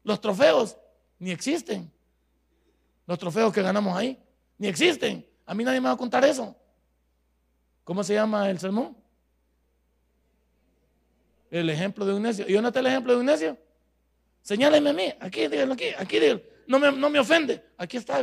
Los 0.04 0.22
trofeos 0.22 0.78
ni 1.18 1.32
existen. 1.32 1.91
Los 3.08 3.18
trofeos 3.18 3.52
que 3.52 3.64
ganamos 3.64 3.97
ahí 3.97 4.22
ni 4.60 4.68
existen. 4.68 5.28
A 5.47 5.56
mí 5.56 5.64
nadie 5.64 5.82
me 5.82 5.88
va 5.88 5.95
a 5.95 5.97
contar 5.97 6.24
eso. 6.26 6.56
¿Cómo 7.84 8.04
se 8.04 8.14
llama 8.14 8.47
el 8.52 8.60
sermón? 8.60 8.95
El 11.49 11.72
ejemplo 11.72 12.06
de 12.06 12.14
un 12.14 12.22
necio. 12.22 12.47
¿Y 12.47 12.54
dónde 12.54 12.68
está 12.68 12.82
el 12.82 12.86
ejemplo 12.86 13.14
de 13.14 13.20
un 13.20 13.26
necio? 13.26 13.58
Señáleme 14.43 14.91
a 14.91 14.93
mí. 14.93 15.12
Aquí, 15.20 15.47
díganlo 15.47 15.74
aquí. 15.74 15.88
Aquí. 15.97 16.20
No 16.68 16.78
me, 16.78 16.91
no 16.91 17.10
me 17.10 17.18
ofende. 17.18 17.66
Aquí 17.80 17.97
está. 17.97 18.22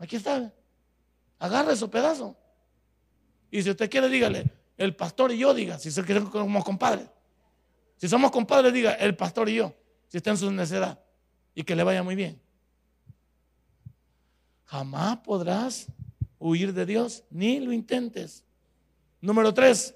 Aquí 0.00 0.16
está. 0.16 0.52
Agarre 1.38 1.76
su 1.76 1.88
pedazo. 1.88 2.36
Y 3.54 3.62
si 3.62 3.70
usted 3.70 3.88
quiere, 3.88 4.08
dígale, 4.08 4.50
el 4.76 4.96
pastor 4.96 5.30
y 5.30 5.38
yo, 5.38 5.54
diga, 5.54 5.78
si 5.78 5.88
como 6.32 6.64
compadres. 6.64 7.08
Si 7.98 8.08
somos 8.08 8.32
compadres, 8.32 8.72
diga, 8.72 8.94
el 8.94 9.14
pastor 9.14 9.48
y 9.48 9.54
yo 9.54 9.72
si 10.08 10.16
está 10.16 10.30
en 10.30 10.38
su 10.38 10.50
necedad 10.50 10.98
y 11.54 11.62
que 11.62 11.76
le 11.76 11.84
vaya 11.84 12.02
muy 12.02 12.16
bien. 12.16 12.42
Jamás 14.64 15.18
podrás 15.18 15.86
huir 16.40 16.74
de 16.74 16.84
Dios, 16.84 17.22
ni 17.30 17.60
lo 17.60 17.70
intentes. 17.70 18.42
Número 19.20 19.54
tres, 19.54 19.94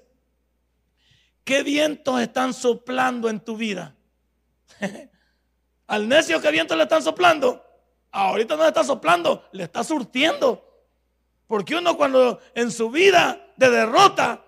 ¿qué 1.43 1.61
vientos 1.61 2.21
están 2.21 2.53
soplando 2.53 3.29
en 3.29 3.41
tu 3.41 3.57
vida? 3.57 3.93
Al 5.87 6.07
necio, 6.07 6.39
¿qué 6.39 6.49
vientos 6.49 6.77
le 6.77 6.83
están 6.83 7.03
soplando? 7.03 7.61
Ahorita 8.09 8.55
no 8.55 8.61
le 8.61 8.69
está 8.69 8.85
soplando, 8.85 9.43
le 9.51 9.63
está 9.65 9.83
surtiendo. 9.83 10.65
Porque 11.45 11.75
uno 11.75 11.97
cuando 11.97 12.39
en 12.53 12.71
su 12.71 12.89
vida 12.89 13.47
de 13.59 13.69
derrota, 13.69 14.43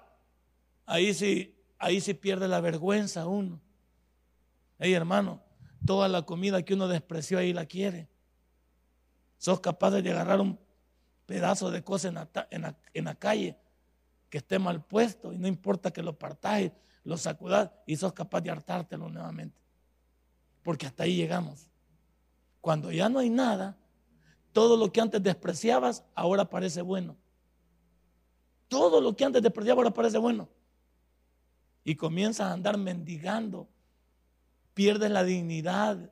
ahí 0.86 1.14
sí, 1.14 1.56
ahí 1.78 2.02
sí 2.02 2.14
pierde 2.14 2.48
la 2.48 2.62
vergüenza 2.62 3.28
uno. 3.28 3.62
Hermano, 4.80 5.42
Toda 5.86 6.08
la 6.08 6.22
comida 6.24 6.64
que 6.64 6.76
uno 6.76 6.88
despreció 6.88 7.40
ahí 7.40 7.54
la 7.54 7.66
quiere. 7.66 8.08
Sos 9.38 9.60
capaz 9.60 9.92
de 9.92 10.12
agarrar 10.12 10.40
un 10.40 10.60
pedazo 11.26 11.72
de 11.72 11.84
cosa 11.84 12.08
en 12.08 13.06
la, 13.06 13.16
calle 13.16 13.58
que 14.30 14.38
esté 14.38 14.60
mal 14.60 14.84
puesto 14.84 15.34
y 15.34 15.38
no 15.38 15.48
importa 15.48 15.92
que 15.92 16.04
lo 16.04 16.18
partáis, 16.18 16.72
lo 17.04 17.18
sacudas 17.18 17.72
y 17.88 17.96
sos 17.96 18.14
capaz 18.14 18.42
de 18.42 18.52
hartártelo 18.52 19.10
nuevamente. 19.10 19.60
Porque 20.62 20.86
hasta 20.86 21.04
ahí 21.04 21.16
llegamos. 21.16 21.68
Cuando 22.60 22.92
ya 22.92 23.10
no 23.10 23.18
hay 23.18 23.32
nada, 23.32 23.76
todo 24.52 24.78
lo 24.78 24.92
que 24.92 25.02
antes 25.02 25.24
despreciabas 25.24 26.04
ahora 26.14 26.46
parece 26.46 26.84
bueno. 26.84 27.18
Todo 28.72 29.02
lo 29.02 29.14
que 29.18 29.26
antes 29.26 29.44
despreciabas 29.44 29.80
ahora 29.80 29.94
parece 29.94 30.18
bueno. 30.18 30.48
Y 31.84 31.96
comienzas 31.96 32.48
a 32.48 32.54
andar 32.54 32.78
mendigando 32.78 33.68
pierdes 34.74 35.12
la 35.12 35.26
dignidad 35.26 36.10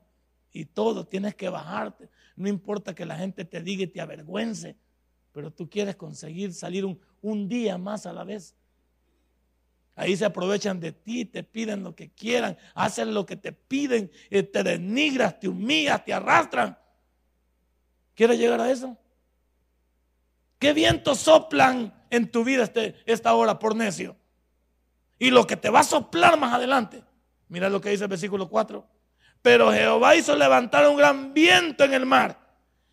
y 0.52 0.66
todo, 0.66 1.06
tienes 1.06 1.34
que 1.34 1.48
bajarte. 1.48 2.10
No 2.36 2.50
importa 2.50 2.94
que 2.94 3.06
la 3.06 3.16
gente 3.16 3.46
te 3.46 3.62
diga 3.62 3.84
y 3.84 3.86
te 3.86 4.02
avergüence, 4.02 4.76
pero 5.32 5.50
tú 5.50 5.70
quieres 5.70 5.96
conseguir 5.96 6.52
salir 6.52 6.84
un, 7.22 7.48
día 7.48 7.78
más 7.78 8.04
a 8.04 8.12
la 8.12 8.24
vez. 8.24 8.54
Ahí 9.96 10.14
se 10.14 10.26
aprovechan 10.26 10.80
de 10.80 10.92
ti, 10.92 11.24
te 11.24 11.42
piden 11.42 11.82
lo 11.82 11.94
que 11.94 12.10
quieran, 12.10 12.58
hacen 12.74 13.14
lo 13.14 13.24
que 13.24 13.36
te 13.36 13.52
piden, 13.52 14.10
eh, 14.28 14.42
te 14.42 14.62
denigras, 14.62 15.40
te 15.40 15.48
humillas, 15.48 16.04
te 16.04 16.12
arrastran. 16.12 16.78
¿Quieres 18.14 18.38
llegar 18.38 18.60
a 18.60 18.70
eso? 18.70 18.98
¿Qué 20.58 20.74
vientos 20.74 21.20
soplan 21.20 21.99
en 22.10 22.30
tu 22.30 22.44
vida 22.44 22.64
este, 22.64 22.96
esta 23.06 23.34
hora 23.34 23.58
por 23.58 23.74
necio? 23.74 24.16
Y 25.18 25.30
lo 25.30 25.46
que 25.46 25.56
te 25.56 25.70
va 25.70 25.80
a 25.80 25.84
soplar 25.84 26.38
más 26.38 26.52
adelante 26.54 27.04
Mira 27.50 27.68
lo 27.68 27.80
que 27.80 27.90
dice 27.90 28.04
el 28.04 28.08
versículo 28.08 28.48
4. 28.48 28.86
Pero 29.42 29.72
Jehová 29.72 30.14
hizo 30.14 30.36
levantar 30.36 30.88
un 30.88 30.96
gran 30.96 31.34
viento 31.34 31.84
en 31.84 31.92
el 31.92 32.06
mar. 32.06 32.38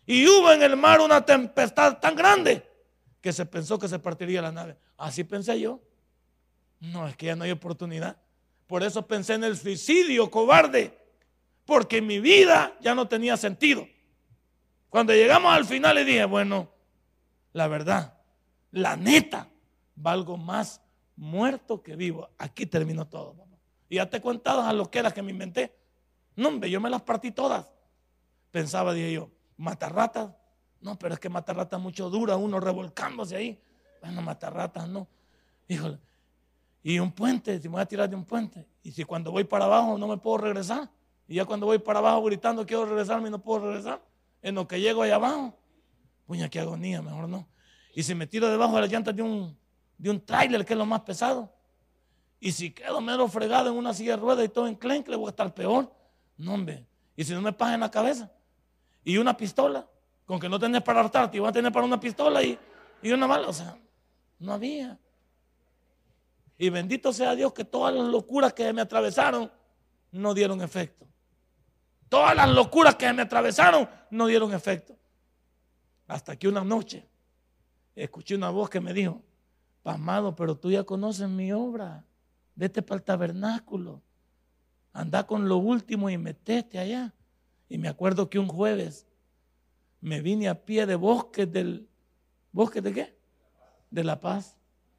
Y 0.04 0.26
hubo 0.26 0.52
en 0.52 0.62
el 0.62 0.76
mar 0.76 1.00
una 1.00 1.24
tempestad 1.24 1.98
tan 1.98 2.16
grande 2.16 2.68
que 3.20 3.32
se 3.32 3.46
pensó 3.46 3.78
que 3.78 3.88
se 3.88 4.00
partiría 4.00 4.42
la 4.42 4.50
nave. 4.50 4.76
Así 4.96 5.22
pensé 5.22 5.60
yo. 5.60 5.80
No, 6.80 7.06
es 7.06 7.16
que 7.16 7.26
ya 7.26 7.36
no 7.36 7.44
hay 7.44 7.52
oportunidad. 7.52 8.16
Por 8.66 8.82
eso 8.82 9.06
pensé 9.06 9.34
en 9.34 9.44
el 9.44 9.56
suicidio 9.56 10.28
cobarde. 10.28 10.98
Porque 11.64 12.02
mi 12.02 12.18
vida 12.18 12.76
ya 12.80 12.96
no 12.96 13.06
tenía 13.06 13.36
sentido. 13.36 13.86
Cuando 14.88 15.12
llegamos 15.12 15.54
al 15.54 15.66
final 15.66 15.94
le 15.94 16.04
dije, 16.04 16.24
bueno, 16.24 16.68
la 17.52 17.68
verdad, 17.68 18.17
la 18.70 18.96
neta, 18.96 19.48
valgo 19.94 20.36
más 20.36 20.80
muerto 21.16 21.82
que 21.82 21.96
vivo. 21.96 22.28
Aquí 22.38 22.66
terminó 22.66 23.06
todo. 23.06 23.34
Y 23.88 23.96
ya 23.96 24.08
te 24.08 24.18
he 24.18 24.20
contado 24.20 24.62
a 24.62 24.72
lo 24.72 24.90
que 24.90 24.98
era 24.98 25.10
que 25.10 25.22
me 25.22 25.30
inventé. 25.30 25.74
No, 26.36 26.48
hombre, 26.48 26.70
yo 26.70 26.80
me 26.80 26.90
las 26.90 27.02
partí 27.02 27.32
todas. 27.32 27.72
Pensaba, 28.50 28.92
dije 28.92 29.12
yo, 29.12 29.30
matar 29.56 29.94
ratas. 29.94 30.30
No, 30.80 30.98
pero 30.98 31.14
es 31.14 31.20
que 31.20 31.28
matar 31.28 31.56
ratas 31.56 31.80
mucho 31.80 32.08
dura, 32.08 32.36
uno 32.36 32.60
revolcándose 32.60 33.36
ahí. 33.36 33.60
Bueno, 34.00 34.22
matar 34.22 34.54
ratas, 34.54 34.88
no. 34.88 35.08
Híjole. 35.66 35.98
Y 36.82 37.00
un 37.00 37.10
puente, 37.12 37.60
si 37.60 37.68
me 37.68 37.72
voy 37.72 37.82
a 37.82 37.86
tirar 37.86 38.08
de 38.08 38.16
un 38.16 38.24
puente. 38.24 38.66
Y 38.82 38.92
si 38.92 39.04
cuando 39.04 39.32
voy 39.32 39.44
para 39.44 39.64
abajo 39.64 39.98
no 39.98 40.06
me 40.06 40.16
puedo 40.16 40.38
regresar. 40.38 40.88
Y 41.26 41.34
ya 41.34 41.44
cuando 41.44 41.66
voy 41.66 41.78
para 41.78 41.98
abajo 41.98 42.22
gritando 42.22 42.64
quiero 42.64 42.86
regresarme 42.86 43.28
y 43.28 43.30
no 43.30 43.40
puedo 43.40 43.66
regresar. 43.66 44.02
En 44.40 44.54
lo 44.54 44.68
que 44.68 44.80
llego 44.80 45.02
allá 45.02 45.16
abajo. 45.16 45.58
Puña, 46.26 46.48
qué 46.48 46.60
agonía, 46.60 47.02
mejor 47.02 47.28
no. 47.28 47.48
Y 47.94 48.02
si 48.02 48.14
me 48.14 48.26
tiro 48.26 48.48
debajo 48.48 48.74
de 48.76 48.82
las 48.82 48.90
llantas 48.90 49.14
de 49.14 49.22
un, 49.22 49.56
de 49.96 50.10
un 50.10 50.24
tráiler, 50.24 50.64
que 50.64 50.74
es 50.74 50.78
lo 50.78 50.86
más 50.86 51.00
pesado. 51.00 51.52
Y 52.40 52.52
si 52.52 52.70
quedo 52.70 53.00
mero 53.00 53.26
fregado 53.28 53.70
en 53.70 53.76
una 53.76 53.92
silla 53.92 54.12
de 54.12 54.22
ruedas 54.22 54.44
y 54.44 54.48
todo 54.48 54.66
en 54.68 54.78
le 54.82 55.16
voy 55.16 55.26
a 55.26 55.30
estar 55.30 55.52
peor. 55.52 55.92
No, 56.36 56.54
hombre. 56.54 56.86
Y 57.16 57.24
si 57.24 57.32
no 57.32 57.40
me 57.40 57.52
paga 57.52 57.74
en 57.74 57.80
la 57.80 57.90
cabeza. 57.90 58.30
Y 59.02 59.18
una 59.18 59.36
pistola. 59.36 59.86
Con 60.24 60.38
que 60.38 60.48
no 60.48 60.58
tenés 60.58 60.82
para 60.82 61.00
hartarte, 61.00 61.38
y 61.38 61.40
vas 61.40 61.50
a 61.50 61.52
tener 61.52 61.72
para 61.72 61.86
una 61.86 61.98
pistola 61.98 62.42
y, 62.42 62.58
y 63.02 63.10
una 63.10 63.26
mala. 63.26 63.48
O 63.48 63.52
sea, 63.52 63.76
no 64.38 64.52
había. 64.52 64.98
Y 66.58 66.68
bendito 66.70 67.12
sea 67.12 67.34
Dios 67.34 67.52
que 67.52 67.64
todas 67.64 67.94
las 67.94 68.06
locuras 68.06 68.52
que 68.52 68.72
me 68.72 68.82
atravesaron 68.82 69.50
no 70.12 70.34
dieron 70.34 70.60
efecto. 70.60 71.06
Todas 72.08 72.34
las 72.36 72.48
locuras 72.50 72.96
que 72.96 73.12
me 73.12 73.22
atravesaron 73.22 73.88
no 74.10 74.26
dieron 74.26 74.52
efecto. 74.52 74.96
Hasta 76.06 76.36
que 76.36 76.48
una 76.48 76.62
noche 76.62 77.06
escuché 78.02 78.34
una 78.34 78.50
voz 78.50 78.70
que 78.70 78.80
me 78.80 78.92
dijo, 78.92 79.22
pasmado, 79.82 80.34
pero 80.36 80.56
tú 80.56 80.70
ya 80.70 80.84
conoces 80.84 81.28
mi 81.28 81.52
obra 81.52 82.04
vete 82.58 82.82
para 82.82 82.96
el 82.98 83.04
tabernáculo, 83.04 84.02
anda 84.92 85.24
con 85.24 85.48
lo 85.48 85.58
último 85.58 86.10
y 86.10 86.18
metete 86.18 86.80
allá. 86.80 87.14
Y 87.68 87.78
me 87.78 87.88
acuerdo 87.88 88.28
que 88.28 88.40
un 88.40 88.48
jueves 88.48 89.06
me 90.00 90.20
vine 90.20 90.48
a 90.48 90.64
pie 90.64 90.84
de 90.84 90.96
bosque 90.96 91.46
del, 91.46 91.88
¿bosque 92.50 92.80
de 92.80 92.92
qué? 92.92 93.18
De 93.92 94.02
La 94.02 94.20
Paz, 94.20 94.56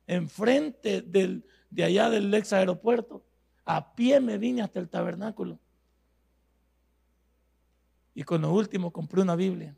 enfrente 0.07 1.01
del, 1.01 1.45
de 1.69 1.83
allá 1.83 2.09
del 2.09 2.33
ex 2.33 2.53
aeropuerto. 2.53 3.25
A 3.65 3.93
pie 3.93 4.21
me 4.21 4.37
vine 4.37 4.61
hasta 4.61 4.79
el 4.79 4.87
tabernáculo. 4.87 5.59
Y 8.15 8.23
con 8.23 8.41
lo 8.41 8.53
último 8.53 8.91
compré 8.91 9.21
una 9.21 9.35
Biblia 9.35 9.75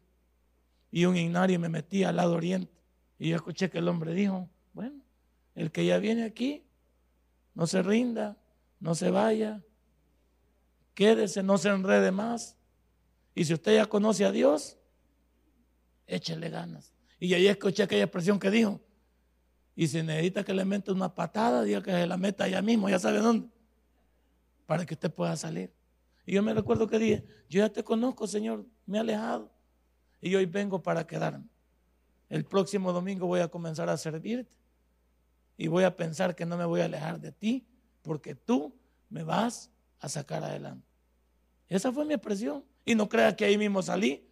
y 0.91 1.05
un 1.05 1.17
ignario 1.17 1.55
y 1.55 1.59
me 1.59 1.69
metí 1.69 2.03
al 2.03 2.17
lado 2.17 2.35
oriente. 2.35 2.80
Y 3.21 3.29
yo 3.29 3.35
escuché 3.35 3.69
que 3.69 3.77
el 3.77 3.87
hombre 3.87 4.15
dijo, 4.15 4.49
bueno, 4.73 4.99
el 5.53 5.71
que 5.71 5.85
ya 5.85 5.99
viene 5.99 6.23
aquí, 6.23 6.65
no 7.53 7.67
se 7.67 7.83
rinda, 7.83 8.35
no 8.79 8.95
se 8.95 9.11
vaya, 9.11 9.61
quédese, 10.95 11.43
no 11.43 11.59
se 11.59 11.69
enrede 11.69 12.09
más. 12.09 12.57
Y 13.35 13.45
si 13.45 13.53
usted 13.53 13.75
ya 13.75 13.85
conoce 13.85 14.25
a 14.25 14.31
Dios, 14.31 14.79
échele 16.07 16.49
ganas. 16.49 16.95
Y 17.19 17.35
ahí 17.35 17.45
escuché 17.45 17.83
aquella 17.83 18.05
expresión 18.05 18.39
que 18.39 18.49
dijo. 18.49 18.81
Y 19.75 19.87
si 19.87 20.01
necesita 20.01 20.43
que 20.43 20.55
le 20.55 20.65
meta 20.65 20.91
una 20.91 21.13
patada, 21.13 21.61
diga 21.61 21.83
que 21.83 21.91
se 21.91 22.07
la 22.07 22.17
meta 22.17 22.45
allá 22.45 22.63
mismo, 22.63 22.89
ya 22.89 22.97
sabe 22.97 23.19
dónde. 23.19 23.49
Para 24.65 24.83
que 24.83 24.95
usted 24.95 25.13
pueda 25.13 25.35
salir. 25.35 25.71
Y 26.25 26.33
yo 26.33 26.41
me 26.41 26.55
recuerdo 26.55 26.87
que 26.87 26.97
dije, 26.97 27.23
yo 27.47 27.59
ya 27.59 27.69
te 27.69 27.83
conozco, 27.83 28.25
Señor, 28.25 28.65
me 28.87 28.97
he 28.97 29.01
alejado. 29.01 29.51
Y 30.21 30.33
hoy 30.33 30.47
vengo 30.47 30.81
para 30.81 31.05
quedarme. 31.05 31.51
El 32.31 32.45
próximo 32.45 32.93
domingo 32.93 33.27
voy 33.27 33.41
a 33.41 33.49
comenzar 33.49 33.89
a 33.89 33.97
servirte. 33.97 34.49
Y 35.57 35.67
voy 35.67 35.83
a 35.83 35.97
pensar 35.97 36.33
que 36.33 36.45
no 36.45 36.55
me 36.55 36.63
voy 36.63 36.79
a 36.79 36.85
alejar 36.85 37.19
de 37.19 37.33
ti, 37.33 37.67
porque 38.01 38.35
tú 38.35 38.73
me 39.09 39.25
vas 39.25 39.69
a 39.99 40.07
sacar 40.07 40.41
adelante. 40.41 40.87
Esa 41.67 41.91
fue 41.91 42.05
mi 42.05 42.13
expresión. 42.13 42.63
Y 42.85 42.95
no 42.95 43.09
creas 43.09 43.35
que 43.35 43.43
ahí 43.43 43.57
mismo 43.57 43.81
salí. 43.81 44.25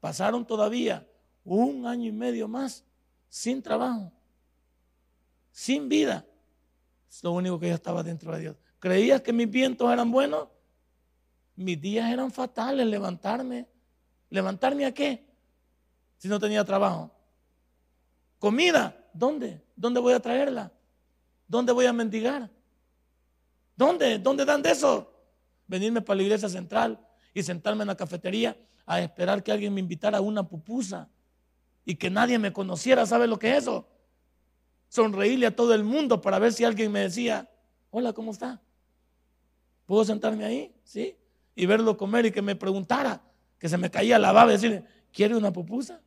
Pasaron 0.00 0.44
todavía 0.44 1.08
un 1.44 1.86
año 1.86 2.08
y 2.08 2.12
medio 2.12 2.48
más 2.48 2.84
sin 3.28 3.62
trabajo, 3.62 4.10
sin 5.52 5.88
vida. 5.88 6.26
Es 7.08 7.22
lo 7.22 7.30
único 7.30 7.60
que 7.60 7.68
yo 7.68 7.74
estaba 7.76 8.02
dentro 8.02 8.34
de 8.34 8.40
Dios. 8.40 8.56
¿Creías 8.80 9.20
que 9.20 9.32
mis 9.32 9.48
vientos 9.48 9.88
eran 9.92 10.10
buenos? 10.10 10.48
Mis 11.54 11.80
días 11.80 12.10
eran 12.10 12.32
fatales, 12.32 12.84
levantarme. 12.88 13.68
¿Levantarme 14.30 14.84
a 14.84 14.92
qué? 14.92 15.31
Si 16.22 16.28
no 16.28 16.38
tenía 16.38 16.64
trabajo. 16.64 17.10
Comida, 18.38 18.96
¿dónde? 19.12 19.60
¿Dónde 19.74 19.98
voy 19.98 20.12
a 20.12 20.20
traerla? 20.20 20.70
¿Dónde 21.48 21.72
voy 21.72 21.86
a 21.86 21.92
mendigar? 21.92 22.48
¿Dónde? 23.74 24.20
¿Dónde 24.20 24.44
dan 24.44 24.62
de 24.62 24.70
eso? 24.70 25.12
Venirme 25.66 26.00
para 26.00 26.18
la 26.18 26.22
iglesia 26.22 26.48
central 26.48 27.04
y 27.34 27.42
sentarme 27.42 27.82
en 27.82 27.88
la 27.88 27.96
cafetería 27.96 28.56
a 28.86 29.00
esperar 29.00 29.42
que 29.42 29.50
alguien 29.50 29.74
me 29.74 29.80
invitara 29.80 30.18
a 30.18 30.20
una 30.20 30.48
pupusa 30.48 31.08
y 31.84 31.96
que 31.96 32.08
nadie 32.08 32.38
me 32.38 32.52
conociera. 32.52 33.04
¿Sabe 33.04 33.26
lo 33.26 33.36
que 33.36 33.50
es 33.50 33.64
eso? 33.64 33.88
Sonreírle 34.86 35.46
a 35.46 35.56
todo 35.56 35.74
el 35.74 35.82
mundo 35.82 36.20
para 36.20 36.38
ver 36.38 36.52
si 36.52 36.62
alguien 36.62 36.92
me 36.92 37.00
decía, 37.00 37.50
hola, 37.90 38.12
¿cómo 38.12 38.30
está? 38.30 38.62
¿Puedo 39.86 40.04
sentarme 40.04 40.44
ahí? 40.44 40.72
¿Sí? 40.84 41.16
Y 41.56 41.66
verlo 41.66 41.96
comer 41.96 42.26
y 42.26 42.30
que 42.30 42.42
me 42.42 42.54
preguntara, 42.54 43.20
que 43.58 43.68
se 43.68 43.76
me 43.76 43.90
caía 43.90 44.20
la 44.20 44.30
baba 44.30 44.52
y 44.52 44.54
decirle, 44.54 44.84
¿quiere 45.10 45.34
una 45.34 45.52
pupusa? 45.52 46.00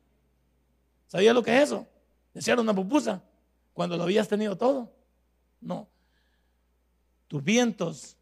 ¿Sabía 1.16 1.32
lo 1.32 1.42
que 1.42 1.56
es 1.56 1.62
eso? 1.62 1.88
Desear 2.34 2.60
una 2.60 2.74
pupusa 2.74 3.24
cuando 3.72 3.96
lo 3.96 4.02
habías 4.02 4.28
tenido 4.28 4.54
todo. 4.54 4.92
No. 5.62 5.88
Tus 7.26 7.42
vientos 7.42 8.18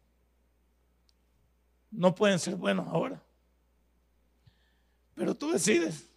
no 1.91 2.15
pueden 2.15 2.39
ser 2.39 2.55
buenos 2.55 2.87
ahora. 2.87 3.21
Pero 5.13 5.35
tú 5.35 5.51
decides. 5.51 6.09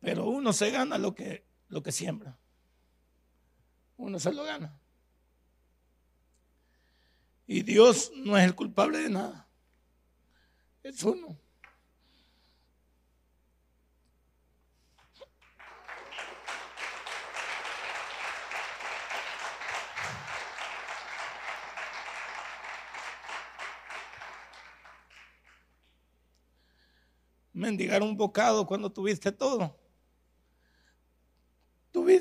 Pero 0.00 0.24
uno 0.24 0.52
se 0.52 0.72
gana 0.72 0.98
lo 0.98 1.14
que, 1.14 1.46
lo 1.68 1.82
que 1.82 1.92
siembra. 1.92 2.38
Uno 3.96 4.18
se 4.18 4.32
lo 4.32 4.44
gana. 4.44 4.78
Y 7.46 7.62
Dios 7.62 8.12
no 8.14 8.36
es 8.36 8.44
el 8.44 8.54
culpable 8.54 8.98
de 8.98 9.10
nada. 9.10 9.48
Es 10.82 11.02
uno. 11.02 11.38
mendigar 27.56 28.02
un 28.02 28.16
bocado 28.16 28.66
cuando 28.66 28.92
tuviste 28.92 29.32
todo. 29.32 29.85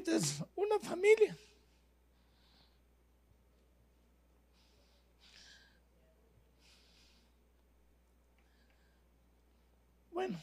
Tuviste 0.06 0.46
una 0.56 0.80
familia. 0.80 1.36
Bueno, 10.12 10.40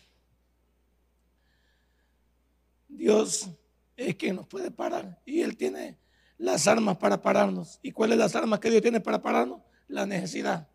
Dios 2.88 3.48
es 3.96 4.16
quien 4.16 4.36
nos 4.36 4.46
puede 4.46 4.70
parar 4.70 5.22
y 5.24 5.40
Él 5.40 5.56
tiene 5.56 5.96
las 6.38 6.66
armas 6.66 6.98
para 6.98 7.22
pararnos. 7.22 7.78
¿Y 7.82 7.92
cuáles 7.92 8.18
las 8.18 8.34
armas 8.34 8.58
que 8.58 8.70
Dios 8.70 8.82
tiene 8.82 9.00
para 9.00 9.22
pararnos? 9.22 9.62
La 9.86 10.06
necesidad. 10.06 10.68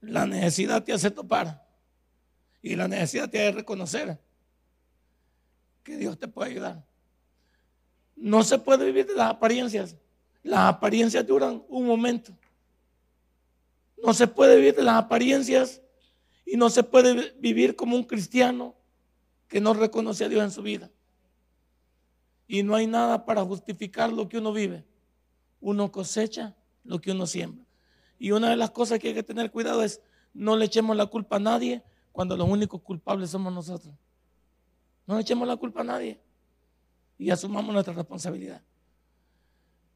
La 0.00 0.26
necesidad 0.26 0.82
te 0.82 0.94
hace 0.94 1.10
topar 1.10 1.68
y 2.62 2.74
la 2.76 2.88
necesidad 2.88 3.28
te 3.28 3.46
hace 3.46 3.52
reconocer 3.52 4.18
que 5.84 5.96
Dios 5.98 6.18
te 6.18 6.26
puede 6.26 6.52
ayudar. 6.52 6.89
No 8.20 8.42
se 8.44 8.58
puede 8.58 8.84
vivir 8.84 9.06
de 9.06 9.14
las 9.14 9.30
apariencias. 9.30 9.96
Las 10.42 10.68
apariencias 10.68 11.26
duran 11.26 11.64
un 11.68 11.86
momento. 11.86 12.36
No 14.04 14.12
se 14.12 14.26
puede 14.26 14.56
vivir 14.56 14.76
de 14.76 14.82
las 14.82 14.96
apariencias 14.96 15.80
y 16.44 16.58
no 16.58 16.68
se 16.68 16.82
puede 16.82 17.32
vivir 17.38 17.76
como 17.76 17.96
un 17.96 18.04
cristiano 18.04 18.74
que 19.48 19.60
no 19.60 19.72
reconoce 19.72 20.24
a 20.24 20.28
Dios 20.28 20.44
en 20.44 20.50
su 20.50 20.60
vida. 20.60 20.90
Y 22.46 22.62
no 22.62 22.74
hay 22.74 22.86
nada 22.86 23.24
para 23.24 23.42
justificar 23.42 24.12
lo 24.12 24.28
que 24.28 24.36
uno 24.36 24.52
vive. 24.52 24.84
Uno 25.62 25.90
cosecha 25.90 26.54
lo 26.84 27.00
que 27.00 27.12
uno 27.12 27.26
siembra. 27.26 27.64
Y 28.18 28.32
una 28.32 28.50
de 28.50 28.56
las 28.56 28.70
cosas 28.70 28.98
que 28.98 29.08
hay 29.08 29.14
que 29.14 29.22
tener 29.22 29.50
cuidado 29.50 29.82
es 29.82 30.02
no 30.34 30.56
le 30.56 30.66
echemos 30.66 30.94
la 30.94 31.06
culpa 31.06 31.36
a 31.36 31.40
nadie 31.40 31.82
cuando 32.12 32.36
los 32.36 32.46
únicos 32.46 32.82
culpables 32.82 33.30
somos 33.30 33.50
nosotros. 33.50 33.94
No 35.06 35.14
le 35.14 35.22
echemos 35.22 35.48
la 35.48 35.56
culpa 35.56 35.80
a 35.80 35.84
nadie 35.84 36.20
y 37.20 37.30
asumamos 37.30 37.74
nuestra 37.74 37.92
responsabilidad. 37.92 38.62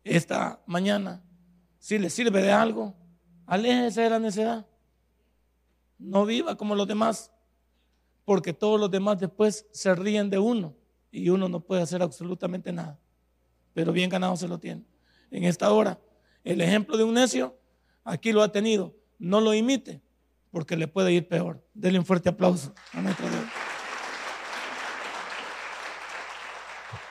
Esta 0.05 0.63
mañana, 0.67 1.25
si 1.79 1.99
le 1.99 2.11
sirve 2.11 2.43
de 2.43 2.53
algo, 2.53 2.95
aléjese 3.47 4.03
de 4.03 4.11
la 4.11 4.19
necedad. 4.19 4.67
No 5.99 6.27
viva 6.27 6.55
como 6.59 6.75
los 6.75 6.87
demás, 6.87 7.33
porque 8.27 8.53
todos 8.53 8.79
los 8.79 8.91
demás 8.91 9.19
después 9.19 9.67
se 9.73 9.95
ríen 9.95 10.29
de 10.29 10.39
uno 10.39 10.77
y 11.11 11.31
uno 11.31 11.49
no 11.49 11.61
puede 11.61 11.81
hacer 11.81 12.03
absolutamente 12.03 12.71
nada. 12.73 13.01
Pero 13.73 13.91
bien 13.91 14.11
ganado 14.11 14.37
se 14.37 14.47
lo 14.47 14.59
tiene. 14.59 14.85
En 15.31 15.45
esta 15.45 15.73
hora, 15.73 15.99
el 16.45 16.61
ejemplo 16.61 16.99
de 16.99 17.05
un 17.05 17.15
necio, 17.15 17.59
aquí 18.05 18.33
lo 18.33 18.43
ha 18.43 18.53
tenido. 18.53 18.95
No 19.19 19.41
lo 19.41 19.55
imite, 19.55 20.03
porque 20.51 20.77
le 20.77 20.89
puede 20.89 21.11
ir 21.11 21.27
peor. 21.27 21.67
Denle 21.73 22.01
un 22.01 22.05
fuerte 22.05 22.29
aplauso 22.29 22.75
a 22.93 23.01
nuestro 23.01 23.27
Dios. 23.31 23.64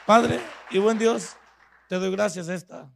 Padre 0.05 0.41
y 0.69 0.79
buen 0.79 0.99
Dios, 0.99 1.37
te 1.87 1.95
doy 1.95 2.11
gracias 2.11 2.49
esta. 2.49 2.91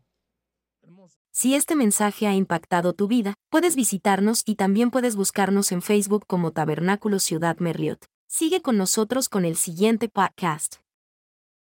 Si 1.32 1.56
este 1.56 1.76
mensaje 1.76 2.28
ha 2.28 2.34
impactado 2.34 2.94
tu 2.94 3.08
vida, 3.08 3.36
puedes 3.50 3.76
visitarnos 3.76 4.42
y 4.46 4.56
también 4.56 4.92
puedes 4.92 5.16
buscarnos 5.16 5.72
en 5.72 5.82
Facebook 5.82 6.26
como 6.28 6.52
Tabernáculo 6.52 7.20
Ciudad 7.20 7.58
Merliot. 7.60 8.06
Sigue 8.28 8.62
con 8.62 8.78
nosotros 8.78 9.30
con 9.30 9.46
el 9.46 9.56
siguiente 9.56 10.10
podcast. 10.10 10.78